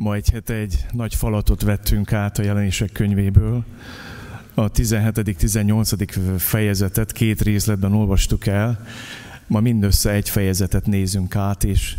Ma 0.00 0.14
egy 0.14 0.30
hete 0.30 0.54
egy 0.54 0.86
nagy 0.92 1.14
falatot 1.14 1.62
vettünk 1.62 2.12
át 2.12 2.38
a 2.38 2.42
jelenések 2.42 2.92
könyvéből. 2.92 3.64
A 4.54 4.70
17.-18. 4.70 6.34
fejezetet 6.36 7.12
két 7.12 7.42
részletben 7.42 7.92
olvastuk 7.92 8.46
el. 8.46 8.86
Ma 9.46 9.60
mindössze 9.60 10.10
egy 10.10 10.28
fejezetet 10.28 10.86
nézünk 10.86 11.36
át, 11.36 11.64
és 11.64 11.96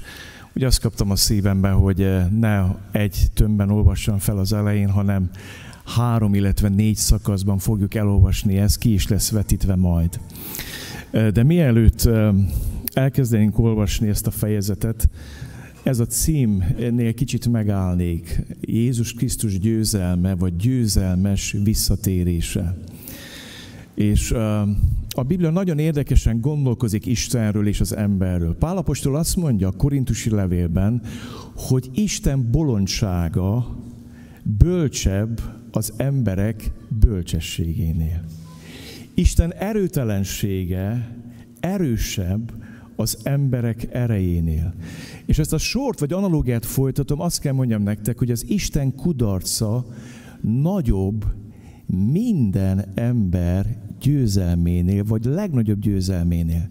úgy 0.53 0.63
azt 0.63 0.79
kaptam 0.81 1.11
a 1.11 1.15
szívemben, 1.15 1.73
hogy 1.73 2.29
ne 2.39 2.63
egy 2.91 3.27
tömbben 3.33 3.69
olvassam 3.69 4.17
fel 4.17 4.37
az 4.37 4.53
elején, 4.53 4.89
hanem 4.89 5.29
három, 5.85 6.33
illetve 6.33 6.67
négy 6.69 6.97
szakaszban 6.97 7.57
fogjuk 7.57 7.95
elolvasni, 7.95 8.57
ez 8.57 8.77
ki 8.77 8.93
is 8.93 9.07
lesz 9.07 9.31
vetítve 9.31 9.75
majd. 9.75 10.19
De 11.11 11.43
mielőtt 11.43 12.09
elkezdenénk 12.93 13.59
olvasni 13.59 14.07
ezt 14.07 14.27
a 14.27 14.31
fejezetet, 14.31 15.09
ez 15.89 15.99
a 15.99 16.05
címnél 16.05 17.13
kicsit 17.13 17.47
megállnék. 17.47 18.41
Jézus 18.61 19.13
Krisztus 19.13 19.59
győzelme, 19.59 20.35
vagy 20.35 20.55
győzelmes 20.55 21.55
visszatérése. 21.63 22.77
És 23.93 24.31
a 25.09 25.23
Biblia 25.27 25.49
nagyon 25.49 25.79
érdekesen 25.79 26.41
gondolkozik 26.41 27.05
Istenről 27.05 27.67
és 27.67 27.79
az 27.79 27.95
emberről. 27.95 28.55
Pálapostól 28.55 29.15
azt 29.15 29.35
mondja 29.35 29.67
a 29.67 29.71
korintusi 29.71 30.29
levélben, 30.29 31.01
hogy 31.55 31.89
Isten 31.93 32.51
bolondsága 32.51 33.77
bölcsebb 34.43 35.41
az 35.71 35.93
emberek 35.97 36.71
bölcsességénél. 36.99 38.23
Isten 39.13 39.53
erőtelensége 39.53 41.15
erősebb 41.59 42.51
az 42.99 43.17
emberek 43.23 43.87
erejénél. 43.91 44.73
És 45.25 45.39
ezt 45.39 45.53
a 45.53 45.57
sort 45.57 45.99
vagy 45.99 46.13
analógiát 46.13 46.65
folytatom, 46.65 47.19
azt 47.21 47.39
kell 47.39 47.53
mondjam 47.53 47.83
nektek, 47.83 48.17
hogy 48.17 48.31
az 48.31 48.45
Isten 48.47 48.95
kudarca 48.95 49.85
nagyobb 50.41 51.25
minden 52.11 52.85
ember 52.95 53.77
győzelménél, 53.99 55.03
vagy 55.03 55.25
legnagyobb 55.25 55.79
győzelménél. 55.79 56.69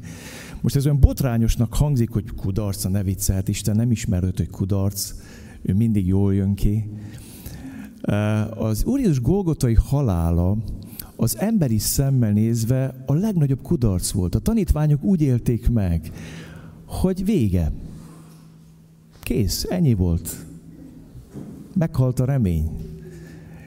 Most 0.60 0.76
ez 0.76 0.84
olyan 0.84 1.00
botrányosnak 1.00 1.74
hangzik, 1.74 2.10
hogy 2.10 2.34
kudarca, 2.36 2.88
ne 2.88 3.02
viccelt, 3.02 3.48
Isten 3.48 3.76
nem 3.76 3.90
ismerőt, 3.90 4.36
hogy 4.36 4.50
kudarc, 4.50 5.14
ő 5.62 5.74
mindig 5.74 6.06
jól 6.06 6.34
jön 6.34 6.54
ki. 6.54 6.90
Az 8.50 8.84
Úr 8.84 8.98
Jézus 8.98 9.20
Golgotai 9.20 9.74
halála 9.74 10.56
az 11.20 11.38
emberi 11.38 11.78
szemmel 11.78 12.32
nézve 12.32 12.94
a 13.06 13.12
legnagyobb 13.12 13.62
kudarc 13.62 14.10
volt. 14.10 14.34
A 14.34 14.38
tanítványok 14.38 15.02
úgy 15.02 15.20
élték 15.20 15.70
meg, 15.70 16.10
hogy 16.86 17.24
vége. 17.24 17.72
Kész, 19.20 19.66
ennyi 19.68 19.94
volt. 19.94 20.36
Meghalt 21.74 22.20
a 22.20 22.24
remény. 22.24 22.70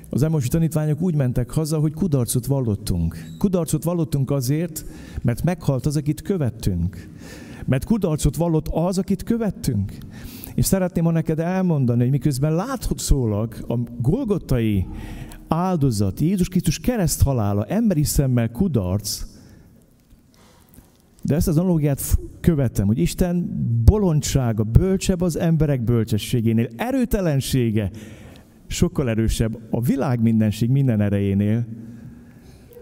Az 0.09 0.23
elmosi 0.23 0.47
tanítványok 0.47 1.01
úgy 1.01 1.15
mentek 1.15 1.49
haza, 1.49 1.79
hogy 1.79 1.93
kudarcot 1.93 2.45
vallottunk. 2.45 3.15
Kudarcot 3.37 3.83
vallottunk 3.83 4.31
azért, 4.31 4.85
mert 5.21 5.43
meghalt 5.43 5.85
az, 5.85 5.95
akit 5.95 6.21
követtünk. 6.21 7.09
Mert 7.65 7.85
kudarcot 7.85 8.35
vallott 8.35 8.67
az, 8.67 8.97
akit 8.97 9.23
követtünk. 9.23 9.97
És 10.55 10.65
szeretném 10.65 11.03
ma 11.03 11.11
neked 11.11 11.39
elmondani, 11.39 12.01
hogy 12.01 12.11
miközben 12.11 12.55
láthatólag 12.55 13.55
a 13.67 13.75
golgottai 14.01 14.85
áldozat, 15.53 16.19
Jézus 16.19 16.47
Krisztus 16.47 16.79
kereszt 16.79 17.21
halála, 17.23 17.65
emberi 17.65 18.03
szemmel 18.03 18.51
kudarc, 18.51 19.23
de 21.23 21.35
ezt 21.35 21.47
az 21.47 21.57
analógiát 21.57 22.19
követem, 22.39 22.87
hogy 22.87 22.97
Isten 22.97 23.49
bolondsága 23.85 24.63
bölcsebb 24.63 25.21
az 25.21 25.37
emberek 25.37 25.83
bölcsességénél, 25.83 26.67
erőtelensége 26.75 27.91
sokkal 28.67 29.09
erősebb 29.09 29.57
a 29.69 29.81
világ 29.81 30.21
mindenség 30.21 30.69
minden 30.69 31.01
erejénél, 31.01 31.65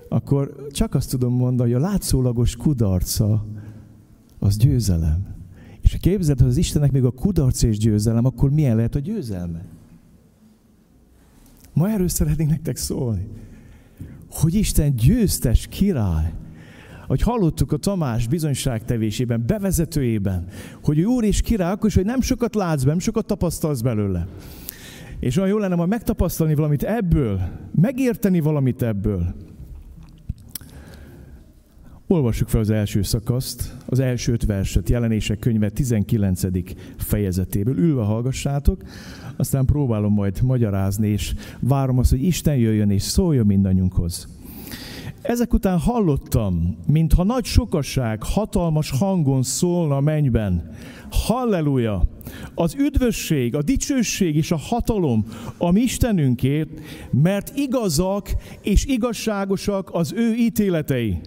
akkor 0.09 0.67
csak 0.71 0.95
azt 0.95 1.09
tudom 1.09 1.33
mondani, 1.33 1.71
hogy 1.71 1.81
a 1.83 1.87
látszólagos 1.87 2.55
kudarca 2.55 3.45
az 4.39 4.57
győzelem. 4.57 5.35
És 5.81 5.91
ha 5.91 5.97
képzeld, 5.97 6.39
hogy 6.39 6.49
az 6.49 6.57
Istennek 6.57 6.91
még 6.91 7.03
a 7.03 7.11
kudarc 7.11 7.63
és 7.63 7.77
győzelem, 7.77 8.25
akkor 8.25 8.49
milyen 8.49 8.75
lehet 8.75 8.95
a 8.95 8.99
győzelme? 8.99 9.78
Ma 11.79 11.89
erről 11.89 12.07
szeretnék 12.07 12.47
nektek 12.47 12.77
szólni. 12.77 13.27
Hogy 14.31 14.53
Isten 14.53 14.95
győztes 14.95 15.67
király. 15.67 16.33
Hogy 17.07 17.21
hallottuk 17.21 17.71
a 17.71 17.77
Tamás 17.77 18.27
bizonyságtevésében, 18.27 19.43
bevezetőjében, 19.47 20.47
hogy 20.83 21.01
úr 21.01 21.23
és 21.23 21.41
király, 21.41 21.71
akkor 21.71 21.89
is, 21.89 21.95
hogy 21.95 22.05
nem 22.05 22.21
sokat 22.21 22.55
látsz 22.55 22.83
be, 22.83 22.89
nem 22.89 22.99
sokat 22.99 23.25
tapasztalsz 23.25 23.81
belőle. 23.81 24.27
És 25.19 25.37
olyan 25.37 25.49
jó 25.49 25.57
lenne 25.57 25.75
majd 25.75 25.89
megtapasztalni 25.89 26.55
valamit 26.55 26.83
ebből, 26.83 27.41
megérteni 27.75 28.39
valamit 28.39 28.81
ebből. 28.81 29.35
Olvassuk 32.07 32.47
fel 32.49 32.59
az 32.59 32.69
első 32.69 33.01
szakaszt, 33.01 33.75
az 33.85 33.99
első 33.99 34.31
öt 34.31 34.45
verset, 34.45 34.89
jelenések 34.89 35.39
könyve 35.39 35.69
19. 35.69 36.41
fejezetéből. 36.97 37.77
Ülve 37.77 38.03
hallgassátok, 38.03 38.81
aztán 39.39 39.65
próbálom 39.65 40.13
majd 40.13 40.41
magyarázni, 40.41 41.07
és 41.07 41.33
várom 41.59 41.97
azt, 41.97 42.09
hogy 42.09 42.23
Isten 42.23 42.55
jöjjön 42.55 42.89
és 42.89 43.01
szóljon 43.01 43.45
mindannyiunkhoz. 43.45 44.27
Ezek 45.21 45.53
után 45.53 45.79
hallottam, 45.79 46.77
mintha 46.87 47.23
nagy 47.23 47.45
sokasság 47.45 48.23
hatalmas 48.23 48.89
hangon 48.89 49.43
szólna 49.43 49.95
a 49.95 50.01
mennyben. 50.01 50.71
Halleluja! 51.11 52.03
Az 52.55 52.75
üdvösség, 52.75 53.55
a 53.55 53.61
dicsőség 53.61 54.35
és 54.35 54.51
a 54.51 54.57
hatalom 54.57 55.25
a 55.57 55.71
mi 55.71 55.81
Istenünkért, 55.81 56.69
mert 57.11 57.51
igazak 57.55 58.29
és 58.61 58.85
igazságosak 58.85 59.89
az 59.93 60.13
ő 60.15 60.33
ítéletei. 60.33 61.17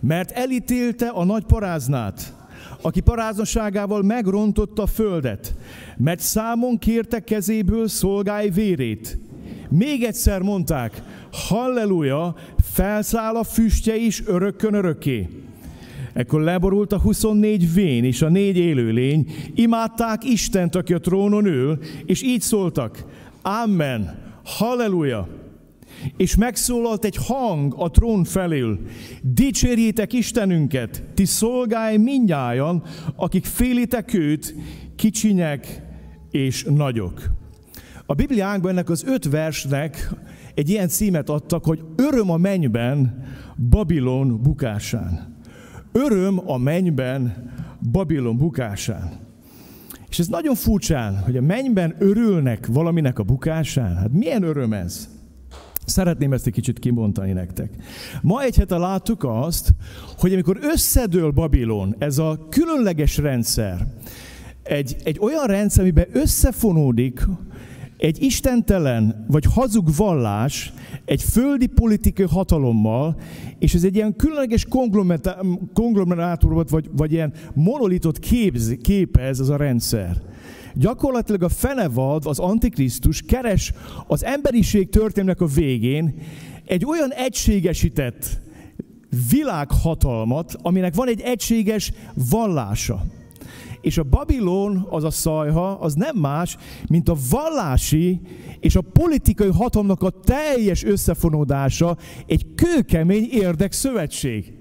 Mert 0.00 0.30
elítélte 0.30 1.08
a 1.08 1.24
nagy 1.24 1.44
paráznát, 1.44 2.43
aki 2.84 3.00
paráznaságával 3.00 4.02
megrontotta 4.02 4.82
a 4.82 4.86
földet, 4.86 5.54
mert 5.96 6.20
számon 6.20 6.78
kérte 6.78 7.20
kezéből 7.20 7.88
szolgái 7.88 8.50
vérét. 8.50 9.18
Még 9.68 10.02
egyszer 10.02 10.40
mondták, 10.40 11.02
halleluja, 11.32 12.34
felszáll 12.72 13.34
a 13.34 13.44
füstje 13.44 13.96
is 13.96 14.22
örökkön 14.26 14.74
örökké. 14.74 15.28
Ekkor 16.12 16.40
leborult 16.40 16.92
a 16.92 17.00
24 17.00 17.74
vén 17.74 18.04
és 18.04 18.22
a 18.22 18.28
négy 18.28 18.56
élőlény, 18.56 19.26
imádták 19.54 20.24
Istent, 20.24 20.74
aki 20.74 20.94
a 20.94 21.00
trónon 21.00 21.46
ül, 21.46 21.78
és 22.06 22.22
így 22.22 22.40
szóltak, 22.40 23.04
Amen, 23.42 24.18
halleluja. 24.44 25.43
És 26.16 26.36
megszólalt 26.36 27.04
egy 27.04 27.16
hang 27.16 27.74
a 27.78 27.90
trón 27.90 28.24
felül, 28.24 28.80
dicsérjétek 29.22 30.12
Istenünket, 30.12 31.02
ti 31.14 31.24
szolgálj 31.24 31.96
mindnyájan, 31.96 32.82
akik 33.16 33.44
félitek 33.44 34.14
őt, 34.14 34.54
kicsinyek 34.96 35.82
és 36.30 36.64
nagyok. 36.68 37.30
A 38.06 38.14
Bibliánkban 38.14 38.70
ennek 38.70 38.90
az 38.90 39.04
öt 39.06 39.28
versnek 39.30 40.10
egy 40.54 40.68
ilyen 40.68 40.88
címet 40.88 41.28
adtak, 41.28 41.64
hogy 41.64 41.84
öröm 41.96 42.30
a 42.30 42.36
mennyben 42.36 43.24
Babilon 43.70 44.42
bukásán. 44.42 45.36
Öröm 45.92 46.50
a 46.50 46.58
mennyben 46.58 47.52
Babilon 47.90 48.36
bukásán. 48.36 49.12
És 50.08 50.18
ez 50.18 50.28
nagyon 50.28 50.54
furcsán, 50.54 51.18
hogy 51.18 51.36
a 51.36 51.40
mennyben 51.40 51.94
örülnek 51.98 52.66
valaminek 52.66 53.18
a 53.18 53.22
bukásán. 53.22 53.96
Hát 53.96 54.12
milyen 54.12 54.42
öröm 54.42 54.72
ez? 54.72 55.08
Szeretném 55.84 56.32
ezt 56.32 56.46
egy 56.46 56.52
kicsit 56.52 56.78
kibontani 56.78 57.32
nektek. 57.32 57.70
Ma 58.22 58.42
egy 58.42 58.56
hete 58.56 58.76
láttuk 58.76 59.24
azt, 59.24 59.70
hogy 60.18 60.32
amikor 60.32 60.58
összedől 60.60 61.30
Babilon, 61.30 61.94
ez 61.98 62.18
a 62.18 62.46
különleges 62.50 63.16
rendszer, 63.16 63.86
egy, 64.62 64.96
egy 65.04 65.18
olyan 65.20 65.46
rendszer, 65.46 65.82
amiben 65.82 66.06
összefonódik 66.12 67.26
egy 67.98 68.22
istentelen 68.22 69.26
vagy 69.28 69.44
hazug 69.54 69.88
vallás 69.96 70.72
egy 71.04 71.22
földi 71.22 71.66
politikai 71.66 72.26
hatalommal, 72.26 73.16
és 73.58 73.74
ez 73.74 73.84
egy 73.84 73.94
ilyen 73.94 74.16
különleges 74.16 74.66
konglomerátor 75.72 76.52
volt, 76.52 76.70
vagy, 76.70 76.90
vagy 76.96 77.12
ilyen 77.12 77.32
monolitot 77.54 78.18
képz, 78.18 78.76
képez 78.82 79.40
ez 79.40 79.48
a 79.48 79.56
rendszer. 79.56 80.22
Gyakorlatilag 80.74 81.42
a 81.42 81.48
fenevad, 81.48 82.26
az 82.26 82.38
antikrisztus 82.38 83.22
keres 83.22 83.72
az 84.06 84.24
emberiség 84.24 84.88
történelmek 84.88 85.40
a 85.40 85.46
végén 85.46 86.14
egy 86.64 86.84
olyan 86.84 87.12
egységesített 87.12 88.40
világhatalmat, 89.30 90.56
aminek 90.62 90.94
van 90.94 91.08
egy 91.08 91.20
egységes 91.20 91.92
vallása. 92.30 93.04
És 93.80 93.98
a 93.98 94.02
Babilon, 94.02 94.86
az 94.90 95.04
a 95.04 95.10
szajha, 95.10 95.70
az 95.70 95.94
nem 95.94 96.16
más, 96.16 96.56
mint 96.86 97.08
a 97.08 97.16
vallási 97.30 98.20
és 98.60 98.76
a 98.76 98.80
politikai 98.80 99.50
hatalomnak 99.50 100.02
a 100.02 100.10
teljes 100.10 100.84
összefonódása 100.84 101.96
egy 102.26 102.46
kőkemény 102.54 103.28
érdekszövetség. 103.30 104.53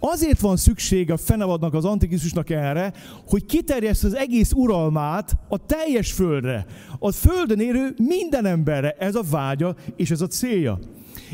Azért 0.00 0.40
van 0.40 0.56
szükség 0.56 1.10
a 1.10 1.16
Fenevadnak, 1.16 1.74
az 1.74 1.84
Antikrisztusnak 1.84 2.50
erre, 2.50 2.92
hogy 3.26 3.46
kiterjeszt 3.46 4.04
az 4.04 4.16
egész 4.16 4.52
uralmát 4.52 5.36
a 5.48 5.66
teljes 5.66 6.12
földre. 6.12 6.66
A 6.98 7.12
földön 7.12 7.60
érő 7.60 7.94
minden 7.96 8.46
emberre 8.46 8.90
ez 8.90 9.14
a 9.14 9.22
vágya 9.30 9.74
és 9.96 10.10
ez 10.10 10.20
a 10.20 10.26
célja. 10.26 10.78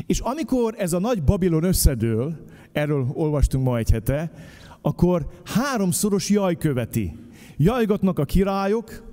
És 0.05 0.19
amikor 0.19 0.75
ez 0.77 0.93
a 0.93 0.99
nagy 0.99 1.23
Babilon 1.23 1.63
összedől, 1.63 2.35
erről 2.71 3.07
olvastunk 3.13 3.63
ma 3.63 3.77
egy 3.77 3.89
hete, 3.89 4.31
akkor 4.81 5.27
háromszoros 5.43 6.29
jaj 6.29 6.55
követi. 6.55 7.17
Jajgatnak 7.57 8.19
a 8.19 8.25
királyok, 8.25 9.03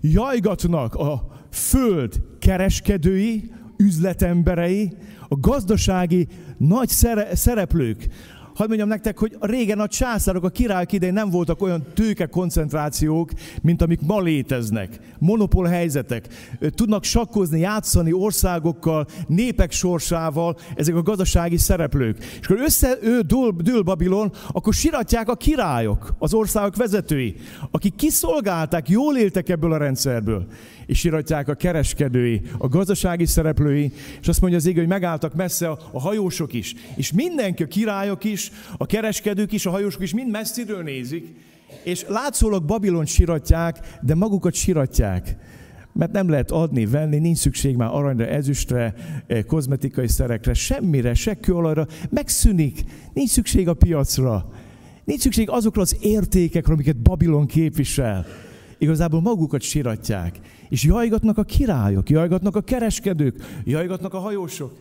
jajgatnak 0.00 0.94
a 0.94 1.26
föld 1.50 2.20
kereskedői, 2.38 3.50
üzletemberei, 3.76 4.92
a 5.28 5.36
gazdasági 5.40 6.28
nagy 6.58 6.88
szereplők, 7.32 8.08
Hadd 8.56 8.66
mondjam 8.66 8.88
nektek, 8.88 9.18
hogy 9.18 9.36
régen 9.40 9.80
a 9.80 9.88
császárok, 9.88 10.44
a 10.44 10.48
királyok 10.48 10.92
idején 10.92 11.14
nem 11.14 11.30
voltak 11.30 11.62
olyan 11.62 11.84
tőke 11.94 12.26
koncentrációk, 12.26 13.30
mint 13.62 13.82
amik 13.82 14.00
ma 14.00 14.20
léteznek. 14.20 15.00
Monopól 15.18 15.66
helyzetek. 15.66 16.28
Tudnak 16.74 17.04
sakkozni, 17.04 17.60
játszani 17.60 18.12
országokkal, 18.12 19.06
népek 19.26 19.72
sorsával 19.72 20.56
ezek 20.74 20.94
a 20.94 21.02
gazdasági 21.02 21.56
szereplők. 21.56 22.24
És 22.40 22.46
akkor 22.46 22.62
össze 22.62 22.98
ő 23.02 23.20
dől, 23.20 23.54
dől 23.58 23.82
Babilon, 23.82 24.32
akkor 24.48 24.74
siratják 24.74 25.28
a 25.28 25.36
királyok, 25.36 26.14
az 26.18 26.34
országok 26.34 26.76
vezetői, 26.76 27.34
akik 27.70 27.94
kiszolgálták, 27.94 28.88
jól 28.88 29.16
éltek 29.16 29.48
ebből 29.48 29.72
a 29.72 29.76
rendszerből 29.76 30.46
és 30.86 31.04
iratják 31.04 31.48
a 31.48 31.54
kereskedői, 31.54 32.42
a 32.58 32.68
gazdasági 32.68 33.26
szereplői, 33.26 33.92
és 34.20 34.28
azt 34.28 34.40
mondja 34.40 34.58
az 34.58 34.66
ég, 34.66 34.76
hogy 34.76 34.86
megálltak 34.86 35.34
messze 35.34 35.68
a, 35.68 35.78
a 35.92 36.00
hajósok 36.00 36.52
is. 36.52 36.74
És 36.94 37.12
mindenki, 37.12 37.62
a 37.62 37.66
királyok 37.66 38.24
is, 38.24 38.50
a 38.76 38.86
kereskedők 38.86 39.52
is, 39.52 39.66
a 39.66 39.70
hajósok 39.70 40.02
is 40.02 40.14
mind 40.14 40.30
messziről 40.30 40.82
nézik, 40.82 41.34
és 41.82 42.04
látszólag 42.08 42.64
Babilon 42.64 43.06
siratják, 43.06 43.98
de 44.02 44.14
magukat 44.14 44.54
siratják. 44.54 45.36
Mert 45.92 46.12
nem 46.12 46.28
lehet 46.28 46.50
adni, 46.50 46.86
venni, 46.86 47.18
nincs 47.18 47.38
szükség 47.38 47.76
már 47.76 47.88
aranyra, 47.92 48.26
ezüstre, 48.26 48.94
eh, 49.26 49.42
kozmetikai 49.42 50.08
szerekre, 50.08 50.54
semmire, 50.54 51.14
se 51.14 51.34
kőolajra, 51.34 51.86
megszűnik, 52.10 52.80
nincs 53.12 53.30
szükség 53.30 53.68
a 53.68 53.74
piacra. 53.74 54.52
Nincs 55.04 55.20
szükség 55.20 55.50
azokra 55.50 55.82
az 55.82 55.96
értékekre, 56.00 56.72
amiket 56.72 56.96
Babilon 56.96 57.46
képvisel. 57.46 58.26
Igazából 58.78 59.20
magukat 59.20 59.60
siratják. 59.60 60.40
És 60.68 60.84
jajgatnak 60.84 61.38
a 61.38 61.42
királyok, 61.42 62.10
jajgatnak 62.10 62.56
a 62.56 62.60
kereskedők, 62.60 63.60
jajgatnak 63.64 64.14
a 64.14 64.18
hajósok. 64.18 64.72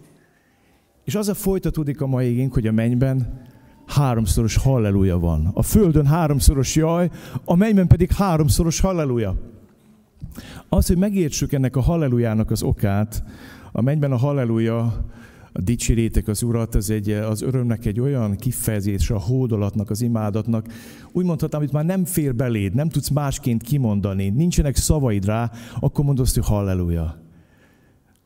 És 1.03 1.15
az 1.15 1.30
a 1.30 1.33
folytatódik 1.33 2.01
a 2.01 2.07
mai 2.07 2.25
égénk, 2.25 2.53
hogy 2.53 2.68
a 2.68 2.71
mennyben 2.71 3.44
háromszoros 3.86 4.56
halleluja 4.56 5.19
van. 5.19 5.51
A 5.53 5.63
földön 5.63 6.06
háromszoros 6.06 6.75
jaj, 6.75 7.09
a 7.45 7.56
mennyben 7.56 7.88
pedig 7.88 8.12
háromszoros 8.12 8.80
halleluja. 8.80 9.36
Az, 10.69 10.88
hogy 10.88 10.98
megértsük 10.98 11.53
ennek 11.53 11.75
a 11.75 11.81
hallelujának 11.81 12.51
az 12.51 12.63
okát, 12.63 13.24
a 13.71 13.81
mennyben 13.81 14.12
a 14.12 14.18
halleluja 14.18 15.06
a 15.57 15.61
dicsérétek 15.61 16.27
az 16.27 16.43
Urat, 16.43 16.75
az, 16.75 16.89
egy, 16.89 17.09
az 17.09 17.41
örömnek 17.41 17.85
egy 17.85 17.99
olyan 17.99 18.35
kifejezés, 18.35 19.09
a 19.09 19.19
hódolatnak, 19.19 19.89
az 19.89 20.01
imádatnak, 20.01 20.67
úgy 21.11 21.25
mondhatnám, 21.25 21.61
hogy 21.61 21.73
már 21.73 21.85
nem 21.85 22.05
fér 22.05 22.35
beléd, 22.35 22.73
nem 22.73 22.89
tudsz 22.89 23.09
másként 23.09 23.63
kimondani, 23.63 24.29
nincsenek 24.29 24.75
szavaid 24.75 25.25
rá, 25.25 25.51
akkor 25.79 26.05
mondod 26.05 26.29
hogy 26.29 26.45
halleluja. 26.45 27.21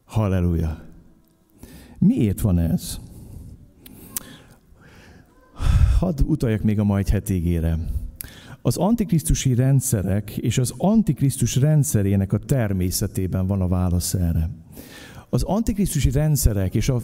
Halleluja. 0.05 0.83
Miért 1.99 2.41
van 2.41 2.59
ez? 2.59 2.99
Hadd 5.99 6.19
utaljak 6.25 6.61
még 6.61 6.79
a 6.79 6.83
majd 6.83 7.07
hetigére. 7.07 7.77
Az 8.61 8.77
antikrisztusi 8.77 9.55
rendszerek 9.55 10.37
és 10.37 10.57
az 10.57 10.73
antikrisztus 10.77 11.55
rendszerének 11.55 12.33
a 12.33 12.37
természetében 12.37 13.47
van 13.47 13.61
a 13.61 13.67
válasz 13.67 14.13
erre. 14.13 14.49
Az 15.29 15.43
antikrisztusi 15.43 16.11
rendszerek 16.11 16.75
és 16.75 16.89
a 16.89 17.01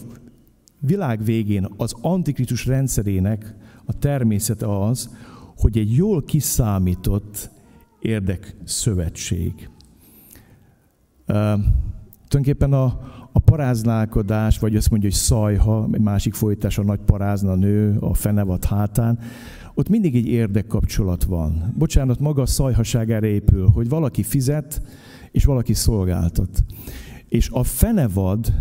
világ 0.80 1.24
végén 1.24 1.68
az 1.76 1.94
antikrisztus 2.00 2.66
rendszerének 2.66 3.54
a 3.84 3.98
természete 3.98 4.84
az, 4.84 5.16
hogy 5.56 5.78
egy 5.78 5.94
jól 5.94 6.22
kiszámított 6.22 7.50
érdekszövetség. 8.00 9.70
Uh, 11.28 11.34
tulajdonképpen 12.28 12.72
a, 12.72 12.84
a 13.32 13.38
paráználkodás, 13.38 14.58
vagy 14.58 14.76
azt 14.76 14.90
mondja, 14.90 15.08
hogy 15.08 15.18
szajha, 15.18 15.88
egy 15.92 16.00
másik 16.00 16.34
folytás, 16.34 16.78
a 16.78 16.82
nagy 16.82 17.00
parázna 17.00 17.54
nő 17.54 17.96
a 18.00 18.14
fenevad 18.14 18.64
hátán, 18.64 19.18
ott 19.74 19.88
mindig 19.88 20.16
egy 20.16 20.26
érdekkapcsolat 20.26 21.24
van. 21.24 21.74
Bocsánat, 21.78 22.20
maga 22.20 22.42
a 22.42 22.46
szajhaság 22.46 23.10
erre 23.10 23.26
épül, 23.26 23.68
hogy 23.68 23.88
valaki 23.88 24.22
fizet, 24.22 24.82
és 25.32 25.44
valaki 25.44 25.74
szolgáltat. 25.74 26.64
És 27.28 27.48
a 27.52 27.62
fenevad 27.62 28.52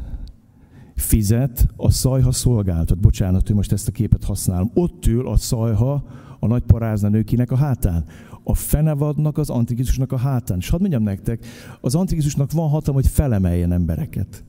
fizet, 0.96 1.68
a 1.76 1.92
szajha 1.92 2.32
szolgáltat. 2.32 3.00
Bocsánat, 3.00 3.48
hogy 3.48 3.56
most 3.56 3.72
ezt 3.72 3.88
a 3.88 3.92
képet 3.92 4.24
használom. 4.24 4.72
Ott 4.74 5.06
ül 5.06 5.28
a 5.28 5.38
szajha 5.38 6.06
a 6.40 6.48
nagy 6.48 6.64
parázna 6.64 7.10
nőkinek 7.10 7.52
a 7.52 7.56
hátán. 7.56 8.06
A 8.44 8.54
fenevadnak, 8.54 9.38
az 9.38 9.50
antikrisztusnak 9.50 10.12
a 10.12 10.18
hátán. 10.18 10.58
És 10.58 10.70
hadd 10.70 10.80
mondjam 10.80 11.04
nektek, 11.04 11.46
az 11.82 11.96
antikrisztusnak 11.96 12.52
van 12.52 12.70
hatalma, 12.70 13.00
hogy 13.00 13.10
felemeljen 13.10 13.72
embereket 13.72 14.44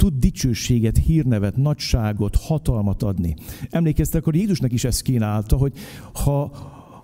tud 0.00 0.14
dicsőséget, 0.18 0.96
hírnevet, 0.96 1.56
nagyságot, 1.56 2.36
hatalmat 2.36 3.02
adni. 3.02 3.34
Emlékeztek, 3.70 4.24
hogy 4.24 4.34
Jézusnak 4.34 4.72
is 4.72 4.84
ezt 4.84 5.02
kínálta, 5.02 5.56
hogy 5.56 5.72
ha, 6.12 6.52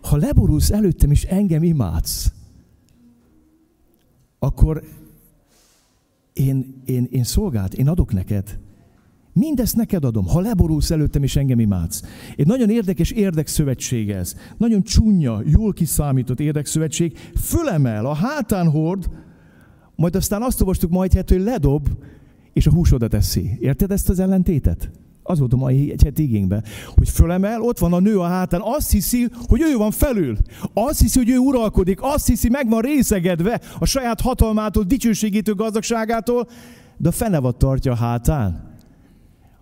ha 0.03 0.17
leborulsz 0.17 0.71
előttem 0.71 1.11
és 1.11 1.25
engem 1.25 1.63
imádsz, 1.63 2.33
akkor 4.39 4.83
én, 6.39 6.83
én, 6.85 7.07
én 7.11 7.25
szolgált, 7.25 7.75
én 7.75 7.89
adok 7.89 8.13
neked. 8.13 8.59
Mindezt 9.33 9.77
neked 9.77 10.05
adom, 10.05 10.27
ha 10.27 10.41
leborulsz 10.41 10.91
előttem 10.91 11.23
és 11.23 11.37
engem 11.37 11.61
imádsz. 11.61 12.03
Egy 12.37 12.47
nagyon 12.47 12.71
érdekes 12.71 13.11
érdekszövetség 13.11 14.11
ez. 14.11 14.35
Nagyon 14.57 14.83
csúnya, 14.83 15.43
jól 15.45 15.73
kiszámított 15.73 16.41
érdekszövetség. 16.41 17.19
Fölemel, 17.35 18.07
a 18.07 18.15
hátán 18.15 18.71
hord, 18.71 19.11
majd 19.95 20.17
aztán 20.17 20.43
azt 20.43 20.61
olvastuk 20.61 20.91
majd, 20.91 21.13
hát, 21.13 21.31
hogy 21.31 21.41
ledob, 21.41 21.89
és 22.53 22.67
a 22.67 22.73
húsodat 22.73 23.15
eszi. 23.15 23.51
Érted 23.61 23.91
ezt 23.91 24.09
az 24.09 24.19
ellentétet? 24.19 24.91
Az 25.27 25.39
volt 25.39 25.53
a 25.53 25.57
mai 25.57 25.91
egy 25.91 26.03
heti 26.03 26.23
igényben, 26.23 26.65
hogy 26.95 27.09
fölemel, 27.09 27.61
ott 27.61 27.79
van 27.79 27.93
a 27.93 27.99
nő 27.99 28.19
a 28.19 28.27
hátán, 28.27 28.61
azt 28.65 28.91
hiszi, 28.91 29.29
hogy 29.47 29.61
ő 29.61 29.77
van 29.77 29.91
felül. 29.91 30.37
Azt 30.73 31.01
hiszi, 31.01 31.19
hogy 31.19 31.31
ő 31.31 31.37
uralkodik, 31.37 31.99
azt 32.03 32.27
hiszi, 32.27 32.49
meg 32.49 32.69
van 32.69 32.81
részegedve 32.81 33.61
a 33.79 33.85
saját 33.85 34.21
hatalmától, 34.21 34.83
dicsőségétől, 34.83 35.55
gazdagságától, 35.55 36.49
de 36.97 37.09
a 37.09 37.13
fenevad 37.13 37.57
tartja 37.57 37.93
a 37.93 37.97
hátán. 37.97 38.75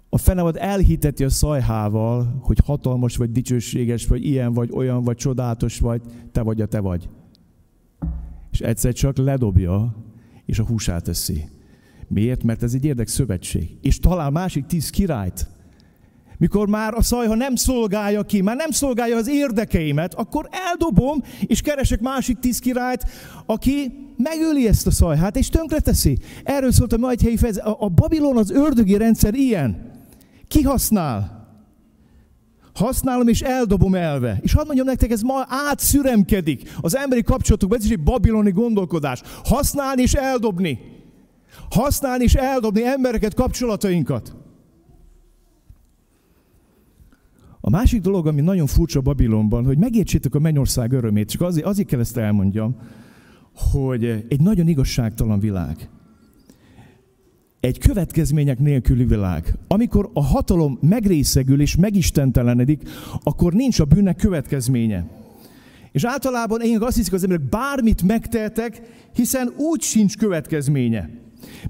A 0.08 0.18
fenevad 0.18 0.56
elhiteti 0.58 1.24
a 1.24 1.30
szajhával, 1.30 2.38
hogy 2.42 2.58
hatalmas 2.64 3.16
vagy, 3.16 3.30
dicsőséges 3.32 4.06
vagy, 4.06 4.24
ilyen 4.24 4.52
vagy, 4.52 4.70
olyan 4.72 5.04
vagy, 5.04 5.16
csodálatos 5.16 5.78
vagy, 5.78 6.02
te 6.32 6.42
vagy 6.42 6.60
a 6.60 6.66
te 6.66 6.80
vagy. 6.80 7.08
És 8.50 8.60
egyszer 8.60 8.92
csak 8.92 9.16
ledobja, 9.16 9.94
és 10.46 10.58
a 10.58 10.64
húsát 10.64 11.08
eszi. 11.08 11.44
Miért? 12.08 12.42
Mert 12.42 12.62
ez 12.62 12.74
egy 12.74 12.84
érdekszövetség. 12.84 13.76
És 13.80 13.98
talál 13.98 14.30
másik 14.30 14.66
tíz 14.66 14.90
királyt, 14.90 15.48
mikor 16.38 16.68
már 16.68 16.94
a 16.94 17.02
szajha 17.02 17.34
nem 17.34 17.54
szolgálja 17.54 18.22
ki, 18.22 18.40
már 18.40 18.56
nem 18.56 18.70
szolgálja 18.70 19.16
az 19.16 19.28
érdekeimet, 19.28 20.14
akkor 20.14 20.48
eldobom, 20.50 21.22
és 21.40 21.60
keresek 21.60 22.00
másik 22.00 22.38
tíz 22.38 22.58
királyt, 22.58 23.04
aki 23.46 23.92
megöli 24.16 24.68
ezt 24.68 24.86
a 24.86 24.90
szajhát, 24.90 25.36
és 25.36 25.48
tönkreteszi. 25.48 26.18
Erről 26.44 26.72
szólt 26.72 26.92
a 26.92 26.96
majd 26.96 27.20
helyi 27.20 27.36
fejez. 27.36 27.60
A 27.78 27.88
Babilon, 27.94 28.36
az 28.36 28.50
ördögi 28.50 28.96
rendszer 28.96 29.34
ilyen. 29.34 29.92
Kihasznál. 30.48 31.42
Használom 32.74 33.28
és 33.28 33.40
eldobom 33.40 33.94
elve. 33.94 34.38
És 34.42 34.52
hadd 34.52 34.66
mondjam 34.66 34.86
nektek, 34.86 35.10
ez 35.10 35.20
ma 35.20 35.46
átszüremkedik 35.48 36.70
az 36.80 36.96
emberi 36.96 37.22
kapcsolatokban, 37.22 37.78
ez 37.78 37.84
is 37.84 37.90
egy 37.90 38.02
babiloni 38.02 38.50
gondolkodás. 38.50 39.22
Használni 39.44 40.02
és 40.02 40.14
eldobni. 40.14 40.78
Használni 41.70 42.24
és 42.24 42.34
eldobni 42.34 42.86
embereket, 42.86 43.34
kapcsolatainkat. 43.34 44.43
A 47.66 47.70
másik 47.70 48.00
dolog, 48.00 48.26
ami 48.26 48.40
nagyon 48.40 48.66
furcsa 48.66 49.00
Babilonban, 49.00 49.64
hogy 49.64 49.78
megértsétek 49.78 50.34
a 50.34 50.38
mennyország 50.38 50.92
örömét, 50.92 51.30
csak 51.30 51.40
azért, 51.40 51.66
azért 51.66 51.88
kell 51.88 52.00
ezt 52.00 52.16
elmondjam, 52.16 52.76
hogy 53.54 54.04
egy 54.04 54.40
nagyon 54.40 54.68
igazságtalan 54.68 55.40
világ. 55.40 55.88
Egy 57.60 57.78
következmények 57.78 58.58
nélküli 58.58 59.04
világ. 59.04 59.54
Amikor 59.68 60.10
a 60.12 60.22
hatalom 60.22 60.78
megrészegül 60.80 61.60
és 61.60 61.76
megistentelenedik, 61.76 62.82
akkor 63.22 63.52
nincs 63.52 63.80
a 63.80 63.84
bűnnek 63.84 64.16
következménye. 64.16 65.06
És 65.92 66.04
általában 66.04 66.60
én 66.60 66.82
azt 66.82 66.96
hiszik 66.96 67.12
az 67.12 67.22
emberek, 67.22 67.48
bármit 67.48 68.02
megtehetek, 68.02 68.82
hiszen 69.14 69.52
úgy 69.56 69.80
sincs 69.80 70.16
következménye. 70.16 71.10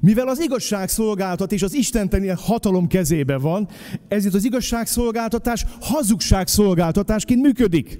Mivel 0.00 0.28
az 0.28 0.40
igazságszolgáltatás 0.40 1.62
az 1.62 1.74
istenteni 1.74 2.28
hatalom 2.28 2.86
kezébe 2.86 3.38
van, 3.38 3.68
ezért 4.08 4.34
az 4.34 4.44
igazságszolgáltatás 4.44 5.64
hazugságszolgáltatásként 5.80 7.42
működik. 7.42 7.98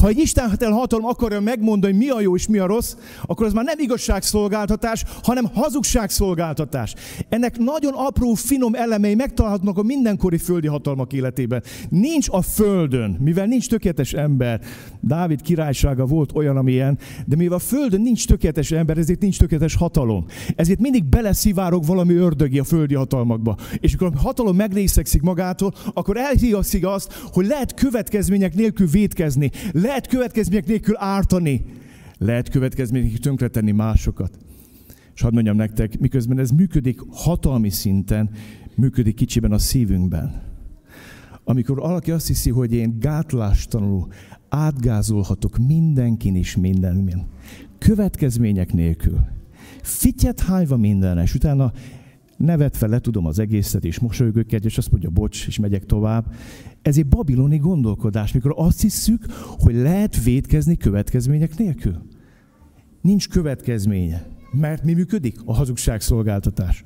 Ha 0.00 0.08
egy 0.08 0.18
Isten 0.18 0.56
hatalom 0.60 1.06
akarja 1.06 1.40
megmondani, 1.40 1.96
mi 1.96 2.08
a 2.08 2.20
jó 2.20 2.34
és 2.34 2.48
mi 2.48 2.58
a 2.58 2.66
rossz, 2.66 2.96
akkor 3.26 3.46
az 3.46 3.52
már 3.52 3.64
nem 3.64 3.78
igazságszolgáltatás, 3.78 5.04
hanem 5.22 5.44
hazugságszolgáltatás. 5.54 6.94
Ennek 7.28 7.58
nagyon 7.58 7.92
apró, 7.94 8.34
finom 8.34 8.74
elemei 8.74 9.14
megtalálhatnak 9.14 9.78
a 9.78 9.82
mindenkori 9.82 10.38
földi 10.38 10.66
hatalmak 10.66 11.12
életében. 11.12 11.62
Nincs 11.88 12.28
a 12.30 12.42
földön, 12.42 13.16
mivel 13.20 13.46
nincs 13.46 13.68
tökéletes 13.68 14.12
ember, 14.12 14.60
Dávid 15.00 15.42
királysága 15.42 16.04
volt 16.04 16.32
olyan, 16.34 16.56
amilyen, 16.56 16.98
de 17.26 17.36
mivel 17.36 17.56
a 17.56 17.58
földön 17.58 18.00
nincs 18.00 18.26
tökéletes 18.26 18.70
ember, 18.70 18.98
ezért 18.98 19.20
nincs 19.20 19.38
tökéletes 19.38 19.74
hatalom. 19.74 20.24
Ezért 20.56 20.80
mindig 20.80 21.04
beleszivárog 21.04 21.86
valami 21.86 22.14
ördögi 22.14 22.58
a 22.58 22.64
földi 22.64 22.94
hatalmakba. 22.94 23.56
És 23.80 23.94
amikor 23.94 24.18
a 24.18 24.20
hatalom 24.20 24.56
megrészegszik 24.56 25.22
magától, 25.22 25.74
akkor 25.92 26.16
elhiaszik 26.16 26.86
azt, 26.86 27.12
hogy 27.32 27.46
lehet 27.46 27.74
következmények 27.74 28.54
nélkül 28.54 28.86
védkezni, 28.86 29.50
lehet 29.72 30.06
következmények 30.06 30.66
nélkül 30.66 30.94
ártani. 30.98 31.64
Lehet 32.18 32.48
következmények 32.48 33.04
nélkül 33.04 33.24
tönkretenni 33.24 33.72
másokat. 33.72 34.38
És 35.14 35.20
hadd 35.20 35.32
mondjam 35.32 35.56
nektek, 35.56 35.98
miközben 35.98 36.38
ez 36.38 36.50
működik 36.50 37.00
hatalmi 37.10 37.70
szinten, 37.70 38.30
működik 38.74 39.14
kicsiben 39.14 39.52
a 39.52 39.58
szívünkben. 39.58 40.42
Amikor 41.44 41.76
valaki 41.76 42.10
azt 42.10 42.26
hiszi, 42.26 42.50
hogy 42.50 42.72
én 42.72 42.98
gátlástalanul 42.98 44.06
átgázolhatok 44.48 45.58
mindenkin 45.58 46.36
is 46.36 46.56
mindenmin, 46.56 47.26
következmények 47.78 48.72
nélkül, 48.72 49.18
fityet 49.82 50.40
hájva 50.40 50.76
minden, 50.76 51.18
és 51.18 51.34
utána 51.34 51.72
nevetve 52.36 52.86
letudom 52.86 53.26
az 53.26 53.38
egészet, 53.38 53.84
és 53.84 53.98
mosolygok 53.98 54.52
és 54.52 54.78
azt 54.78 54.90
mondja, 54.90 55.10
bocs, 55.10 55.46
és 55.46 55.58
megyek 55.58 55.86
tovább. 55.86 56.34
Ez 56.88 56.96
egy 56.96 57.06
babiloni 57.06 57.58
gondolkodás, 57.58 58.32
mikor 58.32 58.54
azt 58.56 58.80
hiszük, 58.80 59.26
hogy 59.58 59.74
lehet 59.74 60.22
védkezni 60.22 60.76
következmények 60.76 61.58
nélkül. 61.58 62.02
Nincs 63.00 63.28
következménye. 63.28 64.26
Mert 64.52 64.84
mi 64.84 64.92
működik? 64.92 65.36
A 65.44 65.54
hazugságszolgáltatás. 65.54 66.84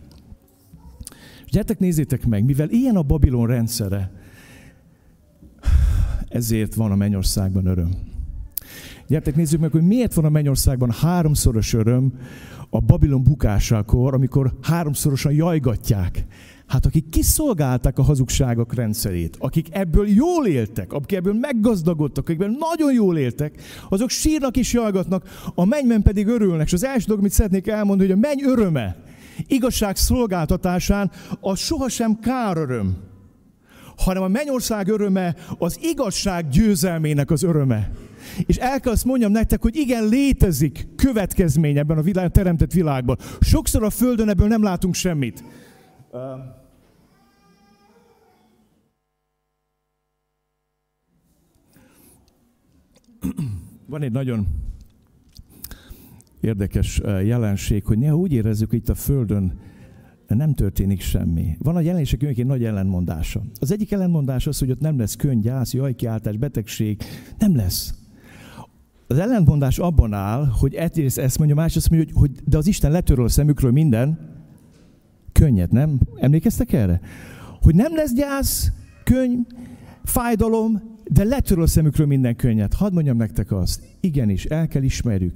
Gyertek, 1.51 1.79
nézzétek 1.79 2.27
meg, 2.27 2.45
mivel 2.45 2.71
ilyen 2.71 2.97
a 2.97 3.03
Babilon 3.03 3.47
rendszere, 3.47 4.13
ezért 6.29 6.75
van 6.75 6.91
a 6.91 6.97
mennyországban 6.97 7.67
öröm. 7.67 7.91
Gyertek, 9.07 9.37
nézzük 9.37 9.61
meg, 9.61 9.71
hogy 9.71 9.87
miért 9.87 10.15
van 10.15 10.25
a 10.25 10.31
mennyországban 10.31 10.91
háromszoros 10.91 11.73
öröm 11.73 12.13
a 12.71 12.81
Babilon 12.81 13.23
bukásakor, 13.23 14.15
amikor 14.15 14.59
háromszorosan 14.63 15.33
jajgatják. 15.33 16.27
Hát 16.73 16.87
akik 16.87 17.09
kiszolgálták 17.09 17.99
a 17.99 18.03
hazugságok 18.03 18.75
rendszerét, 18.75 19.37
akik 19.39 19.67
ebből 19.71 20.09
jól 20.09 20.47
éltek, 20.47 20.93
akik 20.93 21.17
ebből 21.17 21.33
meggazdagodtak, 21.33 22.25
akik 22.29 22.41
ebből 22.41 22.57
nagyon 22.59 22.93
jól 22.93 23.19
éltek, 23.19 23.63
azok 23.89 24.11
sírnak 24.11 24.57
és 24.57 24.73
jajgatnak, 24.73 25.53
a 25.55 25.65
mennyben 25.65 26.03
pedig 26.03 26.27
örülnek. 26.27 26.67
És 26.67 26.73
az 26.73 26.85
első 26.85 27.05
dolog, 27.07 27.21
amit 27.21 27.33
szeretnék 27.33 27.67
elmondani, 27.67 28.11
hogy 28.11 28.19
a 28.19 28.29
menny 28.29 28.51
öröme, 28.51 28.97
igazság 29.47 29.97
szolgáltatásán, 29.97 31.11
az 31.41 31.59
sohasem 31.59 32.19
kár 32.19 32.57
öröm, 32.57 32.97
hanem 33.97 34.23
a 34.23 34.29
mennyország 34.29 34.89
öröme 34.89 35.35
az 35.59 35.79
igazság 35.83 36.49
győzelmének 36.49 37.31
az 37.31 37.43
öröme. 37.43 37.91
És 38.47 38.57
el 38.57 38.81
kell 38.81 38.93
azt 38.93 39.05
mondjam 39.05 39.33
nektek, 39.33 39.63
hogy 39.63 39.77
igen, 39.77 40.09
létezik 40.09 40.87
következmény 40.97 41.79
ebben 41.79 41.99
a 41.99 42.03
világ, 42.03 42.31
teremtett 42.31 42.73
világban. 42.73 43.19
Sokszor 43.41 43.85
a 43.85 43.91
Földön 43.91 44.29
ebből 44.29 44.49
nem 44.49 44.63
látunk 44.63 44.95
semmit. 44.95 45.45
Van 53.87 54.03
egy 54.03 54.13
nagyon 54.13 54.47
érdekes 56.41 57.01
jelenség, 57.25 57.85
hogy 57.85 57.99
néha 57.99 58.17
úgy 58.17 58.33
érezzük, 58.33 58.71
hogy 58.71 58.79
itt 58.79 58.89
a 58.89 58.95
Földön 58.95 59.61
nem 60.27 60.55
történik 60.55 61.01
semmi. 61.01 61.57
Van 61.59 61.77
a 61.77 61.81
jelenések 61.81 62.23
egy 62.23 62.47
nagy 62.47 62.65
ellenmondása. 62.65 63.43
Az 63.61 63.73
egyik 63.73 63.93
ellenmondás 63.93 64.47
az, 64.47 64.59
hogy 64.59 64.71
ott 64.71 64.81
nem 64.81 64.99
lesz 64.99 65.17
könny, 65.17 65.41
gyász, 65.41 65.75
jajkiáltás, 65.75 66.37
betegség. 66.37 67.03
Nem 67.39 67.57
lesz. 67.57 67.95
Az 69.07 69.19
ellentmondás 69.19 69.79
abban 69.79 70.13
áll, 70.13 70.47
hogy 70.47 70.75
egyrészt 70.75 71.19
ezt 71.19 71.39
mondja, 71.39 71.57
másrészt 71.57 71.91
mondja, 71.91 72.09
hogy, 72.13 72.31
hogy 72.31 72.45
de 72.49 72.57
az 72.57 72.67
Isten 72.67 72.91
letöröl 72.91 73.25
a 73.25 73.29
szemükről 73.29 73.71
minden 73.71 74.19
könnyet, 75.33 75.71
nem? 75.71 76.01
Emlékeztek 76.15 76.73
erre? 76.73 77.01
Hogy 77.61 77.75
nem 77.75 77.95
lesz 77.95 78.15
gyász, 78.15 78.73
könny, 79.05 79.41
fájdalom, 80.05 80.92
de 81.13 81.25
letöröl 81.25 81.67
szemükről 81.67 82.07
minden 82.07 82.37
könnyet. 82.37 82.75
Hadd 82.75 82.93
mondjam 82.93 83.17
nektek 83.17 83.53
azt, 83.53 83.83
igenis, 84.01 84.45
el 84.45 84.69
kell 84.69 84.83
ismerjük. 84.83 85.35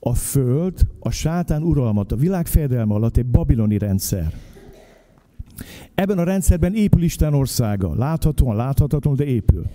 A 0.00 0.14
föld, 0.14 0.80
a 1.00 1.10
sátán 1.10 1.62
uralmat, 1.62 2.12
a 2.12 2.16
világfejedelme 2.16 2.94
alatt 2.94 3.16
egy 3.16 3.26
babiloni 3.26 3.78
rendszer. 3.78 4.32
Ebben 5.94 6.18
a 6.18 6.24
rendszerben 6.24 6.74
épül 6.74 7.02
Isten 7.02 7.34
országa. 7.34 7.94
Láthatóan, 7.94 8.56
láthatatlanul, 8.56 9.18
de 9.18 9.24
épül. 9.24 9.66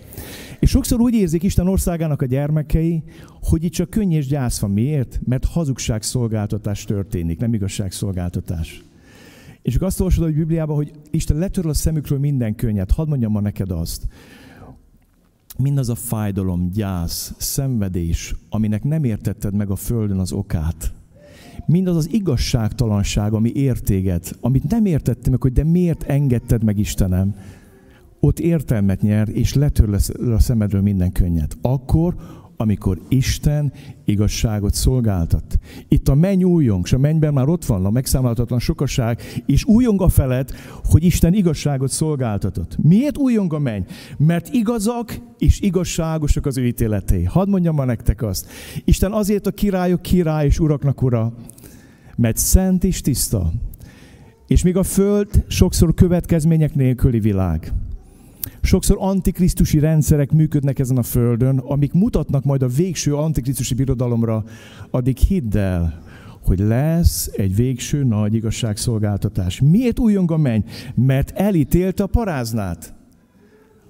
És 0.59 0.69
sokszor 0.69 0.99
úgy 0.99 1.13
érzik 1.13 1.43
Isten 1.43 1.67
országának 1.67 2.21
a 2.21 2.25
gyermekei, 2.25 3.03
hogy 3.41 3.63
itt 3.63 3.71
csak 3.71 3.89
könny 3.89 4.11
és 4.11 4.27
gyász 4.27 4.59
van. 4.59 4.71
Miért? 4.71 5.19
Mert 5.25 5.45
hazugságszolgáltatás 5.45 6.83
történik, 6.83 7.39
nem 7.39 7.53
igazságszolgáltatás. 7.53 8.83
És 9.61 9.75
azt 9.75 9.99
olvasod 9.99 10.23
a 10.23 10.31
Bibliában, 10.31 10.75
hogy 10.75 10.91
Isten 11.11 11.37
letöröl 11.37 11.71
a 11.71 11.73
szemükről 11.73 12.19
minden 12.19 12.55
könnyet. 12.55 12.91
Hadd 12.91 13.07
mondjam 13.07 13.31
ma 13.31 13.39
neked 13.39 13.71
azt, 13.71 14.07
mindaz 15.59 15.89
a 15.89 15.95
fájdalom, 15.95 16.69
gyász, 16.71 17.33
szenvedés, 17.37 18.35
aminek 18.49 18.83
nem 18.83 19.03
értetted 19.03 19.53
meg 19.53 19.69
a 19.69 19.75
Földön 19.75 20.19
az 20.19 20.31
okát, 20.31 20.93
mindaz 21.65 21.95
az 21.95 22.13
igazságtalanság, 22.13 23.33
ami 23.33 23.51
értéget, 23.53 24.37
amit 24.41 24.69
nem 24.69 24.85
értettem 24.85 25.31
meg, 25.31 25.41
hogy 25.41 25.53
de 25.53 25.63
miért 25.63 26.03
engedted 26.03 26.63
meg 26.63 26.77
Istenem, 26.77 27.35
ott 28.19 28.39
értelmet 28.39 29.01
nyer, 29.01 29.29
és 29.29 29.53
letör 29.53 29.99
a 30.31 30.39
szemedről 30.39 30.81
minden 30.81 31.11
könnyet. 31.11 31.57
Akkor, 31.61 32.15
amikor 32.61 33.01
Isten 33.07 33.73
igazságot 34.05 34.73
szolgáltat. 34.73 35.59
Itt 35.87 36.07
a 36.07 36.15
menny 36.15 36.43
újong, 36.43 36.83
és 36.85 36.93
a 36.93 36.97
mennyben 36.97 37.33
már 37.33 37.47
ott 37.47 37.65
van 37.65 37.85
a 37.85 37.89
megszámolhatatlan 37.89 38.59
sokaság, 38.59 39.21
és 39.45 39.65
újong 39.65 40.01
a 40.01 40.07
felett, 40.09 40.53
hogy 40.83 41.03
Isten 41.03 41.33
igazságot 41.33 41.89
szolgáltatott. 41.89 42.77
Miért 42.81 43.17
újong 43.17 43.53
a 43.53 43.59
menny? 43.59 43.81
Mert 44.17 44.53
igazak 44.53 45.19
és 45.37 45.59
igazságosak 45.61 46.45
az 46.45 46.57
ő 46.57 46.65
ítéletei. 46.65 47.23
Hadd 47.23 47.49
mondjam 47.49 47.75
ma 47.75 47.85
nektek 47.85 48.21
azt. 48.21 48.47
Isten 48.85 49.11
azért 49.11 49.47
a 49.47 49.51
királyok 49.51 50.01
király 50.01 50.45
és 50.45 50.59
uraknak 50.59 51.01
ura, 51.01 51.33
mert 52.15 52.37
szent 52.37 52.83
és 52.83 53.01
tiszta. 53.01 53.51
És 54.47 54.63
még 54.63 54.77
a 54.77 54.83
föld 54.83 55.45
sokszor 55.47 55.93
következmények 55.93 56.75
nélküli 56.75 57.19
világ. 57.19 57.73
Sokszor 58.61 58.97
antikrisztusi 58.99 59.79
rendszerek 59.79 60.31
működnek 60.31 60.79
ezen 60.79 60.97
a 60.97 61.03
földön, 61.03 61.57
amik 61.57 61.93
mutatnak 61.93 62.43
majd 62.43 62.63
a 62.63 62.67
végső 62.67 63.15
antikrisztusi 63.15 63.73
birodalomra, 63.73 64.43
addig 64.91 65.17
hidd 65.17 65.57
el, 65.57 66.01
hogy 66.43 66.59
lesz 66.59 67.29
egy 67.33 67.55
végső 67.55 68.03
nagy 68.03 68.33
igazságszolgáltatás. 68.33 69.61
Miért 69.61 69.99
újjong 69.99 70.31
a 70.31 70.37
menny? 70.37 70.61
Mert 70.95 71.31
elítélte 71.35 72.03
a 72.03 72.07
paráznát. 72.07 72.93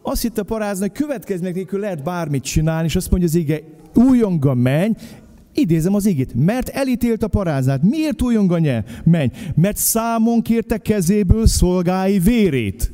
Azt 0.02 0.22
hitte 0.22 0.42
a 0.42 0.44
parázna, 0.44 0.86
hogy 0.86 0.98
következmények 0.98 1.56
nélkül 1.56 1.80
lehet 1.80 2.04
bármit 2.04 2.44
csinálni, 2.44 2.88
és 2.88 2.96
azt 2.96 3.10
mondja 3.10 3.28
az 3.28 3.36
ige, 3.36 3.62
újjong 3.94 4.46
a 4.46 4.54
menny, 4.54 4.92
Idézem 5.54 5.94
az 5.94 6.06
igét, 6.06 6.34
mert 6.46 6.70
elítélt 6.70 7.24
a 7.24 7.28
paráznát. 7.28 7.84
Miért 7.84 8.22
újjong 8.22 8.52
a 8.52 8.84
menny? 9.04 9.30
Mert 9.56 9.78
számon 9.78 10.42
kérte 10.42 10.78
kezéből 10.78 11.48
szolgái 11.48 12.20
vérét. 12.20 12.92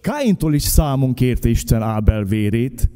Káintól 0.00 0.54
is 0.54 0.62
számon 0.62 1.14
kérte 1.14 1.48
Isten 1.48 1.82
Ábel 1.82 2.24
vérét, 2.24 2.90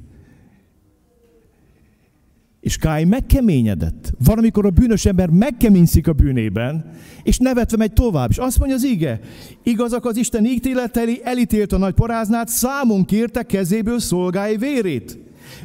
és 2.60 2.76
Káin 2.76 3.06
megkeményedett. 3.06 4.12
Van, 4.24 4.38
amikor 4.38 4.66
a 4.66 4.70
bűnös 4.70 5.04
ember 5.04 5.28
megkeményszik 5.28 6.08
a 6.08 6.12
bűnében, 6.12 6.92
és 7.22 7.38
nevetve 7.38 7.76
megy 7.76 7.92
tovább. 7.92 8.30
És 8.30 8.36
azt 8.36 8.58
mondja 8.58 8.76
az 8.76 8.84
ige, 8.84 9.20
igazak 9.62 10.04
az 10.04 10.16
Isten 10.16 10.44
ítéleteli, 10.44 11.20
elítélt 11.24 11.72
a 11.72 11.78
nagy 11.78 11.94
paráznát, 11.94 12.48
számon 12.48 13.04
kérte 13.04 13.42
kezéből 13.42 13.98
szolgái 13.98 14.56
vérét. 14.56 15.18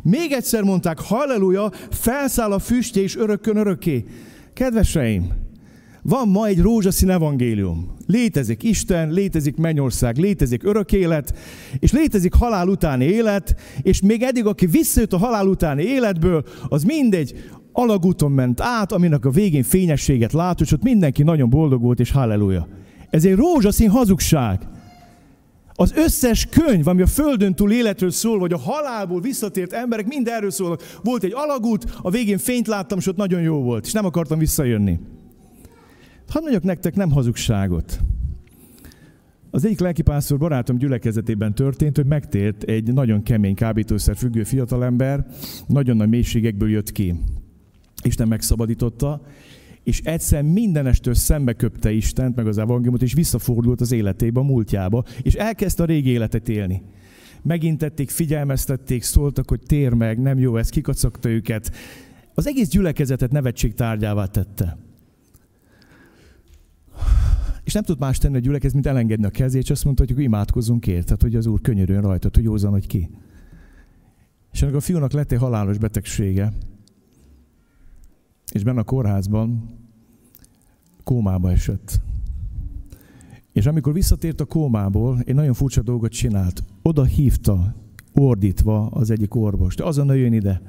Még 0.03 0.31
egyszer 0.31 0.63
mondták, 0.63 0.99
halleluja, 0.99 1.71
felszáll 1.89 2.51
a 2.51 2.59
füstje 2.59 3.01
és 3.01 3.15
örökkön 3.15 3.57
örökké. 3.57 4.05
Kedveseim, 4.53 5.31
van 6.01 6.27
ma 6.27 6.45
egy 6.45 6.59
rózsaszín 6.59 7.09
evangélium. 7.09 7.97
Létezik 8.11 8.63
Isten, 8.63 9.11
létezik 9.11 9.57
mennyország, 9.57 10.17
létezik 10.17 10.63
örök 10.63 10.91
élet, 10.91 11.33
és 11.79 11.91
létezik 11.91 12.33
halál 12.33 12.67
utáni 12.67 13.05
élet, 13.05 13.55
és 13.81 14.01
még 14.01 14.21
eddig, 14.21 14.45
aki 14.45 14.65
visszajött 14.65 15.13
a 15.13 15.17
halál 15.17 15.47
utáni 15.47 15.83
életből, 15.83 16.43
az 16.69 16.83
mindegy, 16.83 17.43
alagúton 17.71 18.31
ment 18.31 18.61
át, 18.61 18.91
aminek 18.91 19.25
a 19.25 19.29
végén 19.29 19.63
fényességet 19.63 20.33
látott, 20.33 20.65
és 20.65 20.71
ott 20.71 20.83
mindenki 20.83 21.23
nagyon 21.23 21.49
boldog 21.49 21.81
volt, 21.81 21.99
és 21.99 22.11
halleluja. 22.11 22.67
Ez 23.09 23.25
egy 23.25 23.35
rózsaszín 23.35 23.89
hazugság. 23.89 24.59
Az 25.73 25.93
összes 25.95 26.45
könyv, 26.45 26.87
ami 26.87 27.01
a 27.01 27.07
földön 27.07 27.55
túl 27.55 27.71
életről 27.71 28.11
szól, 28.11 28.39
vagy 28.39 28.53
a 28.53 28.57
halálból 28.57 29.21
visszatért 29.21 29.73
emberek, 29.73 30.07
mind 30.07 30.27
erről 30.27 30.51
szólnak. 30.51 30.99
Volt 31.03 31.23
egy 31.23 31.33
alagút, 31.35 31.85
a 32.01 32.09
végén 32.09 32.37
fényt 32.37 32.67
láttam, 32.67 32.97
és 32.97 33.07
ott 33.07 33.17
nagyon 33.17 33.41
jó 33.41 33.61
volt, 33.61 33.85
és 33.85 33.91
nem 33.91 34.05
akartam 34.05 34.39
visszajönni. 34.39 34.99
Hadd 36.29 36.41
mondjak 36.41 36.63
nektek 36.63 36.95
nem 36.95 37.11
hazugságot. 37.11 37.99
Az 39.51 39.65
egyik 39.65 39.79
lelkipásztor 39.79 40.37
barátom 40.37 40.77
gyülekezetében 40.77 41.55
történt, 41.55 41.95
hogy 41.95 42.05
megtért 42.05 42.63
egy 42.63 42.93
nagyon 42.93 43.23
kemény 43.23 43.55
kábítószer 43.55 44.15
függő 44.15 44.43
fiatalember, 44.43 45.25
nagyon 45.67 45.97
nagy 45.97 46.09
mélységekből 46.09 46.69
jött 46.69 46.91
ki. 46.91 47.15
Isten 48.03 48.27
megszabadította, 48.27 49.21
és 49.83 50.01
egyszer 50.03 50.43
mindenestől 50.43 51.13
szembe 51.13 51.53
köpte 51.53 51.91
Istent, 51.91 52.35
meg 52.35 52.47
az 52.47 52.57
evangéliumot, 52.57 53.01
és 53.01 53.13
visszafordult 53.13 53.81
az 53.81 53.91
életébe, 53.91 54.39
a 54.39 54.43
múltjába, 54.43 55.03
és 55.21 55.33
elkezdte 55.33 55.83
a 55.83 55.85
régi 55.85 56.09
életet 56.09 56.49
élni. 56.49 56.81
Megintették, 57.41 58.09
figyelmeztették, 58.09 59.03
szóltak, 59.03 59.49
hogy 59.49 59.59
tér 59.67 59.93
meg, 59.93 60.19
nem 60.21 60.39
jó 60.39 60.57
ez, 60.57 60.69
kikacagta 60.69 61.29
őket. 61.29 61.71
Az 62.33 62.47
egész 62.47 62.69
gyülekezetet 62.69 63.31
nevetség 63.31 63.73
tárgyává 63.73 64.25
tette. 64.25 64.88
És 67.69 67.75
nem 67.75 67.83
tud 67.83 67.99
más 67.99 68.17
tenni 68.17 68.35
a 68.35 68.39
gyülekezet, 68.39 68.73
mint 68.73 68.87
elengedni 68.87 69.25
a 69.25 69.29
kezét, 69.29 69.61
és 69.61 69.69
azt 69.69 69.83
mondta, 69.83 70.03
hogy 70.07 70.23
imádkozzunk 70.23 70.87
érte, 70.87 71.15
hogy 71.19 71.35
az 71.35 71.45
Úr 71.45 71.61
könyörűen 71.61 72.01
rajta, 72.01 72.29
hogy 72.33 72.43
józan, 72.43 72.71
hogy 72.71 72.87
ki. 72.87 73.09
És 74.51 74.61
ennek 74.61 74.75
a 74.75 74.79
fiúnak 74.79 75.11
lett 75.11 75.31
egy 75.31 75.39
halálos 75.39 75.77
betegsége, 75.77 76.53
és 78.53 78.63
benne 78.63 78.79
a 78.79 78.83
kórházban 78.83 79.69
kómába 81.03 81.51
esett. 81.51 81.99
És 83.51 83.65
amikor 83.65 83.93
visszatért 83.93 84.41
a 84.41 84.45
kómából, 84.45 85.19
egy 85.25 85.35
nagyon 85.35 85.53
furcsa 85.53 85.81
dolgot 85.81 86.11
csinált. 86.11 86.63
Oda 86.81 87.03
hívta, 87.03 87.75
ordítva 88.13 88.87
az 88.87 89.09
egyik 89.09 89.35
orvos. 89.35 89.75
De 89.75 89.83
azonnal 89.83 90.15
jön 90.15 90.33
ide. 90.33 90.61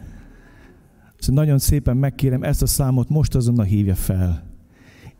Szóval 1.19 1.45
nagyon 1.45 1.59
szépen 1.59 1.97
megkérem, 1.97 2.43
ezt 2.43 2.63
a 2.63 2.67
számot 2.67 3.09
most 3.09 3.35
azonnal 3.35 3.65
hívja 3.65 3.95
fel. 3.95 4.50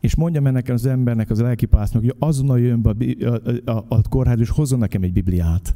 És 0.01 0.15
mondja 0.15 0.41
meg 0.41 0.53
nekem 0.53 0.75
az 0.75 0.85
embernek, 0.85 1.29
az 1.29 1.39
lelkipásznak, 1.39 2.01
hogy 2.01 2.15
azonnal 2.19 2.59
jön 2.59 2.81
be 2.81 2.95
a, 3.25 3.71
a, 3.71 3.85
a 3.89 4.01
kórház, 4.09 4.39
és 4.39 4.49
hozzon 4.49 4.79
nekem 4.79 5.03
egy 5.03 5.13
Bibliát. 5.13 5.75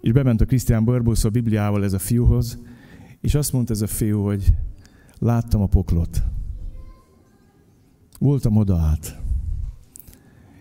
És 0.00 0.12
bement 0.12 0.40
a 0.40 0.44
Krisztián 0.44 0.84
Barbusz 0.84 1.24
a 1.24 1.30
Bibliával 1.30 1.84
ez 1.84 1.92
a 1.92 1.98
fiúhoz, 1.98 2.58
és 3.20 3.34
azt 3.34 3.52
mondta 3.52 3.72
ez 3.72 3.80
a 3.80 3.86
fiú, 3.86 4.22
hogy 4.22 4.54
láttam 5.18 5.60
a 5.60 5.66
poklot. 5.66 6.22
Voltam 8.18 8.56
oda 8.56 8.78
át. 8.78 9.20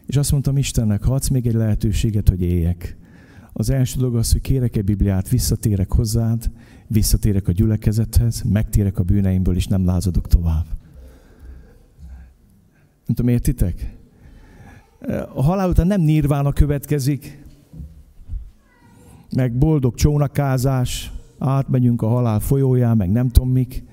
És 0.05 0.15
azt 0.15 0.31
mondtam 0.31 0.57
Istennek, 0.57 1.03
ha 1.03 1.13
adsz 1.13 1.27
még 1.27 1.47
egy 1.47 1.53
lehetőséget, 1.53 2.29
hogy 2.29 2.41
éljek. 2.41 2.97
Az 3.53 3.69
első 3.69 3.99
dolog 3.99 4.15
az, 4.15 4.31
hogy 4.31 4.41
kérek 4.41 4.75
egy 4.75 4.83
Bibliát, 4.83 5.29
visszatérek 5.29 5.91
hozzád, 5.91 6.51
visszatérek 6.87 7.47
a 7.47 7.51
gyülekezethez, 7.51 8.41
megtérek 8.41 8.99
a 8.99 9.03
bűneimből, 9.03 9.55
és 9.55 9.67
nem 9.67 9.85
lázadok 9.85 10.27
tovább. 10.27 10.76
Nem 13.07 13.15
tudom, 13.15 13.31
értitek? 13.31 13.97
A 15.33 15.43
halál 15.43 15.69
után 15.69 15.87
nem 15.87 16.01
nirvána 16.01 16.53
következik, 16.53 17.45
meg 19.35 19.57
boldog 19.57 19.95
csónakázás, 19.95 21.11
átmegyünk 21.37 22.01
a 22.01 22.07
halál 22.07 22.39
folyóján, 22.39 22.97
meg 22.97 23.11
nem 23.11 23.29
tudom 23.29 23.49
mik, 23.49 23.83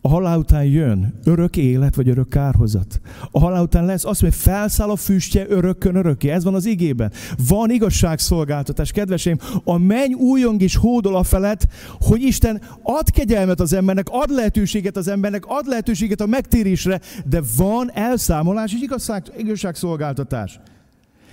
a 0.00 0.08
halál 0.08 0.38
után 0.38 0.64
jön 0.64 1.14
örök 1.24 1.56
élet, 1.56 1.94
vagy 1.94 2.08
örök 2.08 2.28
kárhozat. 2.28 3.00
A 3.30 3.38
halál 3.38 3.62
után 3.62 3.84
lesz 3.84 4.04
azt 4.04 4.20
hogy 4.20 4.34
felszáll 4.34 4.90
a 4.90 4.96
füstje 4.96 5.46
örökkön 5.48 5.94
örökké. 5.94 6.28
Ez 6.28 6.44
van 6.44 6.54
az 6.54 6.64
igében. 6.64 7.12
Van 7.48 7.70
igazságszolgáltatás, 7.70 8.92
kedveseim. 8.92 9.38
A 9.64 9.78
menny 9.78 10.12
újong 10.12 10.62
is 10.62 10.76
hódol 10.76 11.16
a 11.16 11.22
felett, 11.22 11.66
hogy 12.00 12.22
Isten 12.22 12.62
ad 12.82 13.10
kegyelmet 13.10 13.60
az 13.60 13.72
embernek, 13.72 14.06
ad 14.08 14.30
lehetőséget 14.30 14.96
az 14.96 15.08
embernek, 15.08 15.44
ad 15.46 15.66
lehetőséget 15.66 16.20
a 16.20 16.26
megtérésre, 16.26 17.00
de 17.28 17.42
van 17.56 17.90
elszámolás 17.92 18.72
és 18.74 18.80
igazság, 18.80 19.22
igazságszolgáltatás. 19.38 20.60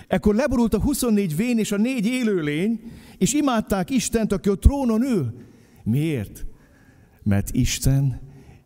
Ekkor 0.07 0.35
leborult 0.35 0.73
a 0.73 0.81
24 0.81 1.35
vén 1.35 1.57
és 1.57 1.71
a 1.71 1.77
négy 1.77 2.05
élőlény, 2.05 2.79
és 3.17 3.33
imádták 3.33 3.89
Istent, 3.89 4.31
aki 4.31 4.49
a 4.49 4.55
trónon 4.55 5.01
ül. 5.01 5.33
Miért? 5.83 6.45
Mert 7.23 7.49
Isten 7.51 8.23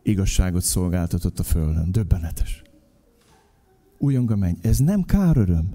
igazságot 0.09 0.61
szolgáltatott 0.61 1.39
a 1.39 1.43
földön. 1.43 1.91
Döbbenetes. 1.91 2.61
Újong 3.97 4.31
a 4.31 4.35
menny. 4.35 4.57
Ez 4.61 4.79
nem 4.79 5.03
káröröm. 5.03 5.69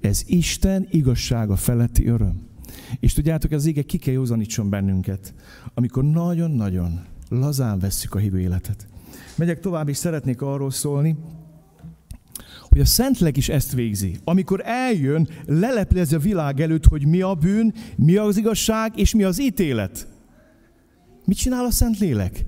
Ez 0.00 0.22
Isten 0.26 0.86
igazsága 0.90 1.56
feletti 1.56 2.06
öröm. 2.06 2.46
És 3.00 3.12
tudjátok, 3.12 3.50
az 3.50 3.66
ége 3.66 3.82
ki 3.82 3.98
kell 3.98 4.14
józanítson 4.14 4.70
bennünket, 4.70 5.34
amikor 5.74 6.04
nagyon-nagyon 6.04 7.00
lazán 7.28 7.78
vesszük 7.78 8.14
a 8.14 8.18
hívő 8.18 8.40
életet. 8.40 8.86
Megyek 9.36 9.60
tovább, 9.60 9.88
és 9.88 9.96
szeretnék 9.96 10.42
arról 10.42 10.70
szólni, 10.70 11.16
hogy 12.68 12.80
a 12.80 12.84
Szentleg 12.84 13.36
is 13.36 13.48
ezt 13.48 13.72
végzi. 13.72 14.18
Amikor 14.24 14.62
eljön, 14.64 15.28
leleplezi 15.46 16.14
a 16.14 16.18
világ 16.18 16.60
előtt, 16.60 16.86
hogy 16.86 17.06
mi 17.06 17.20
a 17.20 17.34
bűn, 17.34 17.74
mi 17.96 18.16
az 18.16 18.36
igazság, 18.36 18.98
és 18.98 19.14
mi 19.14 19.22
az 19.22 19.40
ítélet. 19.40 20.08
Mit 21.24 21.36
csinál 21.36 21.64
a 21.64 21.70
Szentlélek? 21.70 22.44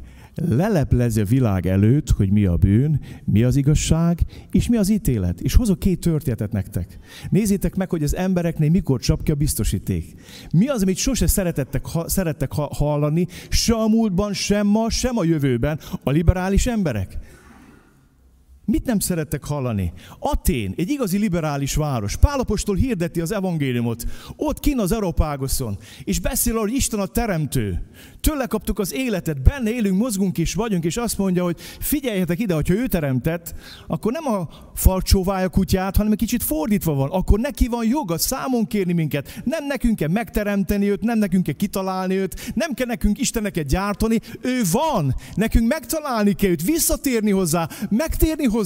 Leleplezi 0.48 1.20
a 1.20 1.24
világ 1.24 1.66
előtt, 1.66 2.10
hogy 2.10 2.30
mi 2.30 2.44
a 2.44 2.56
bűn, 2.56 3.00
mi 3.24 3.42
az 3.42 3.56
igazság, 3.56 4.20
és 4.50 4.68
mi 4.68 4.76
az 4.76 4.88
ítélet. 4.88 5.40
És 5.40 5.54
hozok 5.54 5.78
két 5.78 6.00
történetet 6.00 6.52
nektek. 6.52 6.98
Nézzétek 7.30 7.74
meg, 7.74 7.90
hogy 7.90 8.02
az 8.02 8.16
embereknél 8.16 8.70
mikor 8.70 9.00
csap 9.00 9.22
ki 9.22 9.30
a 9.30 9.34
biztosíték. 9.34 10.14
Mi 10.52 10.66
az, 10.66 10.82
amit 10.82 10.96
sose 10.96 11.26
szeretettek, 11.26 11.86
ha, 11.86 12.08
szerettek 12.08 12.52
hallani, 12.52 13.26
se 13.48 13.74
a 13.74 13.88
múltban, 13.88 14.32
sem 14.32 14.66
ma, 14.66 14.90
sem 14.90 15.18
a 15.18 15.24
jövőben 15.24 15.78
a 16.02 16.10
liberális 16.10 16.66
emberek. 16.66 17.18
Mit 18.70 18.84
nem 18.84 18.98
szerettek 18.98 19.44
hallani? 19.44 19.92
Atén, 20.18 20.74
egy 20.76 20.90
igazi 20.90 21.18
liberális 21.18 21.74
város. 21.74 22.16
Pálapostól 22.16 22.76
hirdeti 22.76 23.20
az 23.20 23.32
evangéliumot. 23.32 24.04
Ott 24.36 24.60
kín 24.60 24.78
az 24.78 24.92
Európágoszon. 24.92 25.78
És 26.04 26.20
beszél 26.20 26.52
arról, 26.52 26.64
hogy 26.64 26.74
Isten 26.74 27.00
a 27.00 27.06
teremtő. 27.06 27.82
Tőle 28.20 28.46
kaptuk 28.46 28.78
az 28.78 28.94
életet, 28.94 29.42
benne 29.42 29.70
élünk, 29.70 29.98
mozgunk 29.98 30.38
is 30.38 30.54
vagyunk, 30.54 30.84
és 30.84 30.96
azt 30.96 31.18
mondja, 31.18 31.44
hogy 31.44 31.60
figyeljetek 31.80 32.38
ide, 32.38 32.54
hogyha 32.54 32.74
ő 32.74 32.86
teremtett, 32.86 33.54
akkor 33.86 34.12
nem 34.12 34.26
a 34.26 34.48
fal 34.74 35.02
a 35.24 35.48
kutyát, 35.48 35.96
hanem 35.96 36.12
egy 36.12 36.18
kicsit 36.18 36.42
fordítva 36.42 36.94
van. 36.94 37.10
Akkor 37.10 37.38
neki 37.38 37.68
van 37.68 37.86
joga 37.86 38.18
számon 38.18 38.66
kérni 38.66 38.92
minket. 38.92 39.40
Nem 39.44 39.66
nekünk 39.66 39.96
kell 39.96 40.08
megteremteni 40.08 40.90
őt, 40.90 41.02
nem 41.02 41.18
nekünk 41.18 41.44
kell 41.44 41.54
kitalálni 41.54 42.14
őt, 42.14 42.52
nem 42.54 42.74
kell 42.74 42.86
nekünk 42.86 43.18
Isteneket 43.18 43.66
gyártani. 43.66 44.20
Ő 44.40 44.62
van. 44.72 45.14
Nekünk 45.34 45.68
megtalálni 45.68 46.32
kell 46.32 46.50
őt, 46.50 46.62
visszatérni 46.62 47.30
hozzá, 47.30 47.68
megtérni 47.90 48.44
hozzá. 48.44 48.56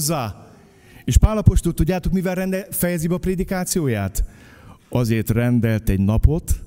És 1.05 1.17
Pálapostól 1.17 1.73
tudjátok, 1.73 2.11
mivel 2.11 2.35
rende, 2.35 2.67
fejezi 2.71 3.07
be 3.07 3.13
a 3.13 3.17
prédikációját? 3.17 4.23
Azért 4.89 5.29
rendelt 5.29 5.89
egy 5.89 5.99
napot, 5.99 6.63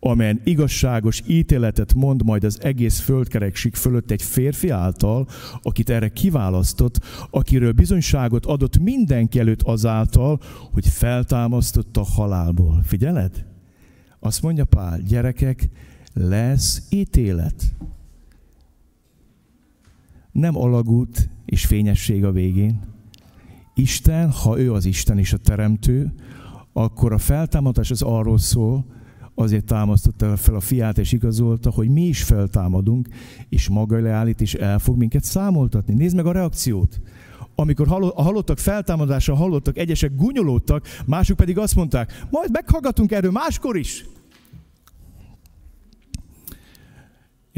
amelyen 0.00 0.40
igazságos 0.44 1.22
ítéletet 1.26 1.94
mond 1.94 2.24
majd 2.24 2.44
az 2.44 2.58
egész 2.62 3.00
földkerekség 3.00 3.74
fölött 3.74 4.10
egy 4.10 4.22
férfi 4.22 4.68
által, 4.68 5.28
akit 5.62 5.90
erre 5.90 6.08
kiválasztott, 6.08 7.00
akiről 7.30 7.72
bizonyságot 7.72 8.46
adott 8.46 8.78
mindenki 8.78 9.38
előtt 9.38 9.62
azáltal, 9.62 10.40
hogy 10.72 10.88
feltámasztotta 10.88 12.02
halálból. 12.02 12.82
Figyeled? 12.86 13.44
Azt 14.20 14.42
mondja 14.42 14.64
Pál, 14.64 15.00
gyerekek, 15.00 15.68
lesz 16.14 16.82
ítélet. 16.90 17.74
Nem 20.32 20.56
alagút 20.56 21.30
és 21.44 21.66
fényesség 21.66 22.24
a 22.24 22.32
végén. 22.32 22.80
Isten, 23.74 24.30
ha 24.30 24.58
ő 24.58 24.72
az 24.72 24.84
Isten 24.84 25.18
és 25.18 25.32
a 25.32 25.36
teremtő, 25.36 26.12
akkor 26.72 27.12
a 27.12 27.18
feltámadás 27.18 27.90
az 27.90 28.02
arról 28.02 28.38
szól, 28.38 28.84
azért 29.34 29.64
támasztotta 29.64 30.36
fel 30.36 30.54
a 30.54 30.60
fiát, 30.60 30.98
és 30.98 31.12
igazolta, 31.12 31.70
hogy 31.70 31.88
mi 31.88 32.02
is 32.02 32.22
feltámadunk, 32.22 33.08
és 33.48 33.68
maga 33.68 34.00
leállít, 34.00 34.40
és 34.40 34.54
el 34.54 34.78
fog 34.78 34.96
minket 34.96 35.24
számoltatni. 35.24 35.94
Nézd 35.94 36.16
meg 36.16 36.26
a 36.26 36.32
reakciót. 36.32 37.00
Amikor 37.54 37.86
a 37.88 38.22
halottak 38.22 38.58
feltámadása 38.58 39.34
hallottak, 39.34 39.78
egyesek 39.78 40.14
gunyolódtak, 40.14 40.86
mások 41.06 41.36
pedig 41.36 41.58
azt 41.58 41.74
mondták, 41.74 42.26
majd 42.30 42.50
meghallgatunk 42.52 43.12
erről 43.12 43.30
máskor 43.30 43.76
is. 43.76 44.04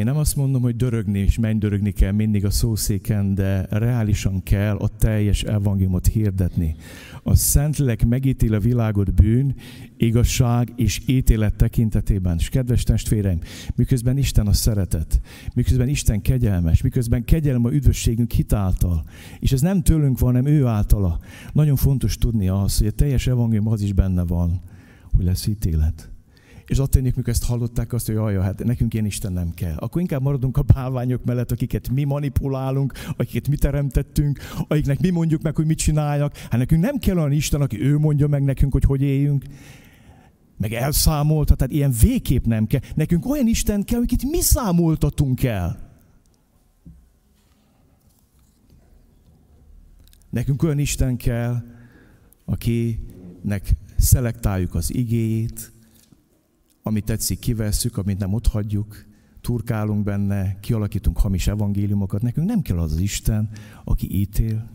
Én 0.01 0.07
nem 0.07 0.17
azt 0.17 0.37
mondom, 0.37 0.63
hogy 0.63 0.77
dörögni 0.77 1.19
és 1.19 1.39
mennydörögni 1.39 1.91
kell 1.91 2.13
mindig 2.13 2.45
a 2.45 2.51
szószéken, 2.51 3.35
de 3.35 3.67
reálisan 3.71 4.43
kell 4.43 4.77
a 4.77 4.89
teljes 4.89 5.43
evangéliumot 5.43 6.07
hirdetni. 6.07 6.75
A 7.23 7.35
Szentlélek 7.35 8.07
megítél 8.07 8.55
a 8.55 8.59
világot 8.59 9.15
bűn, 9.15 9.55
igazság 9.97 10.73
és 10.77 11.01
ítélet 11.07 11.55
tekintetében. 11.55 12.37
És 12.39 12.49
kedves 12.49 12.83
testvéreim, 12.83 13.39
miközben 13.75 14.17
Isten 14.17 14.47
a 14.47 14.53
szeretet, 14.53 15.21
miközben 15.55 15.89
Isten 15.89 16.23
kegyelmes, 16.23 16.83
miközben 16.83 17.25
kegyelem 17.25 17.65
a 17.65 17.73
üdvösségünk 17.73 18.33
hitáltal, 18.33 19.05
és 19.39 19.53
ez 19.53 19.61
nem 19.61 19.83
tőlünk 19.83 20.19
van, 20.19 20.35
hanem 20.35 20.53
ő 20.53 20.67
általa. 20.67 21.19
Nagyon 21.53 21.77
fontos 21.77 22.17
tudni 22.17 22.49
az, 22.49 22.79
hogy 22.79 22.87
a 22.87 22.91
teljes 22.91 23.27
evangélium 23.27 23.69
az 23.69 23.83
is 23.83 23.93
benne 23.93 24.23
van, 24.23 24.61
hogy 25.13 25.25
lesz 25.25 25.47
ítélet. 25.47 26.11
És 26.71 26.83
mikor 27.03 27.29
ezt 27.29 27.45
hallották, 27.45 27.93
azt, 27.93 28.07
hogy 28.07 28.15
jaj, 28.15 28.35
hát 28.35 28.65
nekünk 28.65 28.95
ilyen 28.95 29.07
Isten 29.07 29.33
nem 29.33 29.51
kell. 29.51 29.77
Akkor 29.77 30.01
inkább 30.01 30.23
maradunk 30.23 30.57
a 30.57 30.63
bálványok 30.63 31.25
mellett, 31.25 31.51
akiket 31.53 31.89
mi 31.89 32.05
manipulálunk, 32.05 32.93
akiket 33.17 33.49
mi 33.49 33.57
teremtettünk, 33.57 34.39
akiknek 34.69 35.01
mi 35.01 35.11
mondjuk 35.11 35.43
meg, 35.43 35.57
hogy 35.57 35.67
mit 35.67 35.79
csinálják. 35.79 36.39
Hát 36.39 36.59
nekünk 36.59 36.83
nem 36.83 36.99
kell 36.99 37.17
olyan 37.17 37.33
Isten, 37.33 37.61
aki 37.61 37.83
ő 37.83 37.99
mondja 37.99 38.27
meg 38.27 38.43
nekünk, 38.43 38.73
hogy 38.73 38.85
hogy 38.85 39.03
éljünk. 39.03 39.45
Meg 40.57 40.73
elszámolta, 40.73 41.55
tehát 41.55 41.73
ilyen 41.73 41.95
végképp 42.01 42.45
nem 42.45 42.67
kell. 42.67 42.81
Nekünk 42.95 43.27
olyan 43.27 43.47
Isten 43.47 43.85
kell, 43.85 44.01
akit 44.01 44.31
mi 44.31 44.41
számoltatunk 44.41 45.43
el. 45.43 45.91
Nekünk 50.31 50.63
olyan 50.63 50.79
Isten 50.79 51.17
kell, 51.17 51.63
akinek 52.45 53.77
szelektáljuk 53.97 54.75
az 54.75 54.95
igéjét, 54.95 55.70
amit 56.83 57.05
tetszik, 57.05 57.39
kivesszük, 57.39 57.97
amit 57.97 58.19
nem 58.19 58.33
ott 58.33 58.47
hagyjuk, 58.47 59.05
turkálunk 59.41 60.05
benne, 60.05 60.61
kialakítunk 60.61 61.19
hamis 61.19 61.47
evangéliumokat. 61.47 62.23
Nekünk 62.23 62.47
nem 62.47 62.63
kell 62.63 62.79
az 62.79 62.93
az 62.93 62.99
Isten, 62.99 63.49
aki 63.85 64.21
ítél. 64.21 64.71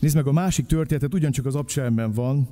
Nézd 0.00 0.14
meg, 0.14 0.26
a 0.26 0.32
másik 0.32 0.66
történetet 0.66 1.14
ugyancsak 1.14 1.46
az 1.46 1.54
abcselben 1.54 2.12
van. 2.12 2.48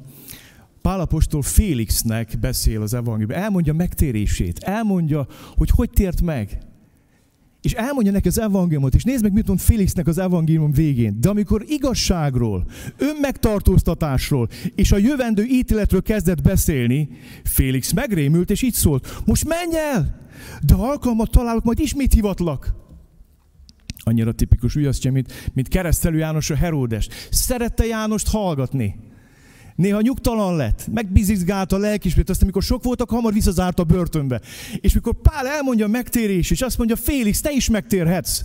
Pálapostól 0.83 1.43
Félixnek 1.43 2.39
beszél 2.41 2.83
az 2.83 2.95
evangélium, 2.95 3.41
elmondja 3.43 3.73
megtérését, 3.73 4.59
elmondja, 4.59 5.27
hogy 5.57 5.71
hogy 5.71 5.91
tért 5.91 6.21
meg 6.21 6.59
és 7.65 7.73
elmondja 7.73 8.13
neki 8.13 8.29
az 8.29 8.41
evangéliumot, 8.41 8.95
és 8.95 9.05
nézd 9.05 9.23
meg, 9.23 9.33
mit 9.33 9.47
mond 9.47 9.61
Félixnek 9.61 10.07
az 10.07 10.19
evangélium 10.19 10.73
végén. 10.73 11.21
De 11.21 11.29
amikor 11.29 11.65
igazságról, 11.69 12.67
önmegtartóztatásról 12.97 14.49
és 14.75 14.93
a 14.93 14.97
jövendő 14.97 15.45
ítéletről 15.45 16.03
kezdett 16.03 16.43
beszélni, 16.43 17.09
Félix 17.45 17.93
megrémült, 17.93 18.51
és 18.51 18.63
így 18.63 18.73
szólt, 18.73 19.23
most 19.25 19.49
menj 19.49 19.77
el, 19.77 20.21
de 20.67 20.75
alkalmat 20.75 21.31
találok, 21.31 21.65
majd 21.65 21.79
ismét 21.79 22.13
hivatlak. 22.13 22.75
Annyira 24.05 24.33
tipikus 24.33 24.75
ügyasztja, 24.75 25.13
mint, 25.13 25.51
mint 25.53 25.69
keresztelő 25.69 26.19
János 26.19 26.51
a 26.51 26.57
Heródes. 26.57 27.09
Szerette 27.31 27.87
Jánost 27.87 28.29
hallgatni. 28.29 28.97
Néha 29.77 30.01
nyugtalan 30.01 30.57
lett, 30.57 30.87
megbizizgált 30.93 31.73
a 31.73 31.79
lelkismét, 31.79 32.31
aztán 32.31 32.43
amikor 32.43 32.63
sok 32.63 32.83
voltak, 32.83 33.11
hamar 33.11 33.33
visszazárt 33.33 33.79
a 33.79 33.85
börtönbe. 33.85 34.41
És 34.81 34.93
mikor 34.93 35.15
Pál 35.23 35.47
elmondja 35.47 35.85
a 35.85 35.89
megtérés, 35.89 36.51
és 36.51 36.63
azt 36.63 36.79
mondja, 36.79 36.97
Félix, 36.97 37.41
te 37.41 37.51
is 37.53 37.69
megtérhetsz. 37.69 38.41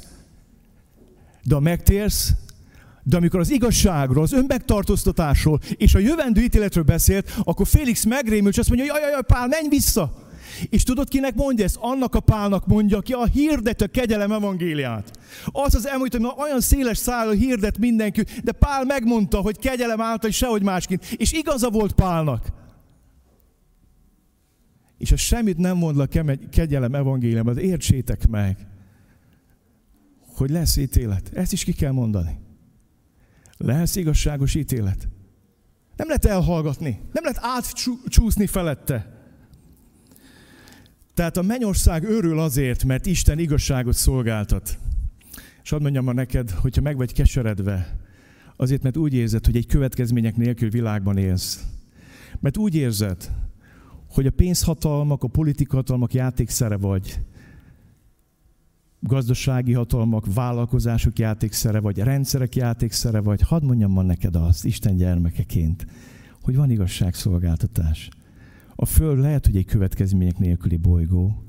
De 1.44 1.56
a 1.56 1.60
megtérsz, 1.60 2.34
de 3.04 3.18
amikor 3.18 3.40
az 3.40 3.50
igazságról, 3.50 4.24
az 4.24 4.34
önmegtartóztatásról 4.34 5.60
és 5.78 5.96
a 5.96 6.00
jövendő 6.00 6.42
ítéletről 6.42 6.84
beszélt, 6.84 7.40
akkor 7.44 7.68
Félix 7.68 8.04
megrémül, 8.04 8.50
és 8.50 8.58
azt 8.58 8.70
mondja, 8.70 8.88
jaj, 8.88 9.02
jaj, 9.02 9.12
jaj, 9.12 9.22
Pál, 9.28 9.48
menj 9.48 9.68
vissza! 9.70 10.29
És 10.70 10.84
tudod, 10.84 11.08
kinek 11.08 11.36
mondja 11.36 11.66
ezt? 11.66 11.78
Annak 11.80 12.16
a 12.16 12.20
pálnak 12.20 12.68
mondja, 12.68 12.98
aki 12.98 13.14
a 13.14 13.26
hirdet 13.26 13.82
a 13.82 13.88
kegyelem 13.88 14.32
evangéliát. 14.32 15.12
Az 15.46 15.76
az 15.76 15.88
elmúlt, 15.88 16.12
hogy 16.14 16.28
olyan 16.38 16.62
széles 16.62 16.98
szállal 16.98 17.34
hirdet 17.34 17.78
mindenki, 17.78 18.24
de 18.44 18.52
Pál 18.52 18.84
megmondta, 18.84 19.38
hogy 19.38 19.58
kegyelem 19.58 20.02
által, 20.02 20.32
sehogy 20.32 20.64
másként. 20.64 21.06
És 21.18 21.32
igaza 21.32 21.70
volt 21.70 21.94
Pálnak. 21.94 22.48
És 24.98 25.10
ha 25.10 25.16
semmit 25.16 25.58
nem 25.58 25.78
mond 25.78 26.00
a 26.00 26.08
kegyelem 26.52 26.96
evangéliumban, 26.96 27.58
értsétek 27.58 28.28
meg, 28.28 28.68
hogy 30.36 30.50
lesz 30.50 30.78
ítélet. 30.78 31.32
Ezt 31.34 31.52
is 31.52 31.64
ki 31.64 31.74
kell 31.74 31.92
mondani. 31.92 32.40
Lesz 33.58 33.96
igazságos 33.96 34.56
ítélet. 34.56 35.08
Nem 35.96 36.08
lehet 36.08 36.26
elhallgatni, 36.26 37.02
nem 37.12 37.24
lehet 37.24 37.40
átcsúszni 37.42 38.48
felette. 38.48 39.19
Tehát 41.20 41.38
a 41.38 41.42
mennyország 41.42 42.04
örül 42.04 42.40
azért, 42.40 42.84
mert 42.84 43.06
Isten 43.06 43.40
igazságot 43.40 43.94
szolgáltat. 43.94 44.78
És 45.64 45.70
hadd 45.70 45.82
mondjam 45.82 46.04
ma 46.04 46.14
neked, 46.14 46.52
hogyha 46.52 46.82
meg 46.82 46.98
vagy 46.98 47.14
keseredve, 47.14 47.98
azért, 48.56 48.84
mert 48.84 48.98
úgy 48.98 49.14
érzed, 49.14 49.46
hogy 49.46 49.56
egy 49.56 49.66
következmények 49.66 50.36
nélkül 50.36 50.70
világban 50.70 51.18
élsz. 51.18 51.66
Mert 52.40 52.58
úgy 52.58 52.76
érzed, 52.76 53.32
hogy 54.10 54.26
a 54.26 54.32
pénzhatalmak, 54.32 55.24
a 55.24 55.28
politikahatalmak 55.28 56.14
játékszere 56.14 56.78
vagy, 56.78 57.20
gazdasági 59.00 59.74
hatalmak, 59.74 60.34
vállalkozások 60.34 61.20
játékszere 61.20 61.80
vagy, 61.80 61.98
rendszerek 61.98 62.56
játékszere 62.56 63.20
vagy, 63.20 63.42
hadd 63.42 63.64
mondjam 63.64 63.92
ma 63.92 64.02
neked 64.02 64.36
azt, 64.36 64.66
Isten 64.66 64.96
gyermekeként, 64.96 65.86
hogy 66.42 66.56
van 66.56 66.72
igazságszolgáltatás. 66.72 68.10
A 68.82 68.86
Föld 68.86 69.20
lehet, 69.20 69.46
hogy 69.46 69.58
egy 69.58 69.66
következmények 69.66 70.38
nélküli 70.38 70.78
bolygó, 70.78 71.44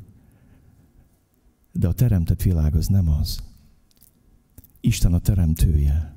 de 1.72 1.88
a 1.88 1.92
teremtett 1.92 2.42
világ 2.42 2.74
az 2.74 2.86
nem 2.86 3.08
az. 3.08 3.42
Isten 4.80 5.14
a 5.14 5.18
teremtője. 5.18 6.16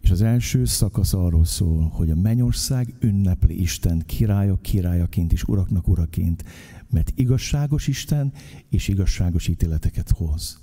És 0.00 0.10
az 0.10 0.22
első 0.22 0.64
szakasz 0.64 1.12
arról 1.14 1.44
szól, 1.44 1.88
hogy 1.88 2.10
a 2.10 2.14
mennyország 2.14 2.94
ünnepli 3.00 3.60
Isten 3.60 4.02
királyok 4.06 4.62
királyaként 4.62 5.32
és 5.32 5.44
uraknak 5.44 5.88
uraként, 5.88 6.44
mert 6.90 7.12
igazságos 7.14 7.86
Isten 7.86 8.32
és 8.68 8.88
igazságos 8.88 9.48
ítéleteket 9.48 10.10
hoz. 10.10 10.60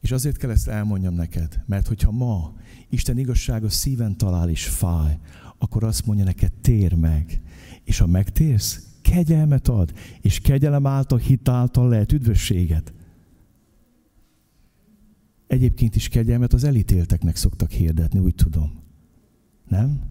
És 0.00 0.12
azért 0.12 0.36
kell 0.36 0.50
ezt 0.50 0.68
elmondjam 0.68 1.14
neked, 1.14 1.62
mert 1.66 1.86
hogyha 1.86 2.10
ma 2.10 2.54
Isten 2.88 3.18
igazsága 3.18 3.68
szíven 3.68 4.16
talál 4.16 4.50
és 4.50 4.66
fáj, 4.66 5.18
akkor 5.58 5.84
azt 5.84 6.06
mondja 6.06 6.24
neked, 6.24 6.52
tér 6.52 6.94
meg, 6.94 7.42
és 7.84 7.98
ha 7.98 8.06
megtérsz, 8.06 8.86
kegyelmet 9.02 9.68
ad, 9.68 9.92
és 10.20 10.40
kegyelem 10.40 10.86
által, 10.86 11.18
hitáltal 11.18 11.88
lehet 11.88 12.12
üdvösséget. 12.12 12.92
Egyébként 15.46 15.96
is 15.96 16.08
kegyelmet 16.08 16.52
az 16.52 16.64
elítélteknek 16.64 17.36
szoktak 17.36 17.70
hirdetni, 17.70 18.18
úgy 18.18 18.34
tudom. 18.34 18.82
Nem? 19.68 20.02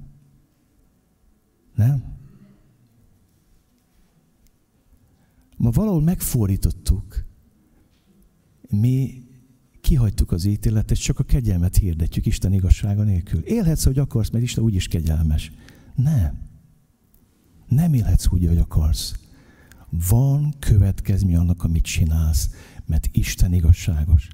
Nem? 1.75 2.03
Ma 5.57 5.69
valahol 5.69 6.01
megfordítottuk. 6.01 7.25
Mi 8.69 9.23
kihagytuk 9.81 10.31
az 10.31 10.45
ítéletet, 10.45 10.97
csak 10.97 11.19
a 11.19 11.23
kegyelmet 11.23 11.75
hirdetjük 11.75 12.25
Isten 12.25 12.53
igazsága 12.53 13.03
nélkül. 13.03 13.41
Élhetsz, 13.41 13.83
hogy 13.83 13.99
akarsz, 13.99 14.29
mert 14.29 14.43
Isten 14.43 14.63
úgyis 14.63 14.87
kegyelmes. 14.87 15.51
Nem. 15.95 16.52
Nem 17.75 17.93
élhetsz 17.93 18.27
úgy, 18.29 18.45
ahogy 18.45 18.57
akarsz. 18.57 19.13
Van 20.09 20.53
következmény 20.59 21.35
annak, 21.35 21.63
amit 21.63 21.83
csinálsz, 21.83 22.49
mert 22.85 23.09
Isten 23.11 23.53
igazságos. 23.53 24.27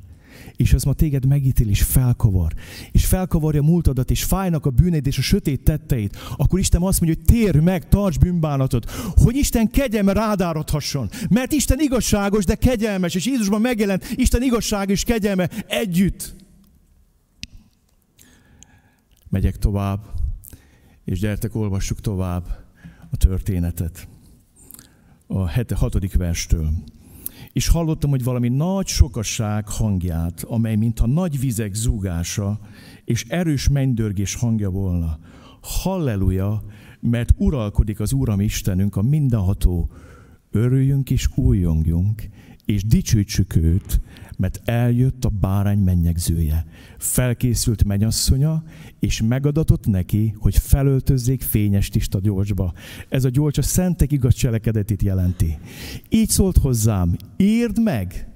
És 0.55 0.73
az 0.73 0.83
ma 0.83 0.93
téged 0.93 1.25
megítél 1.25 1.69
és 1.69 1.83
felkavar, 1.83 2.53
és 2.91 3.05
felkavarja 3.05 3.61
múltadat, 3.61 4.11
és 4.11 4.23
fájnak 4.23 4.65
a 4.65 4.69
bűneid 4.69 5.07
és 5.07 5.17
a 5.17 5.21
sötét 5.21 5.63
tetteit, 5.63 6.17
akkor 6.37 6.59
Isten 6.59 6.81
azt 6.81 7.01
mondja, 7.01 7.19
hogy 7.19 7.35
térj 7.35 7.59
meg, 7.59 7.87
tarts 7.87 8.19
bűnbánatot, 8.19 8.91
hogy 9.15 9.35
Isten 9.35 9.69
kegyelme 9.69 10.13
rádáradhasson. 10.13 11.09
Mert 11.29 11.51
Isten 11.51 11.79
igazságos, 11.79 12.45
de 12.45 12.55
kegyelmes, 12.55 13.15
és 13.15 13.25
Jézusban 13.25 13.61
megjelent 13.61 14.13
Isten 14.15 14.41
igazság 14.41 14.89
és 14.89 15.03
kegyelme 15.03 15.49
együtt. 15.67 16.35
Megyek 19.29 19.57
tovább, 19.57 20.05
és 21.05 21.19
gyertek, 21.19 21.55
olvassuk 21.55 22.01
tovább 22.01 22.68
a 23.09 23.17
történetet. 23.17 24.07
A 25.27 25.47
hete, 25.47 25.75
hatodik 25.75 26.13
verstől. 26.13 26.69
És 27.53 27.67
hallottam, 27.67 28.09
hogy 28.09 28.23
valami 28.23 28.49
nagy 28.49 28.87
sokasság 28.87 29.67
hangját, 29.67 30.43
amely 30.43 30.75
mintha 30.75 31.07
nagy 31.07 31.39
vizek 31.39 31.73
zúgása 31.73 32.59
és 33.05 33.25
erős 33.27 33.67
mennydörgés 33.67 34.35
hangja 34.35 34.69
volna. 34.69 35.19
Halleluja, 35.61 36.63
mert 36.99 37.33
uralkodik 37.37 37.99
az 37.99 38.13
Úram 38.13 38.41
Istenünk, 38.41 38.95
a 38.95 39.01
mindenható. 39.01 39.89
Örüljünk 40.51 41.09
és 41.09 41.27
újjongjunk, 41.35 42.29
és 42.65 42.83
dicsőítsük 42.83 43.55
őt, 43.55 44.01
mert 44.39 44.61
eljött 44.65 45.25
a 45.25 45.29
bárány 45.29 45.79
mennyegzője. 45.79 46.65
Felkészült 46.97 47.83
menyasszonya, 47.83 48.63
és 48.99 49.21
megadatott 49.21 49.85
neki, 49.85 50.35
hogy 50.37 50.57
felöltözzék 50.57 51.41
fényes 51.41 51.89
tiszta 51.89 52.19
gyolcsba. 52.19 52.73
Ez 53.09 53.23
a 53.23 53.29
gyolcs 53.29 53.57
a 53.57 53.61
szentek 53.61 54.11
igaz 54.11 54.33
cselekedetét 54.33 55.03
jelenti. 55.03 55.57
Így 56.09 56.29
szólt 56.29 56.57
hozzám, 56.57 57.15
írd 57.37 57.81
meg, 57.81 58.29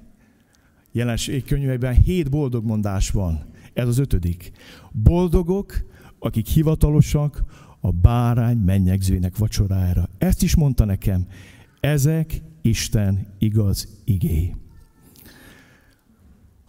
Jelenség 0.95 1.45
könyveiben 1.45 1.93
hét 1.93 2.29
boldog 2.29 2.65
mondás 2.65 3.09
van. 3.09 3.45
Ez 3.73 3.87
az 3.87 3.97
ötödik. 3.97 4.51
Boldogok, 4.91 5.85
akik 6.19 6.47
hivatalosak 6.47 7.43
a 7.81 7.91
bárány 7.91 8.57
mennyegzőnek 8.57 9.37
vacsorára. 9.37 10.09
Ezt 10.17 10.43
is 10.43 10.55
mondta 10.55 10.85
nekem. 10.85 11.27
Ezek 11.79 12.41
Isten 12.61 13.27
igaz 13.39 14.01
igé. 14.05 14.53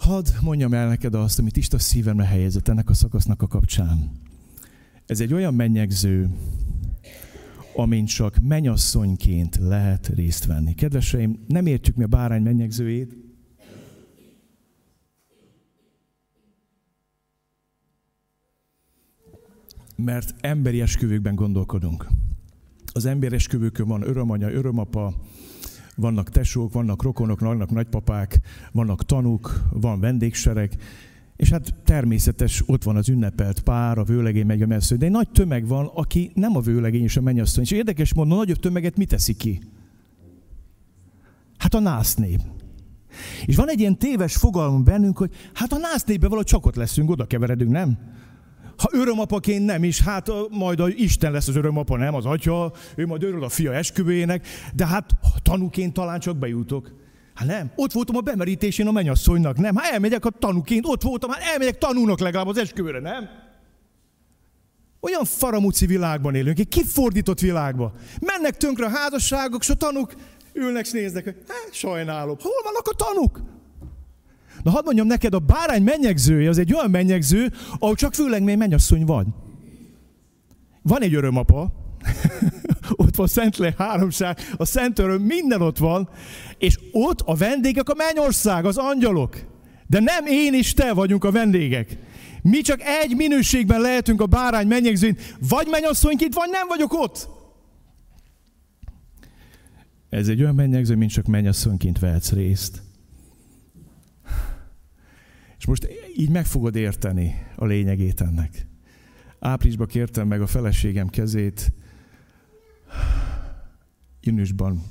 Hadd 0.05 0.27
mondjam 0.43 0.75
el 0.75 0.89
neked 0.89 1.15
azt, 1.15 1.39
amit 1.39 1.57
Isten 1.57 1.79
szívemre 1.79 2.25
helyezett 2.25 2.69
ennek 2.69 2.91
a 2.91 2.95
szakasznak 2.95 3.43
a 3.43 3.47
kapcsán. 3.47 4.11
Ez 5.07 5.21
egy 5.21 5.33
olyan 5.33 5.55
mennyegző, 5.55 6.31
amin 7.77 8.05
csak 8.05 8.39
menyasszonyként 8.43 9.57
lehet 9.57 10.09
részt 10.09 10.45
venni. 10.45 10.75
Kedveseim, 10.75 11.45
nem 11.49 11.67
értjük 11.67 11.97
mi 11.97 12.03
a 12.03 12.07
bárány 12.07 12.43
mennyegzőjét, 12.43 13.17
mert 19.97 20.35
emberi 20.41 20.81
esküvőkben 20.81 21.35
gondolkodunk. 21.35 22.09
Az 22.93 23.05
emberi 23.05 23.35
esküvőkön 23.35 23.89
van 23.89 24.03
örömanya, 24.03 24.51
örömapa, 24.51 25.15
vannak 25.97 26.31
tesók, 26.31 26.73
vannak 26.73 27.03
rokonok, 27.03 27.41
vannak 27.41 27.71
nagypapák, 27.71 28.41
vannak 28.73 29.05
tanúk, 29.05 29.63
van 29.71 30.01
vendégsereg, 30.01 30.77
és 31.37 31.51
hát 31.51 31.75
természetes, 31.85 32.63
ott 32.67 32.83
van 32.83 32.97
az 32.97 33.09
ünnepelt 33.09 33.61
pár, 33.61 33.99
a 33.99 34.05
vőlegény 34.05 34.47
megy 34.47 34.63
a 34.63 34.67
messző, 34.67 34.97
de 34.97 35.05
egy 35.05 35.11
nagy 35.11 35.29
tömeg 35.29 35.67
van, 35.67 35.91
aki 35.95 36.31
nem 36.35 36.57
a 36.57 36.61
vőlegény 36.61 37.03
és 37.03 37.17
a 37.17 37.21
mennyasszony. 37.21 37.63
És 37.63 37.71
érdekes 37.71 38.15
mondom, 38.15 38.37
a 38.37 38.41
nagyobb 38.41 38.59
tömeget 38.59 38.97
mit 38.97 39.09
teszi 39.09 39.35
ki? 39.35 39.61
Hát 41.59 41.75
a 41.75 41.81
násznép. 41.81 42.41
És 43.45 43.57
van 43.57 43.71
egy 43.71 43.81
ilyen 43.81 43.99
téves 43.99 44.37
fogalom 44.37 44.85
bennünk, 44.85 45.19
hogy 45.19 45.31
hát 45.53 45.73
a 45.73 45.79
násznépbe 45.79 46.27
valahogy 46.27 46.47
csak 46.47 46.67
ott 46.67 46.75
leszünk, 46.75 47.11
oda 47.11 47.27
keveredünk, 47.27 47.71
nem? 47.71 47.99
Ha 48.77 48.89
örömapaként 48.93 49.65
nem 49.65 49.85
is, 49.85 50.01
hát 50.01 50.31
majd 50.51 50.81
a 50.81 50.89
Isten 50.89 51.33
lesz 51.33 51.49
az 51.49 51.57
örömapa, 51.57 51.97
nem 51.97 52.15
az 52.15 52.27
atya, 52.27 52.73
ő 52.97 53.07
majd 53.07 53.23
örül 53.23 53.45
a 53.45 53.49
fia 53.49 53.75
esküvőjének, 53.75 54.47
de 54.75 54.87
hát 54.87 55.11
tanúként 55.43 55.93
talán 55.93 56.21
csak 56.21 56.37
bejutok. 56.37 56.93
Hát 57.35 57.47
nem, 57.47 57.73
ott 57.77 57.93
voltam 57.93 58.17
a 58.17 58.21
bemerítésén 58.21 58.87
a 58.87 58.93
mennyasszonynak, 58.93 59.57
nem, 59.57 59.77
hát 59.77 59.93
elmegyek 59.93 60.25
a 60.25 60.31
tanúként, 60.31 60.87
ott 60.87 61.03
voltam, 61.03 61.31
hát 61.31 61.43
elmegyek 61.53 61.79
tanúnak 61.79 62.21
legalább 62.21 62.49
az 62.49 62.59
esküvőre, 62.59 63.01
nem? 63.01 63.29
Olyan 65.01 65.25
faramuci 65.25 65.87
világban 65.87 66.35
élünk, 66.35 66.59
egy 66.59 66.69
kifordított 66.69 67.41
világban. 67.41 67.93
Mennek 68.21 68.57
tönkre 68.57 68.87
a 68.87 68.89
házasságok, 68.89 69.61
és 69.61 69.71
a 69.71 69.75
tanúk 69.75 70.15
ülnek, 70.53 70.85
és 70.85 70.91
néznek, 70.91 71.25
hát 71.25 71.69
sajnálom, 71.73 72.37
hol 72.41 72.63
vannak 72.65 72.89
a 72.89 72.95
tanúk? 72.95 73.54
Na 74.65 74.71
hadd 74.71 74.85
mondjam 74.85 75.07
neked, 75.07 75.35
a 75.35 75.39
bárány 75.39 75.83
mennyegzője 75.83 76.49
az 76.49 76.59
egy 76.59 76.75
olyan 76.75 76.91
mennyegző, 76.91 77.53
ahol 77.79 77.95
csak 77.95 78.15
főleg 78.15 78.43
még 78.43 78.57
mennyasszony 78.57 79.05
van. 79.05 79.35
Van 80.83 81.03
egy 81.03 81.15
örömapa, 81.15 81.73
ott 83.05 83.17
van 83.17 83.27
Szentlé 83.27 83.75
háromság, 83.79 84.39
a 84.57 84.65
Szent 84.65 84.99
Öröm, 84.99 85.23
minden 85.23 85.63
ott 85.63 85.79
van, 85.79 86.09
és 86.59 86.79
ott 86.93 87.21
a 87.21 87.35
vendégek 87.35 87.89
a 87.89 87.95
mennyország, 87.97 88.65
az 88.65 88.77
angyalok. 88.77 89.37
De 89.87 90.01
nem 90.01 90.27
én 90.27 90.55
és 90.55 90.73
te 90.73 90.93
vagyunk 90.93 91.25
a 91.25 91.31
vendégek. 91.31 91.97
Mi 92.43 92.61
csak 92.61 92.81
egy 92.83 93.17
minőségben 93.17 93.81
lehetünk 93.81 94.21
a 94.21 94.27
bárány 94.27 94.67
mennyegzőn, 94.67 95.17
vagy 95.49 95.67
mennyasszonyként, 95.71 96.35
vagy 96.35 96.51
nem 96.51 96.69
vagyok 96.69 96.93
ott. 96.93 97.29
Ez 100.11 100.29
egy 100.29 100.41
olyan 100.41 100.55
mennyegző, 100.55 100.95
mint 100.95 101.11
csak 101.11 101.27
mennyasszonyként 101.27 101.99
vehetsz 101.99 102.33
részt. 102.33 102.83
És 105.65 105.71
most 105.71 105.89
így 106.17 106.31
meg 106.31 106.47
fogod 106.47 106.77
érteni 106.77 107.35
a 107.57 107.65
lényegét 107.65 108.21
ennek. 108.21 108.67
Áprilisban 109.39 109.87
kértem 109.87 110.29
meg 110.29 110.41
a 110.41 110.47
feleségem 110.47 111.09
kezét, 111.09 111.73
júniusban 114.21 114.83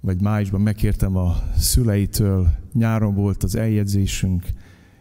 vagy 0.00 0.20
májusban 0.20 0.60
megkértem 0.60 1.16
a 1.16 1.36
szüleitől, 1.56 2.48
nyáron 2.72 3.14
volt 3.14 3.42
az 3.42 3.54
eljegyzésünk, 3.54 4.46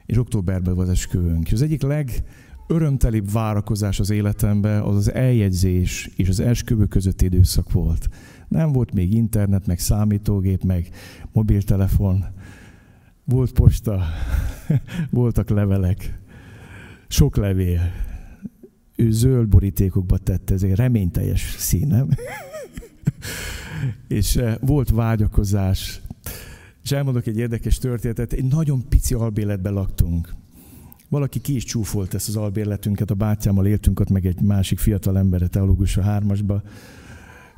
és 0.06 0.18
októberben 0.18 0.76
volt 0.76 0.88
az 0.88 0.94
esküvőnk. 0.94 1.46
És 1.46 1.54
az 1.54 1.62
egyik 1.62 1.82
legörömtelibb 1.82 3.32
várakozás 3.32 4.00
az 4.00 4.10
életemben 4.10 4.82
az 4.82 4.96
az 4.96 5.14
eljegyzés 5.14 6.10
és 6.16 6.30
az 6.30 6.40
esküvő 6.40 6.86
közötti 6.86 7.26
időszak 7.26 7.72
volt. 7.72 8.10
Nem 8.48 8.72
volt 8.72 8.94
még 8.94 9.14
internet, 9.14 9.68
meg 9.68 9.80
számítógép, 9.80 10.64
meg 10.64 10.90
mobiltelefon. 11.32 12.26
Volt 13.26 13.52
posta, 13.52 14.04
voltak 15.10 15.50
levelek, 15.50 16.20
sok 17.08 17.36
levél. 17.36 17.92
Ő 18.96 19.12
zöld 19.12 19.48
borítékokba 19.48 20.18
tette, 20.18 20.54
ez 20.54 20.64
egy 20.64 20.76
reményteljes 20.76 21.56
színem. 21.58 22.10
és 24.08 24.36
eh, 24.36 24.56
volt 24.62 24.90
vágyakozás. 24.90 26.02
És 26.84 26.92
elmondok 26.92 27.28
egy 27.28 27.38
érdekes 27.38 27.78
történetet. 27.78 28.34
Egy 28.34 28.46
nagyon 28.46 28.88
pici 28.90 29.14
albérletben 29.14 29.74
laktunk. 29.74 30.34
Valaki 31.10 31.40
ki 31.40 31.56
is 31.56 31.64
csúfolt 31.64 32.14
ezt 32.14 32.28
az 32.28 32.36
albérletünket, 32.36 33.12
a 33.12 33.16
bátyámmal 33.16 33.66
éltünk 33.66 34.00
ott, 34.00 34.10
meg 34.10 34.26
egy 34.26 34.42
másik 34.42 34.80
fiatal 34.80 35.18
ember, 35.18 35.42
teológus 35.42 35.98
a 35.98 36.02
hármasba. 36.02 36.62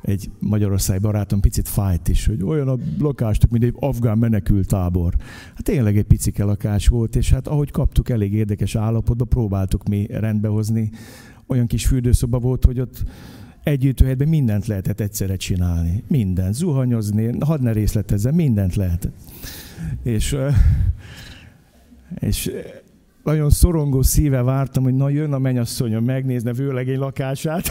Egy 0.02 0.30
Magyarország 0.38 1.00
barátom 1.00 1.40
picit 1.40 1.68
fájt 1.68 2.08
is, 2.08 2.26
hogy 2.26 2.42
olyan 2.42 2.68
a 2.68 2.76
lakástuk, 2.98 3.50
mint 3.50 3.64
egy 3.64 3.74
afgán 3.78 4.18
menekült 4.18 4.66
tábor. 4.66 5.14
Hát 5.54 5.62
tényleg 5.62 5.96
egy 5.96 6.04
picike 6.04 6.44
lakás 6.44 6.88
volt, 6.88 7.16
és 7.16 7.30
hát 7.30 7.48
ahogy 7.48 7.70
kaptuk, 7.70 8.08
elég 8.08 8.34
érdekes 8.34 8.74
állapotba, 8.74 9.24
próbáltuk 9.24 9.88
mi 9.88 10.06
rendbehozni. 10.10 10.90
Olyan 11.46 11.66
kis 11.66 11.86
fürdőszoba 11.86 12.38
volt, 12.38 12.64
hogy 12.64 12.80
ott 12.80 13.04
együttőhelyben 13.62 14.28
mindent 14.28 14.66
lehetett 14.66 15.00
egyszerre 15.00 15.36
csinálni. 15.36 16.04
Mindent. 16.08 16.54
Zuhanyozni, 16.54 17.38
hadd 17.40 17.62
ne 17.62 17.72
részletezzen, 17.72 18.34
mindent 18.34 18.74
lehetett. 18.74 19.14
És, 20.02 20.36
és 22.18 22.50
nagyon 23.24 23.50
szorongó 23.50 24.02
szíve 24.02 24.42
vártam, 24.42 24.82
hogy 24.82 24.94
na 24.94 25.08
jön 25.08 25.32
a 25.32 25.38
mennyasszonyom, 25.38 26.04
megnézne 26.04 26.52
vőlegény 26.52 26.98
lakását, 26.98 27.68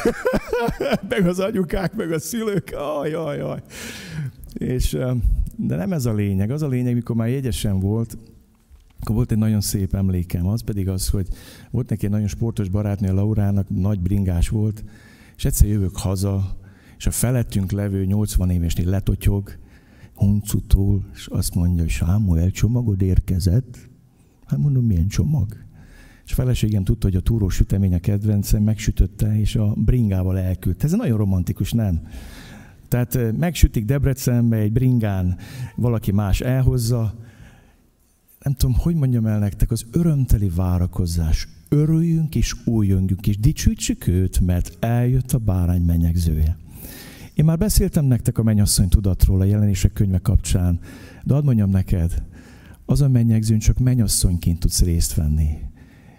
meg 1.10 1.28
az 1.28 1.40
anyukák, 1.40 1.96
meg 1.96 2.12
a 2.12 2.20
szülők, 2.20 2.76
aj, 3.00 3.14
aj, 3.14 3.40
aj. 3.40 3.62
És, 4.54 4.98
de 5.56 5.76
nem 5.76 5.94
ez 5.94 6.06
a 6.06 6.14
lényeg. 6.14 6.52
Az 6.52 6.62
a 6.62 6.68
lényeg, 6.68 6.94
mikor 6.94 7.16
már 7.16 7.30
jegyesen 7.30 7.80
volt, 7.80 8.18
akkor 9.00 9.16
volt 9.16 9.32
egy 9.32 9.38
nagyon 9.38 9.62
szép 9.62 9.94
emlékem, 9.94 10.48
az 10.48 10.62
pedig 10.62 10.90
az, 10.90 11.10
hogy 11.10 11.28
volt 11.72 11.90
neki 11.90 12.06
egy 12.06 12.12
nagyon 12.12 12.28
sportos 12.28 12.70
barátnő, 12.70 13.10
a 13.10 13.14
Laurának, 13.14 13.70
nagy 13.70 14.00
bringás 14.00 14.50
volt, 14.50 14.84
és 15.36 15.46
egyszer 15.46 15.68
jövök 15.68 15.98
haza, 15.98 16.58
és 16.98 17.08
a 17.08 17.12
felettünk 17.12 17.72
levő 17.72 18.06
80 18.06 18.50
évesnél 18.50 18.90
letotyog, 18.90 19.58
huncutól, 20.14 21.06
és 21.14 21.28
azt 21.28 21.56
mondja, 21.56 21.82
hogy 21.82 21.92
Sámuel, 21.92 22.52
csomagod 22.52 23.02
érkezett. 23.02 23.90
Hát 24.48 24.60
mondom, 24.60 24.86
milyen 24.86 25.08
csomag? 25.08 25.48
És 26.26 26.34
feleségem 26.34 26.84
tudta, 26.84 27.08
hogy 27.08 27.16
a 27.16 27.22
túrós 27.22 27.56
sütemény 27.56 27.94
a 27.94 28.00
kedvencem, 28.00 28.64
megsütötte, 28.64 29.40
és 29.40 29.56
a 29.56 29.74
bringával 29.76 30.40
elküldte. 30.40 30.86
Ez 30.86 30.92
nagyon 30.92 31.18
romantikus, 31.18 31.72
nem? 31.72 32.02
Tehát 32.88 33.38
megsütik 33.38 33.86
Debrecenbe 33.86 34.58
egy 34.58 34.72
bringán, 34.72 35.38
valaki 35.76 36.12
más 36.12 36.42
elhozza. 36.42 37.16
Nem 38.44 38.54
tudom, 38.54 38.76
hogy 38.76 38.96
mondjam 38.96 39.26
el 39.26 39.40
nektek, 39.40 39.72
az 39.72 39.86
örömteli 39.92 40.52
várakozás, 40.56 41.48
örüljünk 41.70 42.36
és 42.36 42.56
újjöngjünk, 42.66 43.28
és 43.28 43.38
dicsőítsük 43.38 44.08
őt, 44.08 44.40
mert 44.40 44.78
eljött 44.80 45.32
a 45.32 45.38
bárány 45.38 45.82
menyegzője. 45.82 46.58
Én 47.34 47.46
már 47.46 47.58
beszéltem 47.58 48.06
nektek 48.06 48.38
a 48.38 48.44
mennyasszony 48.44 48.88
tudatról 48.90 49.42
a 49.42 49.44
jelenések 49.44 49.94
könyve 49.94 50.18
kapcsán, 50.18 50.80
de 51.24 51.34
add 51.34 51.44
mondjam 51.44 51.70
neked, 51.70 52.24
az 52.90 53.02
a 53.02 53.08
mennyegzőn 53.08 53.60
csak 53.60 53.80
mennyasszonyként 53.80 54.60
tudsz 54.60 54.82
részt 54.82 55.14
venni. 55.14 55.58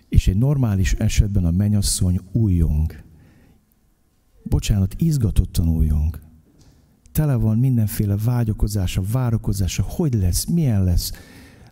És 0.08 0.28
egy 0.28 0.36
normális 0.36 0.92
esetben 0.92 1.44
a 1.44 1.50
mennyasszony 1.50 2.20
újjong. 2.32 2.92
Bocsánat, 4.42 4.94
izgatottan 4.98 5.68
újjong. 5.68 6.20
Tele 7.12 7.34
van 7.34 7.58
mindenféle 7.58 8.16
vágyakozása, 8.24 9.02
várakozása, 9.12 9.82
hogy 9.82 10.14
lesz, 10.14 10.44
milyen 10.44 10.84
lesz, 10.84 11.12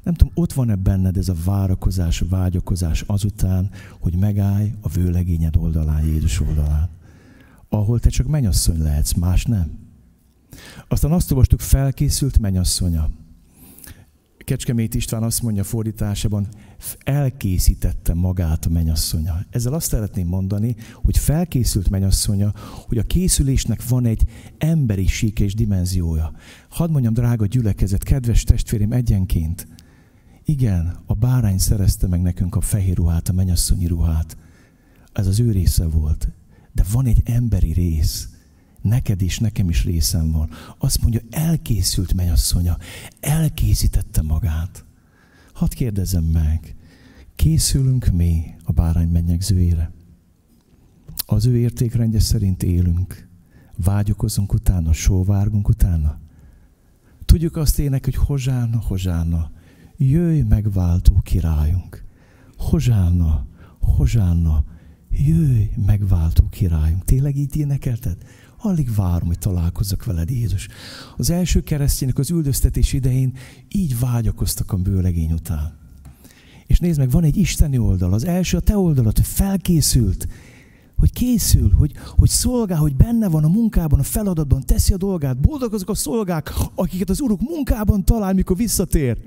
nem 0.02 0.14
tudom, 0.14 0.32
ott 0.36 0.52
van-e 0.52 0.74
benned 0.74 1.16
ez 1.16 1.28
a 1.28 1.34
várakozás, 1.44 2.24
vágyakozás 2.28 3.02
azután, 3.06 3.70
hogy 4.00 4.16
megállj 4.16 4.72
a 4.80 4.88
vőlegényed 4.88 5.56
oldalán, 5.56 6.04
Jézus 6.04 6.40
oldalán. 6.40 6.88
Ahol 7.68 8.00
te 8.00 8.08
csak 8.08 8.26
mennyasszony 8.26 8.82
lehetsz, 8.82 9.12
más 9.12 9.44
nem. 9.44 9.78
Aztán 10.88 11.12
azt 11.12 11.30
olvastuk, 11.30 11.60
felkészült 11.60 12.38
mennyasszonya. 12.38 13.10
Kecskemét 14.46 14.94
István 14.94 15.22
azt 15.22 15.42
mondja 15.42 15.64
fordításában, 15.64 16.48
elkészítette 16.98 18.14
magát 18.14 18.66
a 18.66 18.70
mennyasszonya. 18.70 19.46
Ezzel 19.50 19.72
azt 19.72 19.88
szeretném 19.88 20.26
mondani, 20.26 20.76
hogy 20.94 21.18
felkészült 21.18 21.90
mennyasszonya, 21.90 22.52
hogy 22.86 22.98
a 22.98 23.02
készülésnek 23.02 23.88
van 23.88 24.06
egy 24.06 24.22
emberi 24.58 25.06
síke 25.06 25.44
és 25.44 25.54
dimenziója. 25.54 26.32
Hadd 26.68 26.90
mondjam, 26.90 27.12
drága 27.12 27.46
gyülekezet, 27.46 28.02
kedves 28.02 28.42
testvérem 28.42 28.92
egyenként, 28.92 29.66
Igen, 30.44 30.98
a 31.06 31.14
bárány 31.14 31.58
szerezte 31.58 32.06
meg 32.06 32.22
nekünk 32.22 32.54
a 32.56 32.60
fehér 32.60 32.96
ruhát, 32.96 33.28
a 33.28 33.32
mennyasszonyi 33.32 33.86
ruhát. 33.86 34.36
Ez 35.12 35.26
az 35.26 35.40
ő 35.40 35.50
része 35.50 35.86
volt. 35.86 36.28
De 36.72 36.84
van 36.92 37.06
egy 37.06 37.20
emberi 37.24 37.72
rész. 37.72 38.28
Neked 38.88 39.22
is, 39.22 39.38
nekem 39.38 39.68
is 39.68 39.84
részem 39.84 40.32
van. 40.32 40.50
Azt 40.78 41.02
mondja, 41.02 41.20
elkészült 41.30 42.14
mennyasszonya. 42.14 42.76
Elkészítette 43.20 44.22
magát. 44.22 44.84
Hadd 45.52 45.70
kérdezem 45.74 46.24
meg, 46.24 46.74
készülünk 47.34 48.06
mi 48.06 48.54
a 48.64 48.72
bárány 48.72 49.08
mennyegzőjére? 49.08 49.92
Az 51.26 51.46
ő 51.46 51.56
értékrendje 51.56 52.20
szerint 52.20 52.62
élünk. 52.62 53.28
Vágyokozunk 53.76 54.52
utána, 54.52 54.92
sóvárgunk 54.92 55.68
utána. 55.68 56.18
Tudjuk 57.24 57.56
azt 57.56 57.78
ének, 57.78 58.04
hogy 58.04 58.14
hozsána, 58.14 58.80
hozsána, 58.80 59.50
jöjj 59.96 60.40
megváltó 60.40 61.20
királyunk. 61.22 62.04
Hozsána, 62.56 63.46
hozsána, 63.80 64.64
jöjj 65.10 65.70
megváltó 65.86 66.48
királyunk. 66.48 67.04
Tényleg 67.04 67.36
így 67.36 67.56
énekelted? 67.56 68.16
Alig 68.58 68.94
várom, 68.94 69.26
hogy 69.26 69.38
találkozzak 69.38 70.04
veled, 70.04 70.30
Jézus. 70.30 70.68
Az 71.16 71.30
első 71.30 71.60
keresztjének 71.60 72.18
az 72.18 72.30
üldöztetés 72.30 72.92
idején 72.92 73.36
így 73.68 73.98
vágyakoztak 73.98 74.72
a 74.72 74.76
bőlegény 74.76 75.32
után. 75.32 75.78
És 76.66 76.78
nézd 76.78 76.98
meg, 76.98 77.10
van 77.10 77.24
egy 77.24 77.36
isteni 77.36 77.78
oldal. 77.78 78.12
Az 78.12 78.24
első 78.24 78.56
a 78.56 78.60
te 78.60 78.76
oldalad, 78.76 79.16
hogy 79.16 79.26
felkészült, 79.26 80.28
hogy 80.98 81.12
készül, 81.12 81.70
hogy, 81.70 81.92
hogy 82.16 82.28
szolgál, 82.28 82.78
hogy 82.78 82.96
benne 82.96 83.28
van 83.28 83.44
a 83.44 83.48
munkában, 83.48 83.98
a 83.98 84.02
feladatban, 84.02 84.62
teszi 84.66 84.92
a 84.92 84.96
dolgát. 84.96 85.40
Boldog 85.40 85.74
azok 85.74 85.88
a 85.88 85.94
szolgák, 85.94 86.54
akiket 86.74 87.10
az 87.10 87.20
Uruk 87.20 87.40
munkában 87.40 88.04
talál, 88.04 88.32
mikor 88.32 88.56
visszatér. 88.56 89.18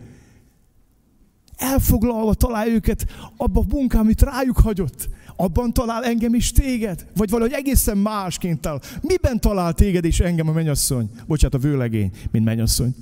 Elfoglalva 1.55 2.33
talál 2.33 2.67
őket 2.67 3.05
abban 3.37 3.65
a 3.69 3.75
munkában, 3.75 4.05
amit 4.05 4.21
rájuk 4.21 4.57
hagyott. 4.57 5.09
Abban 5.41 5.73
talál 5.73 6.03
engem 6.03 6.33
is 6.33 6.51
téged? 6.51 7.07
Vagy 7.15 7.29
valahogy 7.29 7.53
egészen 7.53 7.97
másként 7.97 8.59
talál. 8.61 8.81
Miben 9.01 9.39
talál 9.39 9.73
téged 9.73 10.05
és 10.05 10.19
engem 10.19 10.47
a 10.47 10.51
mennyasszony? 10.51 11.09
Bocsát, 11.27 11.53
a 11.53 11.57
vőlegény, 11.57 12.11
mint 12.31 12.45
mennyasszony. 12.45 12.95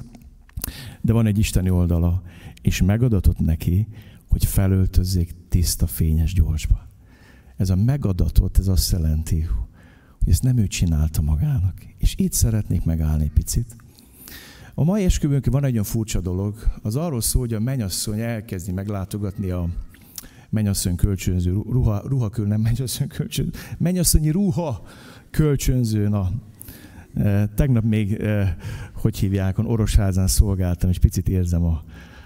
De 1.01 1.13
van 1.13 1.25
egy 1.25 1.39
isteni 1.39 1.69
oldala, 1.69 2.21
és 2.61 2.81
megadatott 2.81 3.39
neki, 3.39 3.87
hogy 4.29 4.45
felöltözzék 4.45 5.35
tiszta, 5.49 5.87
fényes 5.87 6.33
gyorsba. 6.33 6.87
Ez 7.55 7.69
a 7.69 7.75
megadatot, 7.75 8.59
ez 8.59 8.67
azt 8.67 8.91
jelenti, 8.91 9.47
hogy 10.19 10.29
ezt 10.29 10.43
nem 10.43 10.57
ő 10.57 10.67
csinálta 10.67 11.21
magának. 11.21 11.73
És 11.97 12.13
itt 12.17 12.33
szeretnék 12.33 12.83
megállni 12.83 13.31
picit. 13.33 13.75
A 14.73 14.83
mai 14.83 15.03
esküvőnkön 15.03 15.53
van 15.53 15.63
egy 15.63 15.71
olyan 15.71 15.83
furcsa 15.83 16.21
dolog, 16.21 16.55
az 16.81 16.95
arról 16.95 17.21
szól, 17.21 17.41
hogy 17.41 17.53
a 17.53 17.59
mennyasszony 17.59 18.19
elkezdi 18.19 18.71
meglátogatni 18.71 19.49
a 19.49 19.69
mennyasszony 20.49 20.95
kölcsönző 20.95 21.51
ruha, 21.51 22.01
ruha 22.07 22.29
kül, 22.29 22.47
nem 22.47 22.61
mennyasszony 22.61 23.07
kölcsönző, 23.07 23.51
mennyasszonyi 23.77 24.29
ruha 24.29 24.83
kölcsönző, 25.29 26.07
na, 26.07 26.31
e, 27.13 27.47
tegnap 27.47 27.83
még, 27.83 28.13
e, 28.13 28.57
hogy 28.93 29.17
hívják, 29.17 29.59
Orosházán 29.59 30.27
szolgáltam, 30.27 30.89
és 30.89 30.99
picit 30.99 31.29
érzem 31.29 31.63
a, 31.63 31.83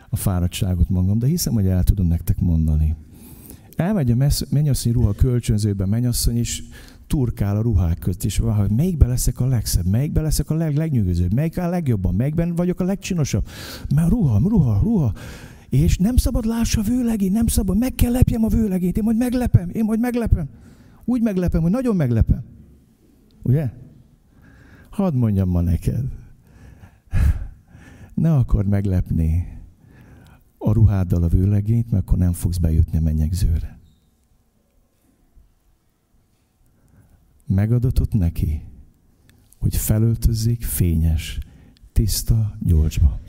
a 0.10 0.16
fáradtságot 0.16 0.90
magam, 0.90 1.20
de 1.20 1.28
hiszem, 1.28 1.54
hogy 1.54 1.68
el 1.68 1.84
tudom 1.84 2.08
nektek 2.08 2.40
mondani. 2.40 2.96
Elmegy 3.76 4.12
a 4.12 4.28
mennyasszony 4.50 4.92
ruha 4.92 5.14
kölcsönzőbe, 5.14 5.86
mennyasszony 5.86 6.38
is 6.38 6.64
turkál 7.08 7.58
a 7.58 7.62
ruhák 7.62 8.00
között, 8.00 8.24
és 8.24 8.38
hogy 8.38 8.72
melyikben 8.72 9.10
leszek 9.10 9.40
a 9.40 9.46
legszebb, 9.46 9.86
melyikben 9.86 10.24
leszek 10.24 10.50
a 10.50 10.54
leg, 10.54 10.76
legnyűgözőbb, 10.76 11.34
melyik 11.34 11.58
a 11.58 11.70
legjobban, 11.70 12.16
melyikben 12.16 12.56
vagyok 12.56 12.80
a 12.80 12.84
legcsinosabb. 12.84 13.48
Mert 13.96 14.10
ruha, 14.10 14.38
ruha, 14.38 14.80
ruha. 14.84 15.14
És 15.72 15.98
nem 15.98 16.16
szabad 16.16 16.46
lássa 16.46 16.80
a 16.80 16.84
vőlegét, 16.84 17.32
nem 17.32 17.48
szabad, 17.48 17.78
meg 17.78 17.96
kell 17.96 18.12
lepjem 18.12 18.44
a 18.44 18.48
vőlegét, 18.48 18.98
én 18.98 19.04
majd 19.04 19.18
meglepem, 19.18 19.70
én 19.70 19.84
majd 19.84 20.00
meglepem. 20.00 20.50
Úgy 21.06 21.22
meglepem, 21.22 21.62
hogy 21.62 21.72
nagyon 21.72 21.96
meglepem. 21.96 22.44
Ugye? 23.42 23.70
Hadd 24.90 25.14
mondjam 25.14 25.50
ma 25.50 25.62
neked. 25.62 26.06
Ne 28.14 28.36
akard 28.36 28.68
meglepni 28.68 29.60
a 30.58 30.72
ruháddal 30.72 31.24
a 31.24 31.28
vőlegét, 31.28 31.92
mert 31.92 32.04
akkor 32.08 32.18
nem 32.18 32.34
fogsz 32.34 32.58
bejutni 32.58 32.98
a 32.98 33.02
mennyegzőre. 33.02 33.80
Megadatott 37.46 38.14
neki, 38.14 38.64
hogy 39.60 39.76
felöltözzék 39.76 40.64
fényes, 40.64 41.40
tiszta 41.92 42.58
gyolcsba. 42.60 43.20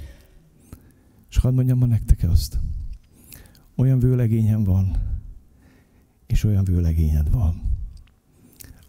És 1.33 1.39
hadd 1.39 1.55
mondjam 1.55 1.79
ma 1.79 1.87
nektek 1.87 2.23
azt. 2.31 2.59
Olyan 3.77 3.99
vőlegényem 3.99 4.65
van, 4.65 4.97
és 6.27 6.45
olyan 6.45 6.65
vőlegényed 6.65 7.31
van, 7.31 7.63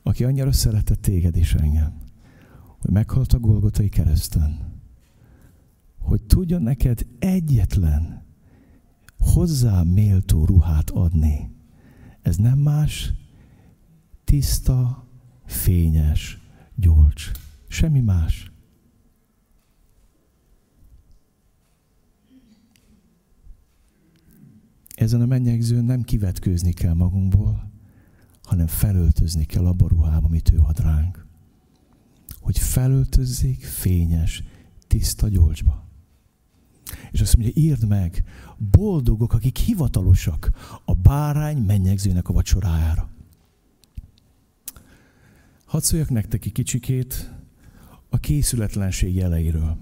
aki 0.01 0.23
annyira 0.23 0.51
szeretett 0.51 1.01
téged 1.01 1.36
és 1.36 1.53
engem, 1.53 1.93
hogy 2.79 2.91
meghalt 2.91 3.34
a 3.34 3.39
Golgotai 3.39 3.89
kereszten, 3.89 4.82
hogy 5.97 6.23
tudja 6.23 6.58
neked 6.60 7.06
egyetlen 7.19 8.25
hozzá 9.17 9.84
méltó 9.84 10.45
ruhát 10.45 10.89
adni. 10.89 11.56
Ez 12.21 12.36
nem 12.36 12.60
más, 12.60 13.13
tiszta, 14.23 15.08
fényes, 15.45 16.41
gyolcs. 16.75 17.32
Semmi 17.67 17.99
más. 17.99 18.52
Ezen 25.03 25.21
a 25.21 25.25
mennyegzőn 25.25 25.83
nem 25.83 26.01
kivetkőzni 26.01 26.73
kell 26.73 26.93
magunkból, 26.93 27.71
hanem 28.43 28.67
felöltözni 28.67 29.45
kell 29.45 29.65
abba 29.65 29.85
a 29.85 29.87
ruhába, 29.87 30.27
amit 30.27 30.51
ő 30.51 30.59
ad 30.59 30.79
ránk. 30.79 31.25
Hogy 32.39 32.57
felöltözzék 32.57 33.63
fényes, 33.63 34.43
tiszta 34.87 35.27
gyolcsba. 35.27 35.87
És 37.11 37.21
azt 37.21 37.37
mondja, 37.37 37.61
írd 37.61 37.87
meg, 37.87 38.23
boldogok, 38.57 39.33
akik 39.33 39.57
hivatalosak 39.57 40.51
a 40.85 40.93
bárány 40.93 41.57
mennyegzőnek 41.57 42.29
a 42.29 42.33
vacsorájára. 42.33 43.09
Hadd 45.65 45.81
szóljak 45.81 46.09
nektek 46.09 46.45
egy 46.45 46.51
kicsikét 46.51 47.33
a 48.09 48.17
készületlenség 48.17 49.15
jeleiről. 49.15 49.77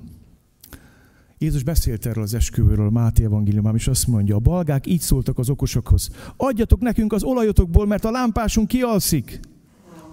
Jézus 1.42 1.64
beszélt 1.64 2.06
erről 2.06 2.24
az 2.24 2.34
esküvőről 2.34 2.90
Máté 2.90 3.24
evangéliumában, 3.24 3.78
és 3.78 3.88
azt 3.88 4.08
mondja, 4.08 4.36
a 4.36 4.40
balgák 4.40 4.88
így 4.88 5.00
szóltak 5.00 5.38
az 5.38 5.50
okosokhoz, 5.50 6.10
adjatok 6.38 6.80
nekünk 6.80 7.14
az 7.14 7.24
olajotokból, 7.24 7.86
mert 7.86 8.06
a 8.06 8.12
lámpásunk 8.12 8.68
kialszik. 8.68 9.40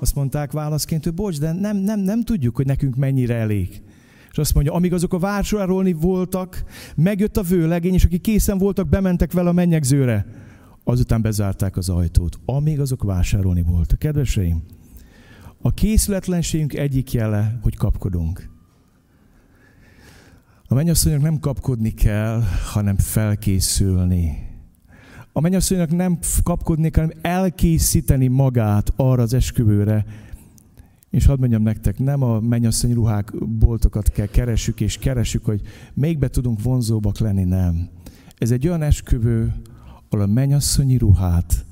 Azt 0.00 0.14
mondták 0.14 0.52
válaszként, 0.52 1.04
hogy 1.04 1.14
bocs, 1.14 1.38
de 1.38 1.52
nem, 1.52 1.76
nem, 1.76 2.00
nem 2.00 2.22
tudjuk, 2.22 2.56
hogy 2.56 2.66
nekünk 2.66 2.96
mennyire 2.96 3.34
elég. 3.34 3.82
És 4.30 4.38
azt 4.38 4.54
mondja, 4.54 4.72
amíg 4.72 4.92
azok 4.92 5.12
a 5.12 5.18
vásárolni 5.18 5.92
voltak, 5.92 6.64
megjött 6.96 7.36
a 7.36 7.42
vőlegény, 7.42 7.94
és 7.94 8.04
akik 8.04 8.20
készen 8.20 8.58
voltak, 8.58 8.88
bementek 8.88 9.32
vele 9.32 9.48
a 9.48 9.52
mennyegzőre. 9.52 10.26
Azután 10.84 11.22
bezárták 11.22 11.76
az 11.76 11.88
ajtót, 11.88 12.38
amíg 12.44 12.80
azok 12.80 13.02
vásárolni 13.02 13.62
voltak. 13.62 13.98
Kedveseim, 13.98 14.62
a 15.60 15.70
készületlenségünk 15.70 16.74
egyik 16.74 17.12
jele, 17.12 17.58
hogy 17.62 17.76
kapkodunk. 17.76 18.57
A 20.70 20.74
mennyasszonynak 20.74 21.20
nem 21.22 21.40
kapkodni 21.40 21.90
kell, 21.90 22.42
hanem 22.72 22.96
felkészülni. 22.96 24.46
A 25.32 25.40
mennyasszonynak 25.40 25.90
nem 25.90 26.18
kapkodni 26.42 26.90
kell, 26.90 27.04
hanem 27.04 27.18
elkészíteni 27.22 28.26
magát 28.26 28.92
arra 28.96 29.22
az 29.22 29.34
esküvőre, 29.34 30.04
és 31.10 31.26
hadd 31.26 31.38
mondjam 31.38 31.62
nektek, 31.62 31.98
nem 31.98 32.22
a 32.22 32.40
mennyasszony 32.40 32.92
ruhák 32.92 33.48
boltokat 33.58 34.08
kell 34.08 34.26
keresük, 34.26 34.80
és 34.80 34.98
keresük, 34.98 35.44
hogy 35.44 35.60
még 35.94 36.18
be 36.18 36.28
tudunk 36.28 36.62
vonzóbbak 36.62 37.18
lenni, 37.18 37.44
nem. 37.44 37.88
Ez 38.38 38.50
egy 38.50 38.66
olyan 38.66 38.82
esküvő, 38.82 39.54
ahol 40.08 40.24
a 40.24 40.32
mennyasszonyi 40.32 40.96
ruhát 40.96 41.64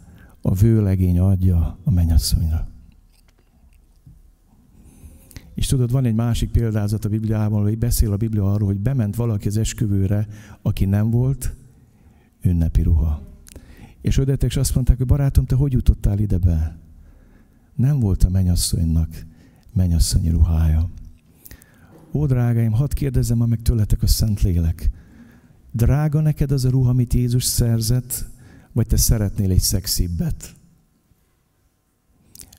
a 0.43 0.55
vőlegény 0.55 1.19
adja 1.19 1.79
a 1.85 1.91
mennyasszonyra. 1.91 2.76
És 5.57 5.66
tudod, 5.66 5.90
van 5.90 6.05
egy 6.05 6.14
másik 6.14 6.51
példázat 6.51 7.05
a 7.05 7.09
Bibliában, 7.09 7.62
hogy 7.62 7.79
beszél 7.79 8.12
a 8.12 8.16
Biblia 8.16 8.53
arról, 8.53 8.69
hogy 8.69 8.81
bement 8.81 9.16
valaki 9.16 9.49
az 9.49 9.57
esküvőre, 9.57 10.27
aki 10.62 10.85
nem 10.85 11.11
volt 11.11 11.55
ünnepi 12.42 12.83
ruha. 12.83 13.23
És 14.01 14.19
ödetek, 14.19 14.51
és 14.51 14.57
azt 14.57 14.75
mondták, 14.75 14.97
hogy 14.97 15.07
barátom, 15.07 15.45
te 15.45 15.55
hogy 15.55 15.73
jutottál 15.73 16.19
ide 16.19 16.38
be? 16.38 16.77
nem 17.77 18.01
volt 18.01 18.25
a 18.25 18.29
mennyasszonynak 18.29 19.27
mennyasszonyi 19.73 20.29
ruhája. 20.29 20.90
Ó, 22.13 22.27
drágáim, 22.27 22.73
hadd 22.73 22.94
kérdezzem 22.94 23.38
meg 23.38 23.63
tőletek 23.63 24.02
a 24.02 24.07
Szentlélek. 24.07 24.90
Drága 25.73 26.21
neked 26.21 26.50
az 26.50 26.65
a 26.65 26.71
ruha, 26.71 26.88
amit 26.88 27.15
Jézus 27.15 27.44
szerzett, 27.44 28.29
vagy 28.73 28.87
te 28.87 28.96
szeretnél 28.96 29.50
egy 29.50 29.61
szexibbet? 29.61 30.54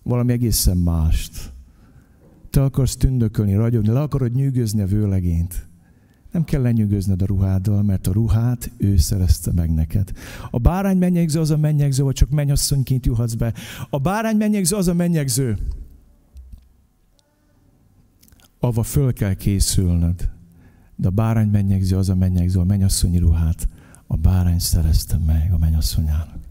Valami 0.04 0.32
egészen 0.32 0.78
mást. 0.78 1.54
Te 2.58 2.64
akarsz 2.64 2.96
tündökölni, 2.96 3.54
ragyogni, 3.54 3.90
le 3.90 4.02
akarod 4.02 4.34
nyűgözni 4.34 4.82
a 4.82 4.86
vőlegényt. 4.86 5.68
Nem 6.32 6.44
kell 6.44 6.62
lenyűgöznöd 6.62 7.22
a 7.22 7.26
ruháddal, 7.26 7.84
mert 7.84 8.08
a 8.08 8.12
ruhát 8.12 8.72
ő 8.78 8.98
szerezte 8.98 9.52
meg 9.52 9.74
neked. 9.74 10.12
A 10.52 10.58
bárány 10.60 10.98
mennyegző 10.98 11.40
az 11.40 11.52
a 11.52 11.58
mennyegző, 11.58 12.04
vagy 12.04 12.14
csak 12.14 12.30
mennyasszonyként 12.30 13.06
juhatsz 13.06 13.34
be. 13.34 13.54
A 13.90 13.98
bárány 13.98 14.38
mennyegző 14.38 14.76
az 14.76 14.88
a 14.88 14.94
mennyegző. 14.94 15.58
Ava 18.60 18.84
föl 18.84 19.14
kell 19.14 19.34
készülnöd. 19.34 20.30
De 20.96 21.08
a 21.08 21.12
bárány 21.12 21.50
mennyegző 21.50 21.98
az 21.98 22.10
a 22.10 22.16
mennyegző, 22.16 22.60
a 22.60 22.66
mennyasszonyi 22.66 23.18
ruhát. 23.18 23.70
A 24.08 24.16
bárány 24.16 24.60
szerezte 24.60 25.18
meg 25.26 25.54
a 25.54 25.58
mennyasszonyának. 25.58 26.47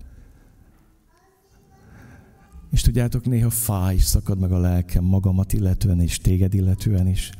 És 2.70 2.80
tudjátok, 2.80 3.24
néha 3.26 3.50
fáj, 3.50 3.96
szakad 3.96 4.38
meg 4.38 4.52
a 4.52 4.58
lelkem 4.58 5.04
magamat 5.04 5.52
illetően 5.52 6.00
és 6.00 6.18
téged 6.18 6.54
illetően 6.54 7.08
is, 7.08 7.30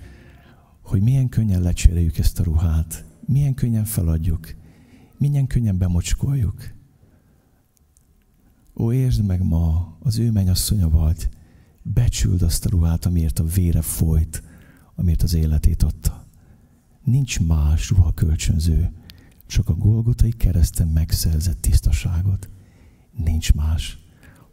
hogy 0.82 1.02
milyen 1.02 1.28
könnyen 1.28 1.62
lecseréljük 1.62 2.18
ezt 2.18 2.40
a 2.40 2.42
ruhát, 2.42 3.04
milyen 3.26 3.54
könnyen 3.54 3.84
feladjuk, 3.84 4.54
milyen 5.18 5.46
könnyen 5.46 5.78
bemocskoljuk. 5.78 6.74
Ó, 8.76 8.92
értsd 8.92 9.24
meg 9.24 9.42
ma, 9.42 9.96
az 10.02 10.18
ő 10.18 10.30
mennyasszonya 10.30 10.88
vagy, 10.88 11.28
becsüld 11.82 12.42
azt 12.42 12.66
a 12.66 12.68
ruhát, 12.68 13.06
amiért 13.06 13.38
a 13.38 13.44
vére 13.44 13.82
folyt, 13.82 14.42
amiért 14.94 15.22
az 15.22 15.34
életét 15.34 15.82
adta. 15.82 16.26
Nincs 17.04 17.40
más 17.40 17.90
ruha 17.90 18.12
kölcsönző, 18.12 18.92
csak 19.46 19.68
a 19.68 19.74
Golgotai 19.74 20.32
kereszten 20.32 20.88
megszerzett 20.88 21.60
tisztaságot. 21.60 22.48
Nincs 23.24 23.52
más 23.52 24.05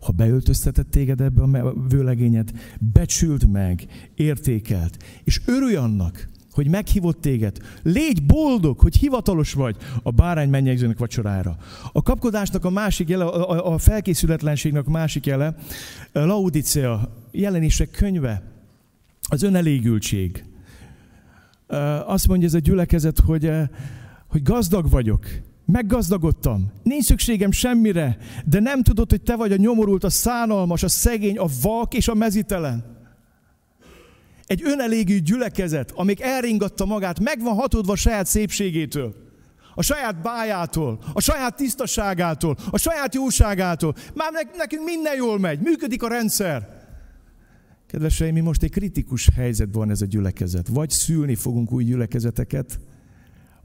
ha 0.04 0.12
beöltöztetett 0.12 0.92
téged 0.92 1.22
ebbe 1.22 1.42
a 1.42 1.74
vőlegényet, 1.90 2.54
becsült 2.94 3.52
meg, 3.52 3.86
értékelt, 4.16 5.04
és 5.24 5.42
örülj 5.46 5.76
annak, 5.76 6.30
hogy 6.52 6.68
meghívott 6.68 7.22
téged. 7.22 7.58
Légy 7.84 8.24
boldog, 8.26 8.80
hogy 8.80 8.96
hivatalos 8.96 9.54
vagy 9.54 9.76
a 10.04 10.12
bárány 10.12 10.50
mennyegzőnek 10.50 10.98
vacsorára. 10.98 11.58
A 11.92 12.02
kapkodásnak 12.02 12.66
a 12.66 12.70
másik 12.70 13.10
jele, 13.10 13.26
a 13.46 13.78
felkészületlenségnek 13.78 14.88
a 14.88 14.92
másik 14.92 15.26
jele, 15.26 15.56
Laudicea 16.12 17.14
jelenések 17.32 17.92
könyve, 17.92 18.42
az 19.30 19.44
önelégültség. 19.44 20.44
Azt 22.06 22.28
mondja 22.28 22.48
ez 22.48 22.54
a 22.54 22.60
gyülekezet, 22.60 23.20
hogy, 23.20 23.52
hogy 24.28 24.44
gazdag 24.44 24.90
vagyok, 24.90 25.26
Meggazdagodtam. 25.74 26.72
Nincs 26.84 27.04
szükségem 27.04 27.52
semmire, 27.52 28.18
de 28.46 28.60
nem 28.60 28.82
tudod, 28.82 29.10
hogy 29.10 29.22
te 29.22 29.36
vagy 29.36 29.52
a 29.52 29.56
nyomorult, 29.56 30.04
a 30.04 30.10
szánalmas, 30.10 30.84
a 30.84 30.88
szegény, 30.88 31.38
a 31.38 31.48
vak 31.62 31.94
és 31.94 32.08
a 32.08 32.14
mezitelen. 32.14 32.84
Egy 34.46 34.62
önelégű 34.64 35.20
gyülekezet, 35.20 35.92
amíg 35.92 36.22
elringatta 36.22 36.86
magát, 36.86 37.20
meg 37.20 37.42
van 37.42 37.54
hatódva 37.54 37.92
a 37.92 37.96
saját 37.96 38.26
szépségétől, 38.26 39.16
a 39.76 39.82
saját 39.82 40.22
bájától, 40.22 41.00
a 41.14 41.22
saját 41.22 41.56
tisztaságától, 41.56 42.58
a 42.70 42.78
saját 42.78 43.16
jóságától. 43.16 43.96
Már 44.14 44.32
nekünk 44.58 44.84
minden 44.84 45.16
jól 45.16 45.40
megy, 45.40 45.60
működik 45.60 46.04
a 46.04 46.08
rendszer. 46.08 46.82
Kedveseim, 47.88 48.34
mi 48.34 48.40
most 48.40 48.64
egy 48.64 48.72
kritikus 48.72 49.30
helyzetben 49.36 49.80
van 49.80 49.90
ez 49.90 50.02
a 50.02 50.06
gyülekezet. 50.06 50.68
Vagy 50.68 50.90
szülni 50.90 51.36
fogunk 51.36 51.72
új 51.72 51.84
gyülekezeteket, 51.84 52.80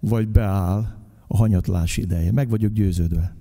vagy 0.00 0.28
beáll 0.28 0.98
a 1.28 1.36
hanyatlás 1.36 1.96
ideje. 1.96 2.32
Meg 2.32 2.48
vagyok 2.48 2.72
győződve. 2.72 3.36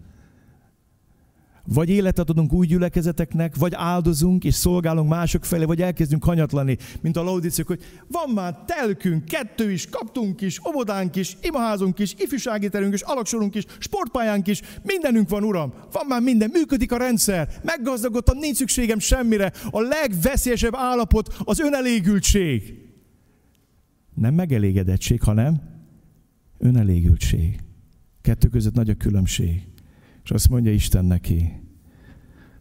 Vagy 1.73 1.89
életet 1.89 2.29
adunk 2.29 2.53
új 2.53 2.65
gyülekezeteknek, 2.65 3.55
vagy 3.55 3.73
áldozunk 3.75 4.43
és 4.43 4.53
szolgálunk 4.53 5.09
mások 5.09 5.45
felé, 5.45 5.63
vagy 5.63 5.81
elkezdünk 5.81 6.23
hanyatlani, 6.23 6.77
mint 7.01 7.17
a 7.17 7.23
laudíciók, 7.23 7.67
hogy 7.67 7.81
van 8.07 8.29
már 8.29 8.63
telkünk, 8.65 9.25
kettő 9.25 9.71
is, 9.71 9.89
kaptunk 9.89 10.41
is, 10.41 10.59
obodánk 10.63 11.15
is, 11.15 11.37
imaházunk 11.41 11.99
is, 11.99 12.15
ifjúsági 12.17 12.69
terünk 12.69 12.93
is, 12.93 13.01
alaksorunk 13.01 13.55
is, 13.55 13.63
sportpályánk 13.79 14.47
is, 14.47 14.61
mindenünk 14.83 15.29
van, 15.29 15.43
Uram. 15.43 15.73
Van 15.91 16.05
már 16.07 16.21
minden, 16.21 16.49
működik 16.53 16.91
a 16.91 16.97
rendszer, 16.97 17.49
meggazdagodtam, 17.63 18.37
nincs 18.37 18.55
szükségem 18.55 18.99
semmire. 18.99 19.51
A 19.69 19.81
legveszélyesebb 19.81 20.75
állapot 20.75 21.35
az 21.43 21.59
önelégültség. 21.59 22.73
Nem 24.13 24.33
megelégedettség, 24.33 25.21
hanem 25.21 25.61
önelégültség. 26.57 27.66
Kettő 28.27 28.47
között 28.47 28.73
nagy 28.73 28.89
a 28.89 28.95
különbség. 28.95 29.67
És 30.23 30.31
azt 30.31 30.49
mondja 30.49 30.71
Isten 30.71 31.05
neki, 31.05 31.51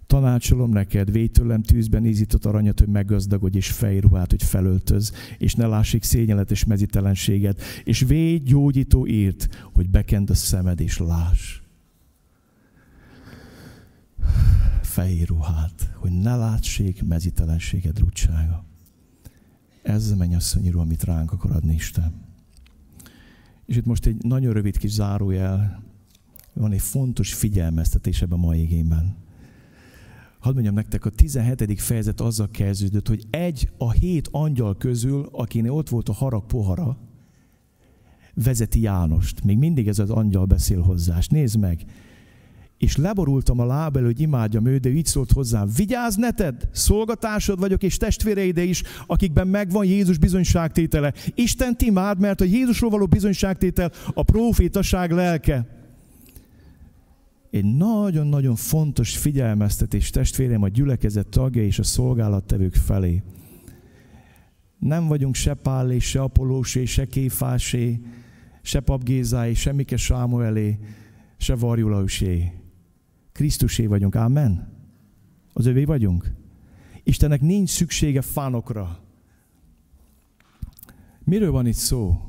tanácsolom 0.06 0.70
neked, 0.70 1.12
védj 1.12 1.30
tőlem 1.32 1.62
tűzben 1.62 2.06
ízított 2.06 2.44
aranyat, 2.44 2.78
hogy 2.78 2.88
meggazdagodj, 2.88 3.56
és 3.56 3.70
fejruhát, 3.70 4.30
hogy 4.30 4.42
felöltöz, 4.42 5.12
és 5.38 5.54
ne 5.54 5.66
lássik 5.66 6.02
szégyenlet 6.02 6.50
és 6.50 6.64
mezitelenséget, 6.64 7.62
és 7.84 8.00
védj 8.00 8.50
gyógyító 8.50 9.06
írt, 9.06 9.68
hogy 9.72 9.90
bekend 9.90 10.30
a 10.30 10.34
szemed, 10.34 10.80
és 10.80 10.98
láss. 10.98 11.60
Fejruhát, 14.82 15.90
hogy 15.94 16.12
ne 16.12 16.36
látsék 16.36 17.02
mezitelenséged 17.02 17.98
rúdsága. 17.98 18.64
Ez 19.82 20.10
a 20.10 20.16
mennyasszonyíró, 20.16 20.80
amit 20.80 21.04
ránk 21.04 21.32
akar 21.32 21.50
adni 21.50 21.74
Isten. 21.74 22.25
És 23.66 23.76
itt 23.76 23.86
most 23.86 24.06
egy 24.06 24.24
nagyon 24.24 24.52
rövid 24.52 24.78
kis 24.78 24.90
zárójel, 24.90 25.82
van 26.52 26.72
egy 26.72 26.80
fontos 26.80 27.34
figyelmeztetés 27.34 28.22
ebben 28.22 28.38
a 28.38 28.46
mai 28.46 28.62
igényben. 28.62 29.16
Hadd 30.38 30.54
mondjam 30.54 30.74
nektek, 30.74 31.04
a 31.04 31.10
17. 31.10 31.80
fejezet 31.80 32.20
azzal 32.20 32.48
kezdődött, 32.50 33.08
hogy 33.08 33.24
egy 33.30 33.70
a 33.78 33.90
hét 33.90 34.28
angyal 34.30 34.76
közül, 34.76 35.28
akinek 35.32 35.72
ott 35.72 35.88
volt 35.88 36.08
a 36.08 36.12
harag 36.12 36.46
pohara, 36.46 36.96
vezeti 38.34 38.80
Jánost. 38.80 39.44
Még 39.44 39.58
mindig 39.58 39.88
ez 39.88 39.98
az 39.98 40.10
angyal 40.10 40.44
beszél 40.44 40.80
hozzá. 40.80 41.18
És 41.18 41.28
nézd 41.28 41.58
meg, 41.58 41.84
és 42.78 42.96
leborultam 42.96 43.60
a 43.60 43.64
láb 43.64 43.96
elő, 43.96 44.04
hogy 44.04 44.20
imádjam 44.20 44.66
ő, 44.66 44.78
de 44.78 44.88
így 44.88 45.06
szólt 45.06 45.32
hozzám, 45.32 45.68
vigyázz 45.76 46.16
neted, 46.16 46.68
szolgatásod 46.72 47.58
vagyok, 47.58 47.82
és 47.82 47.96
testvéreide 47.96 48.62
is, 48.62 48.82
akikben 49.06 49.48
megvan 49.48 49.84
Jézus 49.84 50.18
bizonyságtétele. 50.18 51.12
Isten 51.34 51.76
imád, 51.78 52.20
mert 52.20 52.40
a 52.40 52.44
Jézusról 52.44 52.90
való 52.90 53.06
bizonyságtétel 53.06 53.92
a 54.14 54.22
profétaság 54.22 55.10
lelke. 55.10 55.66
Egy 57.50 57.76
nagyon-nagyon 57.76 58.54
fontos 58.54 59.16
figyelmeztetés 59.16 60.10
testvérem 60.10 60.62
a 60.62 60.68
gyülekezet 60.68 61.26
tagja 61.26 61.62
és 61.62 61.78
a 61.78 61.82
szolgálattevők 61.82 62.74
felé. 62.74 63.22
Nem 64.78 65.06
vagyunk 65.06 65.34
se 65.34 65.54
Pállé, 65.54 65.98
se 65.98 66.20
Apollósé, 66.20 66.84
se 66.84 67.06
Kéfásé, 67.06 68.00
se 68.62 68.80
Papgézáé, 68.80 69.54
se 69.54 69.72
Mike 69.72 69.96
Sámuelé, 69.96 70.78
se 71.36 71.54
Varjulausé 71.54 72.52
Krisztusé 73.36 73.86
vagyunk. 73.86 74.14
Amen. 74.14 74.68
Az 75.52 75.66
övé 75.66 75.84
vagyunk. 75.84 76.32
Istennek 77.02 77.40
nincs 77.40 77.70
szüksége 77.70 78.22
fánokra. 78.22 78.98
Miről 81.24 81.50
van 81.50 81.66
itt 81.66 81.74
szó? 81.74 82.20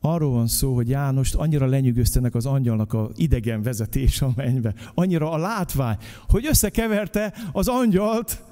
Arról 0.00 0.30
van 0.30 0.46
szó, 0.46 0.74
hogy 0.74 0.88
Jánost 0.88 1.34
annyira 1.34 1.66
lenyűgöztenek 1.66 2.34
az 2.34 2.46
angyalnak 2.46 2.92
a 2.92 3.10
idegen 3.16 3.62
vezetés 3.62 4.22
a 4.22 4.32
mennybe, 4.36 4.74
annyira 4.94 5.30
a 5.30 5.36
látvány, 5.36 5.96
hogy 6.28 6.46
összekeverte 6.46 7.32
az 7.52 7.68
angyalt, 7.68 8.44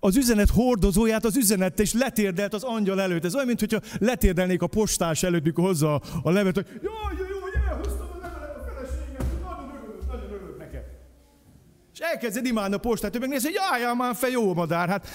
az 0.00 0.16
üzenet 0.16 0.50
hordozóját 0.50 1.24
az 1.24 1.36
üzenettel, 1.36 1.84
és 1.84 1.92
letérdelt 1.92 2.54
az 2.54 2.62
angyal 2.62 3.00
előtt. 3.00 3.24
Ez 3.24 3.34
olyan, 3.34 3.46
mintha 3.46 3.80
letérdelnék 3.98 4.62
a 4.62 4.66
postás 4.66 5.22
előtt, 5.22 5.44
mikor 5.44 5.64
hozza 5.64 6.00
a 6.22 6.30
levet, 6.30 6.54
hogy 6.54 6.66
jaj, 6.82 7.16
jaj, 7.18 7.37
És 11.98 12.04
elkezded 12.04 12.46
imádni 12.46 12.74
a 12.74 12.78
postát, 12.78 13.16
ő 13.16 13.18
megnéz, 13.18 13.42
hogy 13.42 13.56
jaj, 13.80 13.94
már 13.96 14.14
fel 14.14 14.30
jó 14.30 14.54
madár, 14.54 14.88
hát, 14.88 15.06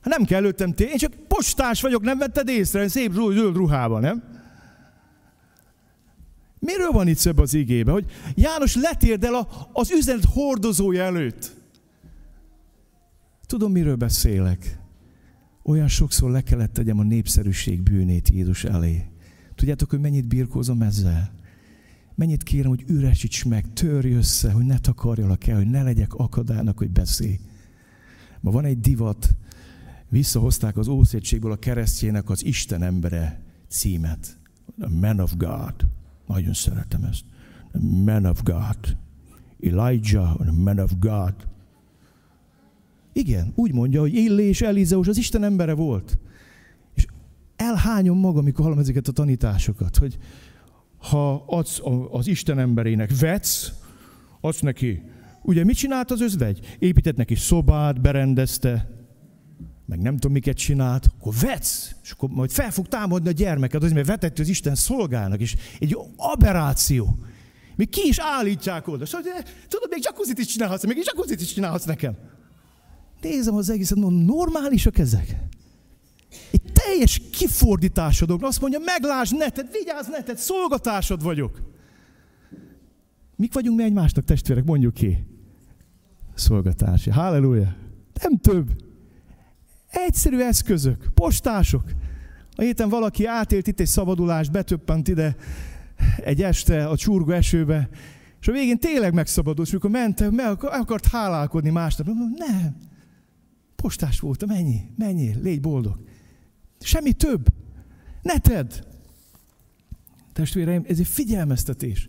hát 0.00 0.16
nem 0.16 0.24
kell 0.24 0.38
előttem 0.38 0.74
tény, 0.74 0.88
én 0.88 0.96
csak 0.96 1.12
postás 1.12 1.80
vagyok, 1.80 2.02
nem 2.02 2.18
vetted 2.18 2.48
észre, 2.48 2.88
szép 2.88 3.12
zöld 3.12 3.56
ruhában, 3.56 4.00
nem? 4.00 4.22
Miről 6.58 6.90
van 6.90 7.08
itt 7.08 7.16
szebb 7.16 7.38
az 7.38 7.54
igébe? 7.54 7.92
Hogy 7.92 8.04
János 8.34 8.74
letérdel 8.74 9.34
a, 9.34 9.48
az 9.72 9.90
üzenet 9.90 10.24
hordozója 10.24 11.02
előtt. 11.02 11.52
Tudom, 13.46 13.72
miről 13.72 13.96
beszélek. 13.96 14.78
Olyan 15.62 15.88
sokszor 15.88 16.30
le 16.30 16.40
kellett 16.40 16.72
tegyem 16.72 16.98
a 16.98 17.02
népszerűség 17.02 17.82
bűnét 17.82 18.28
Jézus 18.28 18.64
elé. 18.64 19.04
Tudjátok, 19.54 19.90
hogy 19.90 20.00
mennyit 20.00 20.28
birkózom 20.28 20.82
ezzel? 20.82 21.37
Mennyit 22.18 22.42
kérem, 22.42 22.68
hogy 22.68 22.84
üresíts 22.86 23.44
meg, 23.44 23.72
törj 23.72 24.12
össze, 24.12 24.52
hogy 24.52 24.64
ne 24.64 24.78
takarjalak 24.78 25.46
el, 25.46 25.56
hogy 25.56 25.66
ne 25.66 25.82
legyek 25.82 26.14
akadálynak, 26.14 26.78
hogy 26.78 26.90
beszélj. 26.90 27.38
Ma 28.40 28.50
van 28.50 28.64
egy 28.64 28.80
divat, 28.80 29.36
visszahozták 30.08 30.76
az 30.76 30.88
Ószétségből 30.88 31.52
a 31.52 31.56
keresztjének 31.56 32.30
az 32.30 32.44
Isten 32.44 32.82
embere 32.82 33.40
címet. 33.68 34.38
A 34.80 34.88
Man 34.88 35.20
of 35.20 35.36
God. 35.36 35.74
Nagyon 36.26 36.52
szeretem 36.52 37.04
ezt. 37.04 37.24
A 37.72 37.78
Man 37.78 38.24
of 38.24 38.42
God. 38.42 38.96
Elijah, 39.60 40.40
a 40.40 40.52
Man 40.52 40.78
of 40.78 40.92
God. 40.98 41.34
Igen, 43.12 43.52
úgy 43.54 43.72
mondja, 43.72 44.00
hogy 44.00 44.14
Illé 44.14 44.48
és 44.48 44.60
Elizeus 44.60 45.08
az 45.08 45.16
Isten 45.16 45.44
embere 45.44 45.72
volt. 45.72 46.18
És 46.94 47.06
elhányom 47.56 48.18
magam, 48.18 48.38
amikor 48.38 48.64
hallom 48.64 48.78
ezeket 48.78 49.08
a 49.08 49.12
tanításokat, 49.12 49.96
hogy 49.96 50.18
ha 50.98 51.44
adsz 51.46 51.80
az 52.10 52.26
Isten 52.26 52.58
emberének 52.58 53.18
vetsz, 53.18 53.72
adsz 54.40 54.60
neki, 54.60 55.02
ugye 55.42 55.64
mit 55.64 55.76
csinált 55.76 56.10
az 56.10 56.20
özvegy? 56.20 56.76
Épített 56.78 57.16
neki 57.16 57.34
szobát, 57.34 58.00
berendezte, 58.00 58.88
meg 59.86 60.00
nem 60.00 60.14
tudom, 60.14 60.32
miket 60.32 60.56
csinált, 60.56 61.06
akkor 61.18 61.32
vetsz, 61.40 61.94
és 62.02 62.10
akkor 62.10 62.28
majd 62.28 62.50
fel 62.50 62.70
fog 62.70 62.88
támadni 62.88 63.28
a 63.28 63.32
gyermeket, 63.32 63.82
azért, 63.82 63.94
mert 63.94 64.06
vetett 64.06 64.38
az 64.38 64.48
Isten 64.48 64.74
szolgálnak, 64.74 65.40
és 65.40 65.56
egy 65.78 65.96
aberráció. 66.16 67.18
Még 67.76 67.88
ki 67.88 68.00
is 68.08 68.18
állítják 68.18 68.88
oda. 68.88 69.06
Szóval, 69.06 69.32
tudod, 69.68 69.88
még 69.90 70.00
jacuzzit 70.02 70.38
is 70.38 70.46
csinálhatsz, 70.46 70.86
még 70.86 71.02
jacuzzit 71.04 71.40
is 71.40 71.52
csinálhatsz 71.52 71.84
nekem. 71.84 72.16
Nézem 73.20 73.54
az 73.54 73.70
egészet, 73.70 73.98
mondom, 73.98 74.24
normálisak 74.24 74.98
ezek? 74.98 75.36
Teljes 76.84 77.20
kifordításodok. 77.32 78.42
Azt 78.42 78.60
mondja, 78.60 78.78
meglásd 78.84 79.36
neted, 79.36 79.68
vigyázz 79.72 80.08
neted, 80.08 80.36
szolgatásod 80.36 81.22
vagyok. 81.22 81.62
Mik 83.36 83.54
vagyunk 83.54 83.76
mi 83.76 83.84
egymásnak, 83.84 84.24
testvérek? 84.24 84.64
Mondjuk 84.64 84.94
ki. 84.94 85.26
Szolgatási. 86.34 87.10
Halleluja. 87.10 87.76
Nem 88.22 88.36
több. 88.36 88.70
Egyszerű 89.90 90.38
eszközök, 90.38 91.08
postások. 91.14 91.82
A 92.56 92.62
héten 92.62 92.88
valaki 92.88 93.26
átélt 93.26 93.66
itt 93.66 93.80
egy 93.80 93.86
szabadulást, 93.86 94.52
betöppent 94.52 95.08
ide 95.08 95.36
egy 96.24 96.42
este 96.42 96.86
a 96.86 96.96
csurgó 96.96 97.30
esőbe, 97.30 97.88
és 98.40 98.48
a 98.48 98.52
végén 98.52 98.78
tényleg 98.78 99.14
megszabadult, 99.14 99.66
és 99.66 99.72
amikor 99.72 99.90
ment, 99.90 100.30
meg 100.30 100.64
akart 100.64 101.06
hálálkodni 101.06 101.70
másnap. 101.70 102.06
Nem, 102.36 102.76
postás 103.76 104.20
voltam, 104.20 104.50
ennyi, 104.50 104.80
mennyi, 104.96 105.34
légy 105.42 105.60
boldog. 105.60 106.07
Semmi 106.80 107.12
több. 107.12 107.46
Ne 108.22 108.38
tedd. 108.38 108.70
Testvéreim, 110.32 110.84
ez 110.88 110.98
egy 110.98 111.06
figyelmeztetés. 111.06 112.08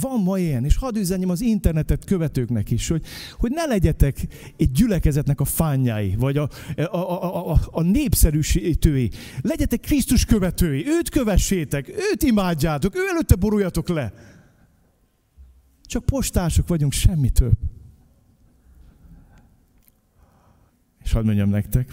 Van 0.00 0.22
ma 0.22 0.38
ilyen, 0.38 0.64
és 0.64 0.76
hadd 0.76 0.96
üzenjem 0.96 1.28
az 1.28 1.40
internetet 1.40 2.04
követőknek 2.04 2.70
is, 2.70 2.88
hogy, 2.88 3.04
hogy 3.38 3.50
ne 3.50 3.64
legyetek 3.64 4.26
egy 4.56 4.70
gyülekezetnek 4.70 5.40
a 5.40 5.44
fányái, 5.44 6.14
vagy 6.18 6.36
a, 6.36 6.48
a, 6.76 6.96
a, 6.96 7.52
a, 7.52 7.60
a 7.70 7.82
népszerűsítői. 7.82 9.10
Legyetek 9.40 9.80
Krisztus 9.80 10.24
követői, 10.24 10.86
őt 10.86 11.08
kövessétek, 11.08 11.88
őt 11.88 12.22
imádjátok, 12.22 12.96
ő 12.96 13.00
előtte 13.08 13.34
boruljatok 13.34 13.88
le. 13.88 14.12
Csak 15.86 16.04
postások 16.04 16.68
vagyunk, 16.68 16.92
semmi 16.92 17.30
több. 17.30 17.56
És 21.04 21.12
hadd 21.12 21.24
mondjam 21.24 21.48
nektek, 21.48 21.92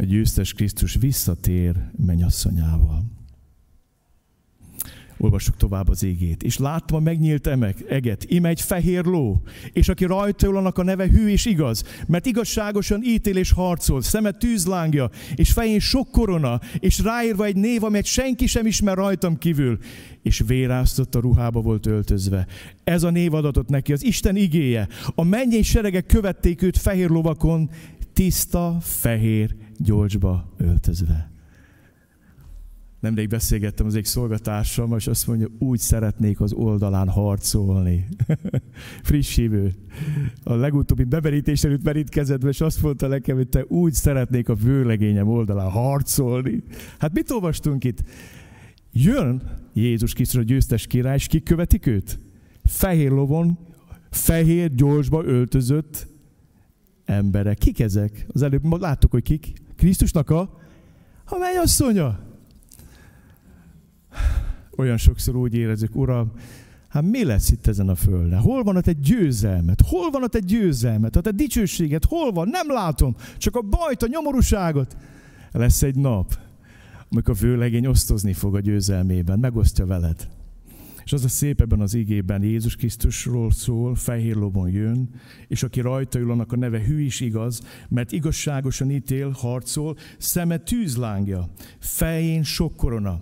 a 0.00 0.04
győztes 0.04 0.52
Krisztus 0.52 0.94
visszatér 0.94 1.74
mennyasszonyával. 2.06 3.04
Olvassuk 5.18 5.56
tovább 5.56 5.88
az 5.88 6.02
égét. 6.02 6.42
És 6.42 6.58
láttam 6.58 6.96
a 6.96 7.00
megnyílt 7.00 7.46
emek, 7.46 7.84
eget, 7.88 8.24
ime 8.28 8.48
egy 8.48 8.60
fehér 8.60 9.04
ló, 9.04 9.42
és 9.72 9.88
aki 9.88 10.04
rajta 10.04 10.46
ül, 10.46 10.56
annak 10.56 10.78
a 10.78 10.82
neve 10.82 11.08
hű 11.08 11.28
és 11.28 11.44
igaz, 11.44 11.84
mert 12.06 12.26
igazságosan 12.26 13.02
ítél 13.02 13.36
és 13.36 13.52
harcol, 13.52 14.02
szeme 14.02 14.30
tűzlángja, 14.30 15.10
és 15.34 15.52
fején 15.52 15.80
sok 15.80 16.10
korona, 16.10 16.60
és 16.78 16.98
ráírva 16.98 17.44
egy 17.44 17.56
név, 17.56 17.84
amelyet 17.84 18.06
senki 18.06 18.46
sem 18.46 18.66
ismer 18.66 18.96
rajtam 18.96 19.38
kívül, 19.38 19.78
és 20.22 20.42
véráztott 20.46 21.14
a 21.14 21.20
ruhába 21.20 21.60
volt 21.60 21.86
öltözve. 21.86 22.46
Ez 22.84 23.02
a 23.02 23.10
név 23.10 23.34
adatot 23.34 23.68
neki, 23.68 23.92
az 23.92 24.04
Isten 24.04 24.36
igéje. 24.36 24.88
A 25.14 25.24
mennyei 25.24 25.62
seregek 25.62 26.06
követték 26.06 26.62
őt 26.62 26.78
fehér 26.78 27.08
lovakon, 27.08 27.70
tiszta, 28.12 28.76
fehér 28.80 29.54
gyolcsba 29.82 30.52
öltözve. 30.56 31.30
Nemrég 33.00 33.28
beszélgettem 33.28 33.86
az 33.86 33.94
egy 33.94 34.04
szolgatársam, 34.04 34.94
és 34.96 35.06
azt 35.06 35.26
mondja, 35.26 35.46
úgy 35.58 35.78
szeretnék 35.78 36.40
az 36.40 36.52
oldalán 36.52 37.08
harcolni. 37.08 38.06
Friss 39.02 39.36
hívő. 39.36 39.72
A 40.42 40.54
legutóbbi 40.54 41.04
bemerítés 41.04 41.64
előtt 41.64 41.82
merítkezett, 41.82 42.44
és 42.44 42.60
azt 42.60 42.82
mondta 42.82 43.06
nekem, 43.06 43.36
hogy 43.36 43.48
te 43.48 43.64
úgy 43.68 43.92
szeretnék 43.92 44.48
a 44.48 44.54
vőlegényem 44.54 45.28
oldalán 45.28 45.70
harcolni. 45.70 46.62
Hát 46.98 47.12
mit 47.12 47.30
olvastunk 47.30 47.84
itt? 47.84 48.02
Jön 48.92 49.42
Jézus 49.72 50.12
Krisztus 50.12 50.40
a 50.40 50.44
győztes 50.44 50.86
király, 50.86 51.14
és 51.14 51.26
kik 51.26 51.42
követik 51.42 51.86
őt? 51.86 52.20
Fehér 52.64 53.10
lovon, 53.10 53.58
fehér 54.10 54.74
gyorsba 54.74 55.24
öltözött 55.24 56.08
emberek. 57.04 57.58
Kik 57.58 57.80
ezek? 57.80 58.26
Az 58.32 58.42
előbb 58.42 58.80
láttuk, 58.80 59.10
hogy 59.10 59.22
kik. 59.22 59.52
Krisztusnak 59.80 60.30
a, 60.30 60.40
a 61.24 61.38
mennyasszonya 61.38 62.18
olyan 64.76 64.96
sokszor 64.96 65.36
úgy 65.36 65.54
érezzük, 65.54 65.96
Uram, 65.96 66.32
hát 66.88 67.02
mi 67.02 67.24
lesz 67.24 67.50
itt 67.50 67.66
ezen 67.66 67.88
a 67.88 67.94
földön? 67.94 68.38
Hol 68.38 68.62
van 68.62 68.76
ott 68.76 68.86
egy 68.86 69.00
győzelmet? 69.00 69.80
Hol 69.80 70.10
van 70.10 70.22
ott 70.22 70.34
egy 70.34 70.44
győzelmet? 70.44 71.16
A 71.16 71.20
te 71.20 71.30
dicsőséget 71.30 72.04
hol 72.04 72.32
van? 72.32 72.48
Nem 72.48 72.70
látom. 72.70 73.16
Csak 73.38 73.56
a 73.56 73.60
bajt, 73.60 74.02
a 74.02 74.06
nyomorúságot. 74.06 74.96
Lesz 75.52 75.82
egy 75.82 75.96
nap, 75.96 76.38
amikor 77.10 77.34
a 77.34 77.40
vőlegény 77.40 77.86
osztozni 77.86 78.32
fog 78.32 78.54
a 78.54 78.60
győzelmében, 78.60 79.38
megosztja 79.38 79.86
veled. 79.86 80.28
És 81.10 81.16
az 81.16 81.24
a 81.24 81.28
szép 81.28 81.60
ebben 81.60 81.80
az 81.80 81.94
igében 81.94 82.42
Jézus 82.42 82.76
Krisztusról 82.76 83.50
szól, 83.50 83.94
fehér 83.94 84.36
lobon 84.36 84.70
jön, 84.70 85.08
és 85.48 85.62
aki 85.62 85.80
rajta 85.80 86.18
ül, 86.18 86.30
annak 86.30 86.52
a 86.52 86.56
neve 86.56 86.84
hű 86.84 87.00
is 87.00 87.20
igaz, 87.20 87.60
mert 87.88 88.12
igazságosan 88.12 88.90
ítél, 88.90 89.30
harcol, 89.30 89.96
szeme 90.18 90.58
tűzlángja, 90.58 91.48
fején 91.78 92.42
sok 92.42 92.76
korona. 92.76 93.20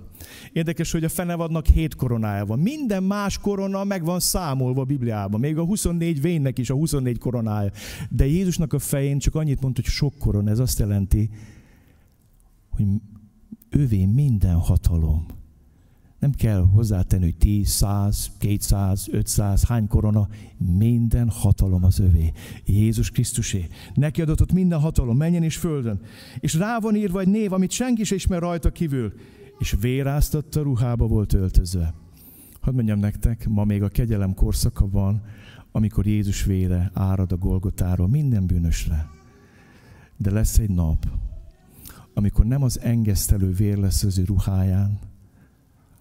Érdekes, 0.53 0.93
hogy 0.93 1.05
a 1.05 1.09
fenevadnak 1.09 1.67
hét 1.67 1.95
koronája 1.95 2.47
van. 2.47 2.59
Minden 2.59 3.03
más 3.03 3.39
korona 3.39 3.85
meg 3.85 4.05
van 4.05 4.21
számolva 4.21 4.81
a 4.81 4.85
Bibliában. 4.85 5.41
Még 5.41 5.59
a 5.59 5.65
24 5.65 6.21
vénnek 6.21 6.59
is 6.59 6.71
a 6.71 6.75
24 6.75 7.19
koronája. 7.19 7.71
De 8.11 8.27
Jézusnak 8.27 8.73
a 8.73 8.79
fején 8.79 9.19
csak 9.19 9.35
annyit 9.35 9.61
mondta, 9.61 9.81
hogy 9.85 9.91
sok 9.91 10.19
korona. 10.19 10.51
Ez 10.51 10.59
azt 10.59 10.79
jelenti, 10.79 11.31
hogy 12.69 12.87
ővé 13.71 14.05
minden 14.05 14.55
hatalom. 14.55 15.38
Nem 16.19 16.33
kell 16.33 16.61
hozzátenni, 16.61 17.25
hogy 17.25 17.37
10, 17.37 17.69
100, 17.69 18.31
200, 18.39 19.09
500, 19.11 19.65
hány 19.65 19.87
korona, 19.87 20.29
minden 20.57 21.29
hatalom 21.29 21.85
az 21.85 21.99
övé. 21.99 22.33
Jézus 22.65 23.11
Krisztusé. 23.11 23.67
Neki 23.95 24.23
adatott 24.23 24.53
minden 24.53 24.81
hatalom, 24.81 25.17
menjen 25.17 25.43
és 25.43 25.57
földön. 25.57 26.01
És 26.41 26.55
rá 26.55 26.79
van 26.79 26.97
írva 26.97 27.21
egy 27.21 27.29
név, 27.29 27.53
amit 27.53 27.71
senki 27.71 28.05
sem 28.05 28.17
ismer 28.17 28.41
rajta 28.41 28.71
kívül 28.71 29.13
és 29.59 29.77
véráztatta 29.81 30.63
ruhába 30.63 31.07
volt 31.07 31.33
öltözve. 31.33 31.95
Hadd 32.61 32.75
mondjam 32.75 32.99
nektek, 32.99 33.49
ma 33.49 33.65
még 33.65 33.83
a 33.83 33.89
kegyelem 33.89 34.35
korszaka 34.35 34.89
van, 34.89 35.23
amikor 35.73 36.07
Jézus 36.07 36.45
vére 36.45 36.91
árad 36.95 37.33
a 37.33 37.37
Golgotáról 37.37 38.09
minden 38.09 38.47
bűnösre. 38.47 39.09
De 40.17 40.31
lesz 40.31 40.59
egy 40.59 40.71
nap, 40.71 41.07
amikor 42.15 42.45
nem 42.45 42.63
az 42.63 42.81
engesztelő 42.81 43.53
vér 43.53 43.77
lesz 43.77 44.03
az 44.03 44.19
ő 44.19 44.25
ruháján, 44.25 44.99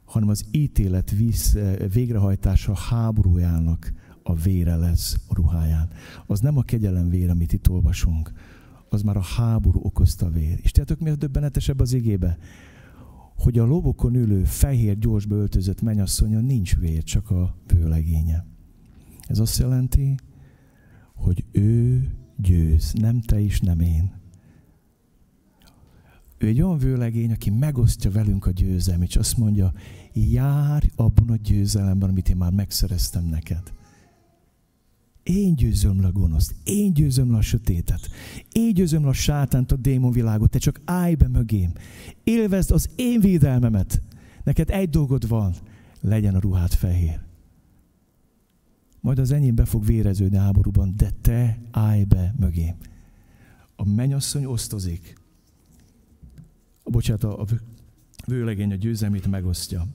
hanem 0.07 0.29
az 0.29 0.45
ítélet 0.51 1.11
víz, 1.11 1.57
végrehajtása 1.93 2.75
háborújának 2.75 3.93
a 4.23 4.35
vére 4.35 4.75
lesz 4.75 5.17
a 5.27 5.35
ruháján. 5.35 5.89
Az 6.25 6.39
nem 6.39 6.57
a 6.57 6.61
kegyelem 6.61 7.09
vér, 7.09 7.29
amit 7.29 7.53
itt 7.53 7.69
olvasunk, 7.69 8.31
az 8.89 9.01
már 9.01 9.17
a 9.17 9.23
háború 9.37 9.79
okozta 9.83 10.29
vér. 10.29 10.59
És 10.61 10.71
tudjátok, 10.71 10.99
mi 10.99 11.09
a 11.09 11.15
döbbenetesebb 11.15 11.79
az 11.79 11.93
igébe? 11.93 12.37
hogy 13.37 13.59
a 13.59 13.65
lobokon 13.65 14.15
ülő 14.15 14.43
fehér 14.43 14.99
gyorsba 14.99 15.35
öltözött 15.35 15.81
mennyasszonya 15.81 16.39
nincs 16.39 16.77
vér, 16.77 17.03
csak 17.03 17.31
a 17.31 17.55
vőlegénye. 17.67 18.45
Ez 19.27 19.39
azt 19.39 19.57
jelenti, 19.57 20.15
hogy 21.15 21.45
ő 21.51 22.07
győz, 22.37 22.93
nem 22.93 23.21
te 23.21 23.39
is, 23.39 23.59
nem 23.59 23.79
én. 23.79 24.11
Ő 26.37 26.47
egy 26.47 26.61
olyan 26.61 26.77
vőlegény, 26.77 27.31
aki 27.31 27.49
megosztja 27.49 28.11
velünk 28.11 28.45
a 28.45 28.51
győzelmét, 28.51 29.09
és 29.09 29.15
azt 29.15 29.37
mondja, 29.37 29.73
járj 30.13 30.87
abban 30.95 31.29
a 31.29 31.35
győzelemben, 31.35 32.09
amit 32.09 32.29
én 32.29 32.37
már 32.37 32.51
megszereztem 32.51 33.25
neked. 33.25 33.73
Én 35.23 35.55
győzöm 35.55 36.01
le 36.01 36.07
a 36.07 36.11
gonoszt, 36.11 36.55
én 36.63 36.93
győzöm 36.93 37.31
le 37.31 37.37
a 37.37 37.41
sötétet, 37.41 38.09
én 38.51 38.73
győzöm 38.73 39.03
le 39.03 39.09
a 39.09 39.13
sátánt, 39.13 39.71
a 39.71 39.75
démonvilágot, 39.75 40.49
te 40.49 40.57
csak 40.57 40.81
állj 40.85 41.15
be 41.15 41.27
mögém. 41.27 41.71
Élvezd 42.23 42.71
az 42.71 42.89
én 42.95 43.19
védelmemet. 43.19 44.01
Neked 44.43 44.69
egy 44.69 44.89
dolgod 44.89 45.27
van, 45.27 45.53
legyen 46.01 46.35
a 46.35 46.39
ruhát 46.39 46.73
fehér. 46.73 47.19
Majd 49.01 49.19
az 49.19 49.31
enyém 49.31 49.55
be 49.55 49.65
fog 49.65 49.85
véreződni 49.85 50.37
háborúban, 50.37 50.93
de 50.95 51.11
te 51.21 51.59
állj 51.71 52.03
be 52.03 52.33
mögém. 52.39 52.75
A 53.75 53.85
mennyasszony 53.85 54.45
osztozik. 54.45 55.15
A 56.87 56.89
bocsánat, 56.89 57.23
a 57.23 57.45
vőlegény 58.25 58.71
a 58.71 58.75
győzelmét 58.75 59.27
megosztja. 59.27 59.85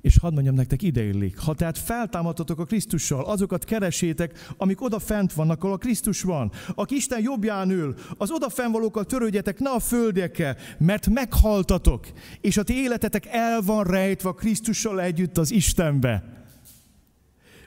És 0.00 0.18
hadd 0.18 0.32
mondjam 0.32 0.54
nektek, 0.54 0.82
ideillik. 0.82 1.38
Ha 1.38 1.54
tehát 1.54 1.78
feltámadtatok 1.78 2.58
a 2.58 2.64
Krisztussal, 2.64 3.24
azokat 3.24 3.64
keresétek, 3.64 4.52
amik 4.56 4.80
oda 4.82 4.98
fent 4.98 5.32
vannak, 5.32 5.62
ahol 5.62 5.74
a 5.74 5.78
Krisztus 5.78 6.22
van. 6.22 6.52
Aki 6.74 6.94
Isten 6.94 7.20
jobbján 7.22 7.70
ül, 7.70 7.94
az 8.16 8.30
oda 8.30 8.48
fennvalókkal 8.48 9.04
törődjetek, 9.04 9.58
ne 9.58 9.70
a 9.70 9.78
földekkel, 9.78 10.56
mert 10.78 11.08
meghaltatok, 11.08 12.06
és 12.40 12.56
a 12.56 12.62
ti 12.62 12.74
életetek 12.74 13.26
el 13.26 13.60
van 13.60 13.84
rejtve 13.84 14.28
a 14.28 14.34
Krisztussal 14.34 15.00
együtt 15.00 15.38
az 15.38 15.50
Istenbe. 15.50 16.44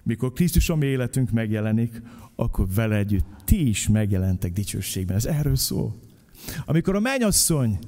Mikor 0.03 0.34
Krisztus 0.34 0.70
a 0.70 0.76
mi 0.76 0.86
életünk 0.86 1.32
megjelenik, 1.32 2.01
akkor 2.36 2.68
vele 2.76 2.95
együtt 2.95 3.26
ti 3.45 3.68
is 3.68 3.88
megjelentek 3.88 4.53
dicsőségben. 4.53 5.15
Ez 5.15 5.26
erről 5.26 5.55
szól. 5.55 5.95
Amikor 6.65 6.95
a 6.95 6.99
mennyasszony 6.99 7.80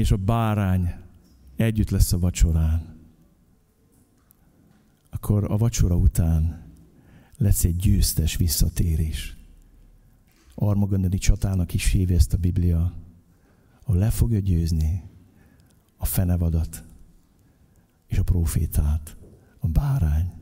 és 0.00 0.10
a 0.10 0.16
bárány 0.16 0.94
együtt 1.56 1.90
lesz 1.90 2.12
a 2.12 2.18
vacsorán, 2.18 2.98
akkor 5.10 5.50
a 5.50 5.56
vacsora 5.56 5.96
után 5.96 6.62
lesz 7.36 7.64
egy 7.64 7.76
győztes 7.76 8.36
visszatérés. 8.36 9.36
Armagondani 10.54 11.18
csatának 11.18 11.74
is 11.74 11.90
hívja 11.90 12.16
ezt 12.16 12.32
a 12.32 12.36
Biblia, 12.36 12.94
ahol 13.82 13.96
le 13.96 14.10
fogja 14.10 14.38
győzni 14.38 15.02
a 15.96 16.04
fenevadat 16.04 16.84
és 18.06 18.18
a 18.18 18.22
profétát, 18.22 19.16
a 19.58 19.68
bárány, 19.68 20.32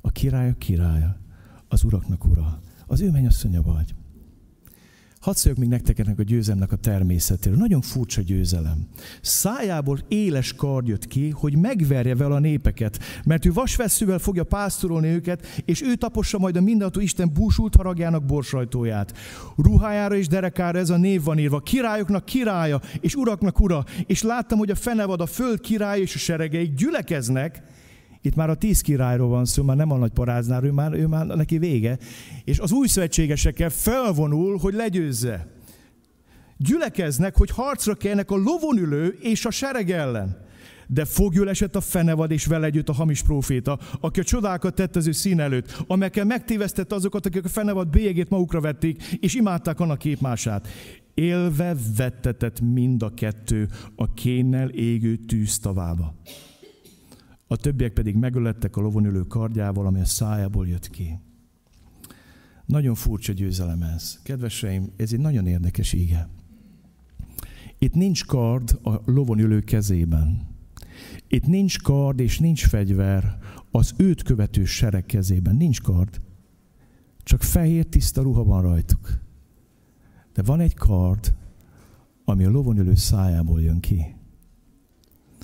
a 0.00 0.10
királyok 0.10 0.58
királya, 0.58 1.18
az 1.68 1.84
uraknak 1.84 2.24
ura, 2.24 2.62
az 2.86 3.00
ő 3.00 3.10
mennyasszonya 3.10 3.62
vagy. 3.62 3.94
Hadd 5.20 5.34
szóljak 5.34 5.60
még 5.60 5.68
nektek 5.68 6.18
a 6.18 6.22
győzelemnek 6.22 6.72
a 6.72 6.76
természetéről. 6.76 7.58
Nagyon 7.58 7.80
furcsa 7.80 8.20
győzelem. 8.20 8.86
Szájából 9.22 9.98
éles 10.08 10.52
kard 10.52 10.86
jött 10.86 11.06
ki, 11.06 11.30
hogy 11.30 11.56
megverje 11.56 12.14
vele 12.14 12.34
a 12.34 12.38
népeket, 12.38 12.98
mert 13.24 13.44
ő 13.44 13.52
vasveszővel 13.52 14.18
fogja 14.18 14.44
pásztorolni 14.44 15.08
őket, 15.08 15.46
és 15.64 15.82
ő 15.82 15.94
tapossa 15.94 16.38
majd 16.38 16.56
a 16.56 16.60
mindenható 16.60 17.00
Isten 17.00 17.32
búsult 17.32 17.74
haragjának 17.74 18.24
borsajtóját. 18.24 19.18
Ruhájára 19.56 20.16
és 20.16 20.28
derekára 20.28 20.78
ez 20.78 20.90
a 20.90 20.96
név 20.96 21.22
van 21.22 21.38
írva, 21.38 21.60
királyoknak 21.60 22.24
királya, 22.24 22.80
és 23.00 23.14
uraknak 23.14 23.60
ura. 23.60 23.84
És 24.06 24.22
láttam, 24.22 24.58
hogy 24.58 24.70
a 24.70 24.74
fenevad, 24.74 25.20
a 25.20 25.26
föld 25.26 25.60
király 25.60 26.00
és 26.00 26.14
a 26.14 26.18
seregeik 26.18 26.74
gyülekeznek, 26.74 27.62
itt 28.22 28.34
már 28.34 28.50
a 28.50 28.54
tíz 28.54 28.80
királyról 28.80 29.28
van 29.28 29.44
szó, 29.44 29.62
már 29.62 29.76
nem 29.76 29.90
a 29.90 29.96
nagy 29.96 30.10
paráznál, 30.10 30.64
ő 30.64 30.70
már, 30.70 30.92
ő 30.92 31.06
már 31.06 31.26
neki 31.26 31.58
vége. 31.58 31.98
És 32.44 32.58
az 32.58 32.72
új 32.72 32.86
szövetségesekkel 32.86 33.70
felvonul, 33.70 34.58
hogy 34.58 34.74
legyőzze. 34.74 35.46
Gyülekeznek, 36.56 37.36
hogy 37.36 37.50
harcra 37.50 37.94
kelnek 37.94 38.30
a 38.30 38.36
lovonülő 38.36 39.18
és 39.20 39.44
a 39.44 39.50
sereg 39.50 39.90
ellen. 39.90 40.48
De 40.86 41.04
fogjul 41.04 41.48
esett 41.48 41.76
a 41.76 41.80
fenevad 41.80 42.30
és 42.30 42.46
vele 42.46 42.66
együtt 42.66 42.88
a 42.88 42.92
hamis 42.92 43.22
próféta, 43.22 43.78
aki 44.00 44.20
a 44.20 44.24
csodákat 44.24 44.74
tett 44.74 44.96
az 44.96 45.06
ő 45.06 45.12
szín 45.12 45.40
előtt, 45.40 45.82
amelyekkel 45.86 46.24
megtévesztette 46.24 46.94
azokat, 46.94 47.26
akik 47.26 47.44
a 47.44 47.48
fenevad 47.48 47.88
bélyegét 47.88 48.28
magukra 48.28 48.60
vették, 48.60 49.02
és 49.20 49.34
imádták 49.34 49.80
annak 49.80 49.98
képmását. 49.98 50.68
Élve 51.14 51.76
vettetett 51.96 52.60
mind 52.60 53.02
a 53.02 53.14
kettő 53.14 53.68
a 53.96 54.14
kénnel 54.14 54.68
égő 54.68 55.16
tűz 55.16 55.58
tavába 55.58 56.14
a 57.52 57.56
többiek 57.56 57.92
pedig 57.92 58.16
megölettek 58.16 58.76
a 58.76 58.80
lovon 58.80 59.04
ülő 59.04 59.22
kardjával, 59.22 59.86
ami 59.86 60.00
a 60.00 60.04
szájából 60.04 60.68
jött 60.68 60.90
ki. 60.90 61.18
Nagyon 62.66 62.94
furcsa 62.94 63.32
győzelem 63.32 63.82
ez. 63.82 64.18
Kedveseim, 64.22 64.92
ez 64.96 65.12
egy 65.12 65.18
nagyon 65.18 65.46
érdekes 65.46 65.92
íge. 65.92 66.28
Itt 67.78 67.94
nincs 67.94 68.24
kard 68.24 68.78
a 68.82 69.00
lovon 69.04 69.38
ülő 69.38 69.60
kezében. 69.60 70.46
Itt 71.28 71.46
nincs 71.46 71.78
kard 71.78 72.20
és 72.20 72.38
nincs 72.38 72.66
fegyver 72.66 73.38
az 73.70 73.94
őt 73.96 74.22
követő 74.22 74.64
sereg 74.64 75.06
kezében. 75.06 75.56
Nincs 75.56 75.80
kard. 75.80 76.20
Csak 77.22 77.42
fehér 77.42 77.86
tiszta 77.86 78.22
ruha 78.22 78.44
van 78.44 78.62
rajtuk. 78.62 79.20
De 80.32 80.42
van 80.42 80.60
egy 80.60 80.74
kard, 80.74 81.34
ami 82.24 82.44
a 82.44 82.50
lovon 82.50 82.78
ülő 82.78 82.94
szájából 82.94 83.62
jön 83.62 83.80
ki. 83.80 84.14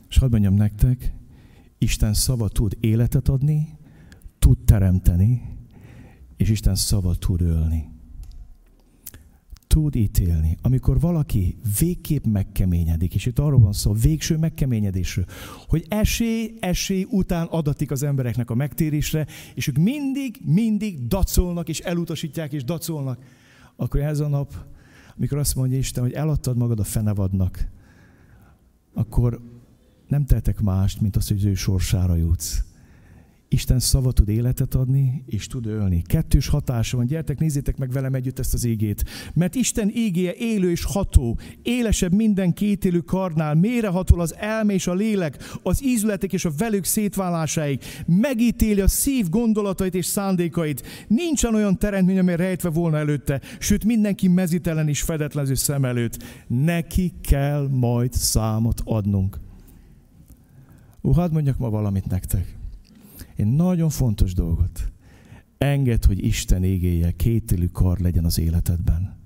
És 0.08 0.18
hadd 0.18 0.30
mondjam 0.30 0.54
nektek, 0.54 1.14
Isten 1.78 2.14
szava 2.14 2.48
tud 2.48 2.76
életet 2.80 3.28
adni, 3.28 3.78
tud 4.38 4.58
teremteni, 4.64 5.56
és 6.36 6.48
Isten 6.48 6.74
szava 6.74 7.14
tud 7.14 7.40
ölni. 7.40 7.94
Tud 9.66 9.96
ítélni. 9.96 10.56
Amikor 10.62 11.00
valaki 11.00 11.56
végképp 11.78 12.24
megkeményedik, 12.24 13.14
és 13.14 13.26
itt 13.26 13.38
arról 13.38 13.60
van 13.60 13.72
szó, 13.72 13.92
végső 13.92 14.36
megkeményedésről, 14.36 15.24
hogy 15.68 15.86
esély, 15.88 16.56
esély 16.60 17.06
után 17.10 17.46
adatik 17.46 17.90
az 17.90 18.02
embereknek 18.02 18.50
a 18.50 18.54
megtérésre, 18.54 19.26
és 19.54 19.66
ők 19.66 19.76
mindig, 19.76 20.40
mindig 20.44 21.06
dacolnak, 21.06 21.68
és 21.68 21.80
elutasítják, 21.80 22.52
és 22.52 22.64
dacolnak, 22.64 23.22
akkor 23.76 24.00
ez 24.00 24.20
a 24.20 24.28
nap, 24.28 24.54
amikor 25.16 25.38
azt 25.38 25.54
mondja 25.54 25.78
Isten, 25.78 26.02
hogy 26.02 26.12
eladtad 26.12 26.56
magad 26.56 26.80
a 26.80 26.84
fenevadnak, 26.84 27.68
akkor 28.94 29.40
nem 30.08 30.24
tehetek 30.24 30.60
mást, 30.60 31.00
mint 31.00 31.16
azt, 31.16 31.28
hogy 31.28 31.36
az 31.36 31.44
ő 31.44 31.54
sorsára 31.54 32.16
jutsz. 32.16 32.64
Isten 33.48 33.78
szava 33.78 34.12
tud 34.12 34.28
életet 34.28 34.74
adni, 34.74 35.22
és 35.26 35.46
tud 35.46 35.66
ölni. 35.66 36.02
Kettős 36.02 36.48
hatása 36.48 36.96
van. 36.96 37.06
Gyertek, 37.06 37.38
nézzétek 37.38 37.76
meg 37.76 37.90
velem 37.90 38.14
együtt 38.14 38.38
ezt 38.38 38.54
az 38.54 38.64
égét. 38.64 39.04
Mert 39.34 39.54
Isten 39.54 39.90
égéje 39.94 40.34
élő 40.34 40.70
és 40.70 40.84
ható, 40.84 41.38
élesebb 41.62 42.12
minden 42.12 42.52
kétélő 42.52 42.98
karnál, 42.98 43.54
mérehatol 43.54 44.20
az 44.20 44.34
elme 44.38 44.72
és 44.72 44.86
a 44.86 44.94
lélek, 44.94 45.58
az 45.62 45.84
ízületek 45.84 46.32
és 46.32 46.44
a 46.44 46.52
velük 46.58 46.84
szétválásáig. 46.84 47.80
Megítéli 48.06 48.80
a 48.80 48.88
szív 48.88 49.28
gondolatait 49.28 49.94
és 49.94 50.06
szándékait. 50.06 50.82
Nincsen 51.08 51.54
olyan 51.54 51.78
teremtmény, 51.78 52.18
amely 52.18 52.36
rejtve 52.36 52.68
volna 52.68 52.96
előtte, 52.96 53.40
sőt 53.58 53.84
mindenki 53.84 54.28
mezitelen 54.28 54.88
és 54.88 55.02
fedetlező 55.02 55.54
szem 55.54 55.84
előtt. 55.84 56.22
Neki 56.46 57.12
kell 57.20 57.68
majd 57.68 58.12
számot 58.12 58.80
adnunk. 58.84 59.44
Ó, 61.06 61.12
hadd 61.12 61.32
mondjak 61.32 61.58
ma 61.58 61.70
valamit 61.70 62.06
nektek. 62.06 62.56
Én 63.36 63.46
nagyon 63.46 63.88
fontos 63.88 64.34
dolgot. 64.34 64.92
Engedd, 65.58 66.06
hogy 66.06 66.24
Isten 66.24 66.64
égéje 66.64 67.10
kétélű 67.10 67.66
kar 67.66 67.98
legyen 67.98 68.24
az 68.24 68.38
életedben. 68.38 69.16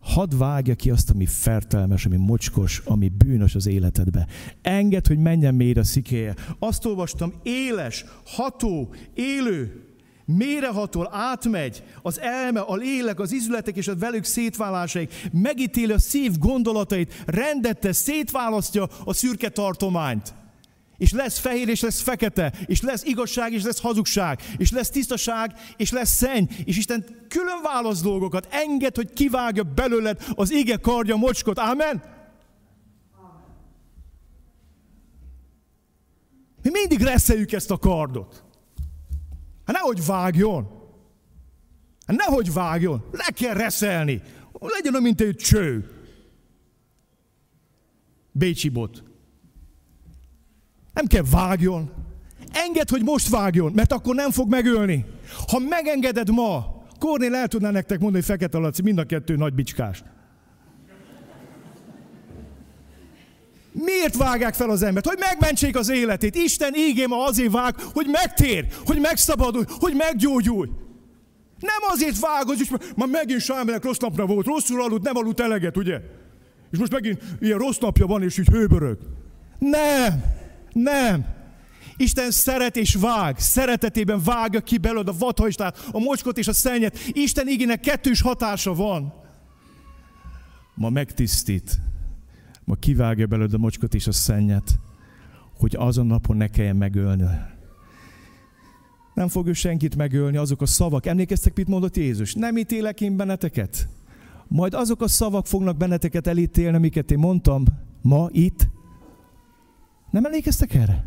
Hadd 0.00 0.36
vágja 0.36 0.74
ki 0.74 0.90
azt, 0.90 1.10
ami 1.10 1.26
fertelmes, 1.26 2.06
ami 2.06 2.16
mocskos, 2.16 2.82
ami 2.84 3.08
bűnös 3.08 3.54
az 3.54 3.66
életedbe. 3.66 4.26
Engedd, 4.62 5.06
hogy 5.06 5.18
menjen 5.18 5.54
mélyre 5.54 5.80
a 5.80 5.84
szikéje. 5.84 6.34
Azt 6.58 6.84
olvastam, 6.84 7.32
éles, 7.42 8.04
ható, 8.24 8.94
élő, 9.14 9.84
mérehatol 10.24 11.08
átmegy 11.12 11.82
az 12.02 12.20
elme, 12.20 12.60
a 12.60 12.74
lélek, 12.74 13.20
az 13.20 13.32
izületek 13.32 13.76
és 13.76 13.88
a 13.88 13.96
velük 13.96 14.24
szétválásaik, 14.24 15.28
megítéli 15.32 15.92
a 15.92 15.98
szív 15.98 16.38
gondolatait, 16.38 17.22
rendette, 17.26 17.92
szétválasztja 17.92 18.88
a 19.04 19.12
szürke 19.12 19.48
tartományt. 19.48 20.34
És 21.04 21.12
lesz 21.12 21.38
fehér, 21.38 21.68
és 21.68 21.80
lesz 21.80 22.00
fekete, 22.00 22.52
és 22.66 22.80
lesz 22.80 23.02
igazság, 23.04 23.52
és 23.52 23.62
lesz 23.62 23.80
hazugság, 23.80 24.40
és 24.56 24.70
lesz 24.70 24.90
tisztaság, 24.90 25.52
és 25.76 25.90
lesz 25.90 26.16
szenny. 26.16 26.44
És 26.64 26.76
Isten 26.76 27.04
külön 27.28 27.62
válasz 27.62 28.02
dolgokat, 28.02 28.48
enged, 28.50 28.96
hogy 28.96 29.12
kivágja 29.12 29.62
belőled 29.62 30.24
az 30.34 30.52
ége 30.52 30.76
kardja 30.76 31.16
mocskot. 31.16 31.58
Amen? 31.58 32.02
Mi 36.62 36.70
mindig 36.70 37.00
reszeljük 37.00 37.52
ezt 37.52 37.70
a 37.70 37.78
kardot. 37.78 38.44
Hát 39.66 39.76
nehogy 39.76 40.06
vágjon. 40.06 40.68
Hát 42.06 42.16
nehogy 42.16 42.52
vágjon. 42.52 43.04
Le 43.12 43.28
kell 43.34 43.54
reszelni. 43.54 44.22
Legyen, 44.60 45.02
mint 45.02 45.20
egy 45.20 45.36
cső. 45.36 45.90
Bécsi 48.32 48.68
bot. 48.68 49.03
Nem 50.94 51.06
kell 51.06 51.24
vágjon. 51.30 51.90
Engedd, 52.52 52.90
hogy 52.90 53.02
most 53.02 53.28
vágjon, 53.28 53.72
mert 53.74 53.92
akkor 53.92 54.14
nem 54.14 54.30
fog 54.30 54.48
megölni. 54.48 55.04
Ha 55.48 55.58
megengeded 55.58 56.30
ma, 56.30 56.74
Kornél 56.98 57.34
el 57.34 57.48
tudná 57.48 57.70
nektek 57.70 57.98
mondani, 57.98 58.24
hogy 58.24 58.32
Fekete 58.32 58.58
Laci, 58.58 58.82
mind 58.82 58.98
a 58.98 59.04
kettő 59.04 59.36
nagy 59.36 59.54
bicskás. 59.54 60.02
Miért 63.72 64.16
vágják 64.16 64.54
fel 64.54 64.70
az 64.70 64.82
embert? 64.82 65.06
Hogy 65.06 65.18
megmentsék 65.18 65.76
az 65.76 65.88
életét. 65.88 66.34
Isten 66.34 66.74
ígé 66.74 67.06
ma 67.06 67.24
azért 67.24 67.52
vág, 67.52 67.74
hogy 67.92 68.06
megtér, 68.10 68.66
hogy 68.86 69.00
megszabadulj, 69.00 69.64
hogy 69.68 69.94
meggyógyulj. 69.94 70.68
Nem 71.60 71.90
azért 71.92 72.18
vág, 72.18 72.42
hogy 72.46 72.68
már 72.96 73.08
megint 73.08 73.40
Sámelek 73.40 73.84
rossz 73.84 73.98
napra 73.98 74.26
volt, 74.26 74.46
rosszul 74.46 74.82
aludt, 74.82 75.04
nem 75.04 75.16
aludt 75.16 75.40
eleget, 75.40 75.76
ugye? 75.76 76.00
És 76.72 76.78
most 76.78 76.92
megint 76.92 77.22
ilyen 77.40 77.58
rossz 77.58 77.78
napja 77.78 78.06
van, 78.06 78.22
és 78.22 78.38
így 78.38 78.48
hőbörög. 78.48 78.98
Nem! 79.58 80.24
Nem. 80.74 81.26
Isten 81.96 82.30
szeret 82.30 82.76
és 82.76 82.94
vág, 82.94 83.38
szeretetében 83.38 84.20
vágja 84.24 84.60
ki 84.60 84.78
belőled 84.78 85.08
a 85.08 85.14
vadhajstát, 85.18 85.88
a 85.92 85.98
mocskot 85.98 86.38
és 86.38 86.48
a 86.48 86.52
szennyet. 86.52 86.98
Isten 87.12 87.48
igének 87.48 87.80
kettős 87.80 88.20
hatása 88.20 88.74
van. 88.74 89.12
Ma 90.74 90.88
megtisztít, 90.88 91.80
ma 92.64 92.74
kivágja 92.74 93.26
belőled 93.26 93.54
a 93.54 93.58
mocskot 93.58 93.94
és 93.94 94.06
a 94.06 94.12
szennyet, 94.12 94.78
hogy 95.58 95.74
azon 95.78 96.06
napon 96.06 96.36
ne 96.36 96.48
kelljen 96.48 96.76
megölni. 96.76 97.24
Nem 99.14 99.28
fog 99.28 99.46
ő 99.46 99.52
senkit 99.52 99.96
megölni, 99.96 100.36
azok 100.36 100.62
a 100.62 100.66
szavak. 100.66 101.06
Emlékeztek, 101.06 101.56
mit 101.56 101.68
mondott 101.68 101.96
Jézus? 101.96 102.34
Nem 102.34 102.56
ítélek 102.56 103.00
én 103.00 103.16
benneteket. 103.16 103.88
Majd 104.48 104.74
azok 104.74 105.02
a 105.02 105.08
szavak 105.08 105.46
fognak 105.46 105.76
benneteket 105.76 106.26
elítélni, 106.26 106.76
amiket 106.76 107.10
én 107.10 107.18
mondtam 107.18 107.64
ma 108.02 108.28
itt. 108.30 108.68
Nem 110.14 110.24
emlékeztek 110.24 110.74
erre? 110.74 111.04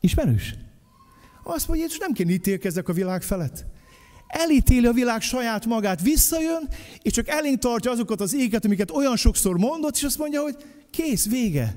Ismerős? 0.00 0.54
Azt 1.42 1.68
mondja, 1.68 1.84
Jézus 1.84 1.98
nem 1.98 2.12
kéne 2.12 2.30
ítélkezzek 2.30 2.88
a 2.88 2.92
világ 2.92 3.22
felett. 3.22 3.66
Elítéli 4.26 4.86
a 4.86 4.92
világ 4.92 5.20
saját 5.20 5.66
magát, 5.66 6.02
visszajön, 6.02 6.68
és 7.02 7.12
csak 7.12 7.28
elénk 7.28 7.58
tartja 7.58 7.90
azokat 7.90 8.20
az 8.20 8.34
éket, 8.34 8.64
amiket 8.64 8.90
olyan 8.90 9.16
sokszor 9.16 9.58
mondott, 9.58 9.96
és 9.96 10.02
azt 10.02 10.18
mondja, 10.18 10.42
hogy 10.42 10.56
kész, 10.90 11.28
vége. 11.28 11.76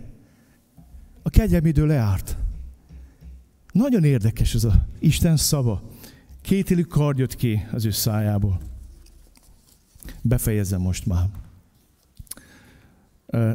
A 1.24 1.30
kegyelmidő 1.30 1.86
leárt. 1.86 2.38
Nagyon 3.72 4.03
érdekes 4.03 4.53
ez 4.53 4.63
a 4.63 4.86
Isten 4.99 5.38
szava. 5.38 5.89
Kétélű 6.41 6.84
kard 6.84 7.18
jött 7.18 7.36
ki 7.36 7.68
az 7.72 7.86
ő 7.86 7.91
szájából. 7.91 8.59
Befejezem 10.22 10.82
most 10.82 11.05
már. 11.05 11.46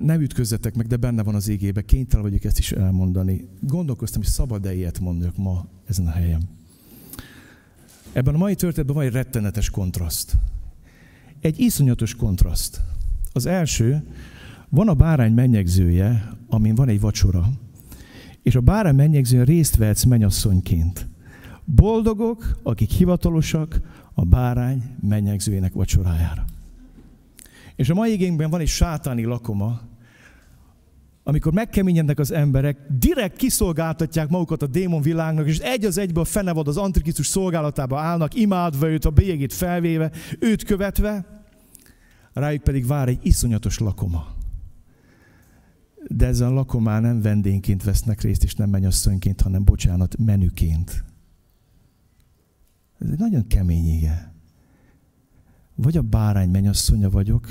Ne 0.03 0.17
ütközzetek 0.17 0.75
meg, 0.75 0.87
de 0.87 0.97
benne 0.97 1.23
van 1.23 1.35
az 1.35 1.49
égébe. 1.49 1.83
Kénytelen 1.83 2.25
vagyok 2.25 2.45
ezt 2.45 2.59
is 2.59 2.73
elmondani. 2.73 3.49
Gondolkoztam, 3.61 4.23
hogy 4.23 4.31
szabad-e 4.31 4.75
ilyet 4.75 5.01
mondjak 5.01 5.37
ma 5.37 5.67
ezen 5.87 6.07
a 6.07 6.11
helyen. 6.11 6.43
Ebben 8.13 8.35
a 8.35 8.39
mai 8.39 8.55
történetben 8.55 8.97
van 8.97 9.05
egy 9.05 9.13
rettenetes 9.13 9.71
kontraszt. 9.71 10.37
Egy 11.41 11.61
iszonyatos 11.61 12.15
kontraszt. 12.15 12.81
Az 13.33 13.47
első, 13.47 14.03
van 14.69 14.89
a 14.89 14.95
bárány 14.95 15.33
mennyegzője, 15.33 16.37
amin 16.49 16.75
van 16.75 16.89
egy 16.89 17.01
vacsora, 17.01 17.49
és 18.43 18.55
a 18.55 18.61
bárány 18.61 18.95
mennyegzője 18.95 19.45
részt 19.45 19.77
vehetsz 19.77 20.05
mennyasszonyként. 20.05 21.09
Boldogok, 21.65 22.61
akik 22.63 22.91
hivatalosak 22.91 23.81
a 24.15 24.25
bárány 24.25 24.83
mennyegzőjének 25.01 25.73
vacsorájára. 25.73 26.45
És 27.83 27.91
a 27.91 27.95
mai 27.95 28.13
igényben 28.13 28.51
van 28.51 28.61
egy 28.61 28.69
sátáni 28.69 29.25
lakoma, 29.25 29.81
amikor 31.23 31.53
megkeményednek 31.53 32.19
az 32.19 32.31
emberek, 32.31 32.79
direkt 32.99 33.37
kiszolgáltatják 33.37 34.29
magukat 34.29 34.63
a 34.63 34.67
démon 34.67 35.03
világnak, 35.03 35.47
és 35.47 35.59
egy 35.59 35.85
az 35.85 35.99
egybe 35.99 36.21
a 36.21 36.25
fenevad 36.25 36.69
az 36.69 36.77
antikrisztus 36.77 37.27
szolgálatába 37.27 37.99
állnak, 37.99 38.35
imádva 38.35 38.89
őt, 38.89 39.05
a 39.05 39.11
bélyegét 39.11 39.53
felvéve, 39.53 40.11
őt 40.39 40.63
követve, 40.63 41.43
rájuk 42.33 42.63
pedig 42.63 42.87
vár 42.87 43.09
egy 43.09 43.21
iszonyatos 43.23 43.79
lakoma. 43.79 44.27
De 46.09 46.27
ezen 46.27 46.49
a 46.49 46.55
lakomán 46.55 47.03
nem 47.03 47.23
vendégként 47.23 47.83
vesznek 47.83 48.21
részt, 48.21 48.45
és 48.45 48.55
nem 48.55 48.71
mennyasszonyként, 48.71 49.41
hanem 49.41 49.65
bocsánat, 49.65 50.17
menüként. 50.19 51.05
Ez 52.99 53.09
egy 53.11 53.19
nagyon 53.19 53.47
kemény 53.47 53.89
ige. 53.89 54.33
Vagy 55.75 55.97
a 55.97 56.03
bárány 56.03 56.49
mennyasszonya 56.49 57.11
vagyok, 57.11 57.49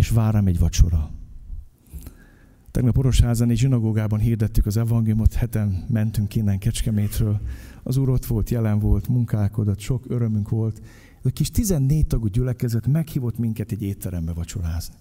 és 0.00 0.10
vár 0.10 0.32
rám 0.32 0.46
egy 0.46 0.58
vacsora. 0.58 1.10
Tegnap 2.70 2.98
Orosházán 2.98 3.50
egy 3.50 3.56
zsinagógában 3.56 4.18
hirdettük 4.18 4.66
az 4.66 4.76
evangéliumot, 4.76 5.34
heten 5.34 5.84
mentünk 5.88 6.34
innen 6.34 6.58
Kecskemétről. 6.58 7.40
Az 7.82 7.96
úr 7.96 8.08
ott 8.08 8.26
volt, 8.26 8.50
jelen 8.50 8.78
volt, 8.78 9.08
munkálkodott, 9.08 9.78
sok 9.78 10.04
örömünk 10.08 10.48
volt. 10.48 10.82
A 11.22 11.28
kis 11.28 11.50
14 11.50 12.06
tagú 12.06 12.26
gyülekezet 12.26 12.86
meghívott 12.86 13.38
minket 13.38 13.72
egy 13.72 13.82
étterembe 13.82 14.32
vacsorázni. 14.32 14.94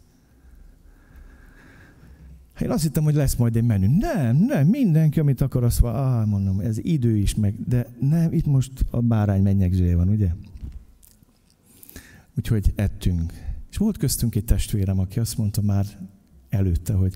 Én 2.62 2.70
azt 2.70 2.84
hittem, 2.84 3.04
hogy 3.04 3.16
lesz 3.16 3.36
majd 3.36 3.56
egy 3.56 3.64
menü. 3.64 3.88
Nem, 3.98 4.36
nem, 4.36 4.68
mindenki, 4.68 5.20
amit 5.20 5.42
akar, 5.42 5.64
azt 5.64 5.80
van, 5.80 5.96
ah, 5.96 6.28
mondom, 6.28 6.60
ez 6.60 6.78
idő 6.78 7.18
is 7.18 7.36
meg, 7.36 7.56
de 7.68 7.88
nem, 8.00 8.34
itt 8.34 8.46
most 8.46 8.86
a 8.90 9.02
bárány 9.02 9.42
mennyegzője 9.42 9.96
van, 9.96 10.10
ugye? 10.10 10.32
Úgyhogy 12.38 12.74
ettünk. 12.76 13.49
És 13.70 13.78
volt 13.78 13.98
köztünk 13.98 14.36
egy 14.36 14.46
testvérem, 14.46 15.00
aki 15.00 15.20
azt 15.20 15.38
mondta 15.38 15.62
már 15.62 15.86
előtte, 16.50 16.94
hogy 16.94 17.16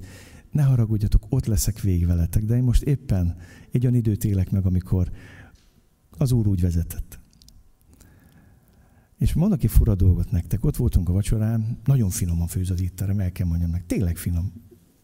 ne 0.51 0.63
haragudjatok, 0.63 1.25
ott 1.29 1.45
leszek 1.45 1.79
végig 1.79 2.05
veletek, 2.05 2.43
de 2.43 2.55
én 2.55 2.63
most 2.63 2.83
éppen 2.83 3.35
egy 3.71 3.81
olyan 3.81 3.95
időt 3.95 4.23
élek 4.23 4.51
meg, 4.51 4.65
amikor 4.65 5.11
az 6.17 6.31
Úr 6.31 6.47
úgy 6.47 6.61
vezetett. 6.61 7.19
És 9.17 9.33
mondok 9.33 9.63
egy 9.63 9.71
fura 9.71 9.95
dolgot 9.95 10.31
nektek. 10.31 10.65
Ott 10.65 10.75
voltunk 10.75 11.09
a 11.09 11.13
vacsorán, 11.13 11.77
nagyon 11.85 12.09
finoman 12.09 12.47
főz 12.47 12.69
az 12.69 12.81
étterem, 12.81 13.19
el 13.19 13.31
kell 13.31 13.47
mondjam 13.47 13.69
meg. 13.69 13.85
Tényleg 13.85 14.17
finom. 14.17 14.53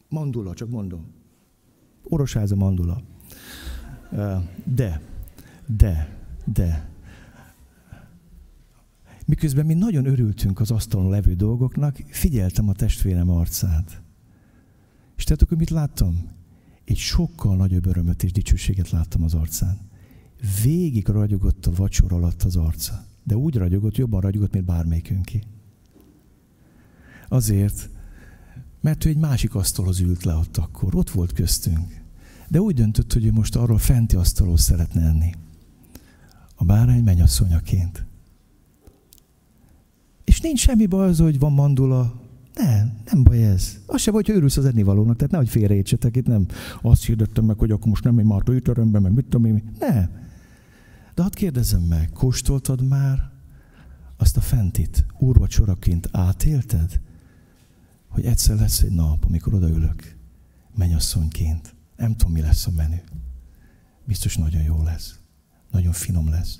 Mandula, 0.09 0.53
csak 0.53 0.69
mondom. 0.69 1.05
Orosháza 2.03 2.55
mandula. 2.55 3.01
De, 4.63 5.01
de, 5.65 6.17
de. 6.45 6.89
Miközben 9.29 9.65
mi 9.65 9.73
nagyon 9.73 10.05
örültünk 10.05 10.59
az 10.59 10.71
asztalon 10.71 11.09
levő 11.09 11.33
dolgoknak, 11.33 11.97
figyeltem 12.07 12.69
a 12.69 12.73
testvérem 12.73 13.29
arcát. 13.29 14.01
És 15.15 15.23
tudjátok, 15.23 15.49
hogy 15.49 15.57
mit 15.57 15.69
láttam? 15.69 16.29
Egy 16.85 16.97
sokkal 16.97 17.55
nagyobb 17.55 17.85
örömöt 17.85 18.23
és 18.23 18.31
dicsőséget 18.31 18.89
láttam 18.89 19.23
az 19.23 19.33
arcán. 19.33 19.79
Végig 20.63 21.07
ragyogott 21.07 21.65
a 21.65 21.71
vacsor 21.75 22.13
alatt 22.13 22.43
az 22.43 22.55
arca. 22.55 23.05
De 23.23 23.37
úgy 23.37 23.55
ragyogott, 23.55 23.97
jobban 23.97 24.21
ragyogott, 24.21 24.53
mint 24.53 24.65
bármelyikünké. 24.65 25.43
Azért, 27.27 27.89
mert 28.81 29.05
ő 29.05 29.09
egy 29.09 29.17
másik 29.17 29.55
asztalhoz 29.55 29.99
ült 29.99 30.23
le 30.23 30.33
ott 30.33 30.57
akkor. 30.57 30.95
Ott 30.95 31.09
volt 31.09 31.33
köztünk. 31.33 32.01
De 32.47 32.61
úgy 32.61 32.75
döntött, 32.75 33.13
hogy 33.13 33.25
ő 33.25 33.31
most 33.31 33.55
arról 33.55 33.77
fenti 33.77 34.15
asztalhoz 34.15 34.61
szeretne 34.61 35.01
enni. 35.01 35.31
A 36.55 36.65
bárány 36.65 37.03
mennyasszonyaként. 37.03 38.07
És 40.29 40.41
nincs 40.41 40.59
semmi 40.59 40.85
baj 40.85 41.07
az, 41.07 41.19
hogy 41.19 41.39
van 41.39 41.51
mandula, 41.51 42.21
nem, 42.55 42.97
nem 43.05 43.23
baj 43.23 43.43
ez. 43.43 43.79
Az 43.85 44.01
se 44.01 44.11
vagy, 44.11 44.25
hogy 44.25 44.35
örülsz 44.35 44.57
az 44.57 44.65
ennivalónak, 44.65 45.15
tehát 45.15 45.31
nehogy 45.31 45.49
félreértsetek, 45.49 46.15
itt 46.15 46.27
nem 46.27 46.45
azt 46.81 47.05
hirdettem 47.05 47.45
meg, 47.45 47.57
hogy 47.57 47.71
akkor 47.71 47.87
most 47.87 48.03
nem 48.03 48.17
egy 48.17 48.25
mártó 48.25 48.53
étteremben, 48.53 49.01
meg 49.01 49.13
mit 49.13 49.23
tudom 49.23 49.45
én. 49.45 49.63
Nem. 49.79 50.09
De 51.13 51.21
hadd 51.21 51.33
kérdezem 51.33 51.81
meg, 51.81 52.09
kóstoltad 52.13 52.87
már 52.87 53.31
azt 54.17 54.37
a 54.37 54.41
fentit 54.41 55.05
úrvacsoraként 55.19 56.09
átélted? 56.11 57.01
Hogy 58.07 58.25
egyszer 58.25 58.55
lesz 58.55 58.81
egy 58.81 58.95
nap, 58.95 59.25
amikor 59.27 59.53
odaülök, 59.53 60.15
mennyasszonyként. 60.75 61.75
Nem 61.97 62.15
tudom, 62.15 62.33
mi 62.33 62.41
lesz 62.41 62.67
a 62.67 62.71
menü. 62.75 63.01
Biztos 64.05 64.37
nagyon 64.37 64.61
jó 64.61 64.83
lesz. 64.83 65.19
Nagyon 65.71 65.91
finom 65.91 66.29
lesz. 66.29 66.57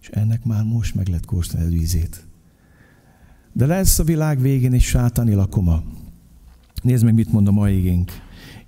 És 0.00 0.08
ennek 0.08 0.44
már 0.44 0.64
most 0.64 0.94
meg 0.94 1.08
lehet 1.08 1.24
kóstolni 1.24 1.66
az 1.66 1.72
ízét. 1.72 2.30
De 3.52 3.66
lesz 3.66 3.98
a 3.98 4.04
világ 4.04 4.40
végén 4.40 4.72
egy 4.72 4.80
sátáni 4.80 5.34
lakoma. 5.34 5.82
Nézd 6.82 7.04
meg, 7.04 7.14
mit 7.14 7.32
mond 7.32 7.48
a 7.48 7.52
mai 7.52 7.76
igénk. 7.76 8.10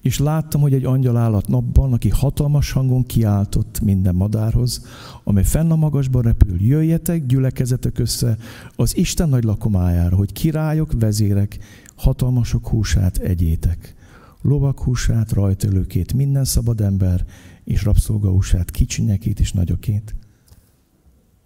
És 0.00 0.18
láttam, 0.18 0.60
hogy 0.60 0.74
egy 0.74 0.84
angyal 0.84 1.16
állat 1.16 1.48
napban, 1.48 1.92
aki 1.92 2.08
hatalmas 2.08 2.72
hangon 2.72 3.02
kiáltott 3.02 3.80
minden 3.80 4.14
madárhoz, 4.14 4.86
amely 5.24 5.44
fenn 5.44 5.70
a 5.70 5.76
magasban 5.76 6.22
repül, 6.22 6.60
jöjjetek, 6.60 7.26
gyülekezetek 7.26 7.98
össze 7.98 8.36
az 8.76 8.96
Isten 8.96 9.28
nagy 9.28 9.44
lakomájára, 9.44 10.16
hogy 10.16 10.32
királyok, 10.32 10.92
vezérek, 10.98 11.58
hatalmasok 11.96 12.68
húsát 12.68 13.16
egyétek. 13.18 13.94
Lovak 14.42 14.80
húsát, 14.80 15.32
rajtölőkét, 15.32 16.12
minden 16.12 16.44
szabad 16.44 16.80
ember, 16.80 17.24
és 17.64 17.82
rabszolga 17.82 18.30
húsát, 18.30 18.70
kicsinyekét 18.70 19.40
és 19.40 19.52
nagyokét. 19.52 20.14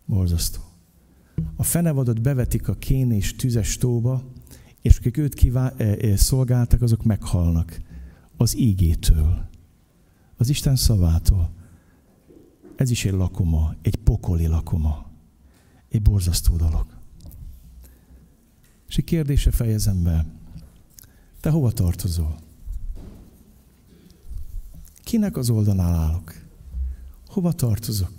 Borzasztó 0.06 0.67
a 1.56 1.62
fenevadot 1.62 2.22
bevetik 2.22 2.68
a 2.68 2.74
kén 2.74 3.12
és 3.12 3.36
tüzes 3.36 3.76
tóba, 3.76 4.24
és 4.82 4.96
akik 4.98 5.16
őt 5.16 5.34
kivá- 5.34 5.80
e, 5.80 5.96
e, 6.00 6.16
szolgáltak, 6.16 6.82
azok 6.82 7.04
meghalnak 7.04 7.80
az 8.36 8.56
ígétől, 8.56 9.48
az 10.36 10.48
Isten 10.48 10.76
szavától. 10.76 11.50
Ez 12.76 12.90
is 12.90 13.04
egy 13.04 13.12
lakoma, 13.12 13.74
egy 13.82 13.96
pokoli 13.96 14.46
lakoma, 14.46 15.10
egy 15.88 16.02
borzasztó 16.02 16.56
dolog. 16.56 16.86
És 18.88 18.96
egy 18.96 19.04
kérdése 19.04 19.50
fejezem 19.50 20.02
be. 20.02 20.26
Te 21.40 21.50
hova 21.50 21.72
tartozol? 21.72 22.38
Kinek 25.02 25.36
az 25.36 25.50
oldalán 25.50 25.94
állok? 25.94 26.34
Hova 27.26 27.52
tartozok? 27.52 28.17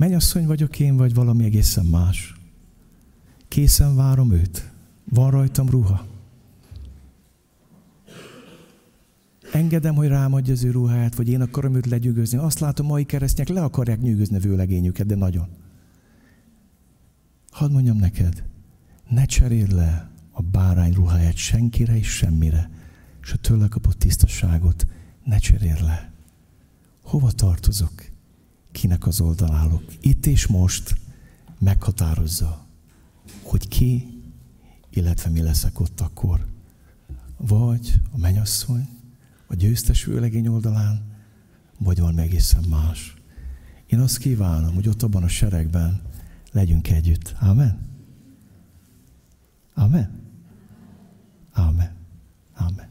Mennyasszony 0.00 0.46
vagyok 0.46 0.78
én, 0.78 0.96
vagy 0.96 1.14
valami 1.14 1.44
egészen 1.44 1.84
más? 1.84 2.34
Készen 3.48 3.96
várom 3.96 4.32
őt. 4.32 4.72
Van 5.04 5.30
rajtam 5.30 5.68
ruha. 5.68 6.06
Engedem, 9.52 9.94
hogy 9.94 10.08
rám 10.08 10.34
adja 10.34 10.52
az 10.52 10.64
ő 10.64 10.70
ruháját, 10.70 11.14
vagy 11.14 11.28
én 11.28 11.40
akarom 11.40 11.74
őt 11.74 11.86
legyűgözni. 11.86 12.38
Azt 12.38 12.58
látom, 12.58 12.86
mai 12.86 13.04
keresztények 13.04 13.52
le 13.52 13.62
akarják 13.62 14.00
nyűgözni 14.00 14.36
a 14.36 14.40
vőlegényüket, 14.40 15.06
de 15.06 15.14
nagyon. 15.14 15.48
Hadd 17.50 17.70
mondjam 17.70 17.96
neked, 17.96 18.44
ne 19.08 19.24
cseréld 19.24 19.72
le 19.72 20.10
a 20.32 20.42
bárány 20.42 20.92
ruháját 20.92 21.36
senkire 21.36 21.96
és 21.96 22.08
semmire, 22.08 22.70
és 23.22 23.32
a 23.32 23.36
tőle 23.36 23.68
kapott 23.68 23.98
tisztaságot 23.98 24.86
ne 25.24 25.38
cserél 25.38 25.78
le. 25.82 26.12
Hova 27.02 27.30
tartozok? 27.30 28.09
Kinek 28.72 29.06
az 29.06 29.20
oldalálok? 29.20 29.82
Itt 30.00 30.26
és 30.26 30.46
most 30.46 30.94
meghatározza, 31.58 32.66
hogy 33.42 33.68
ki, 33.68 34.22
illetve 34.90 35.30
mi 35.30 35.42
leszek 35.42 35.80
ott 35.80 36.00
akkor. 36.00 36.46
Vagy 37.36 38.00
a 38.12 38.18
menyasszony, 38.18 38.88
a 39.46 39.54
győztes 39.54 40.04
vőlegény 40.04 40.46
oldalán, 40.46 41.02
vagy 41.78 42.00
van 42.00 42.18
egészen 42.18 42.64
más. 42.68 43.14
Én 43.86 44.00
azt 44.00 44.18
kívánom, 44.18 44.74
hogy 44.74 44.88
ott 44.88 45.02
abban 45.02 45.22
a 45.22 45.28
seregben 45.28 46.02
legyünk 46.52 46.88
együtt. 46.88 47.34
Amen. 47.40 47.88
Amen. 49.74 50.20
Amen. 51.52 51.92
Amen. 52.54 52.89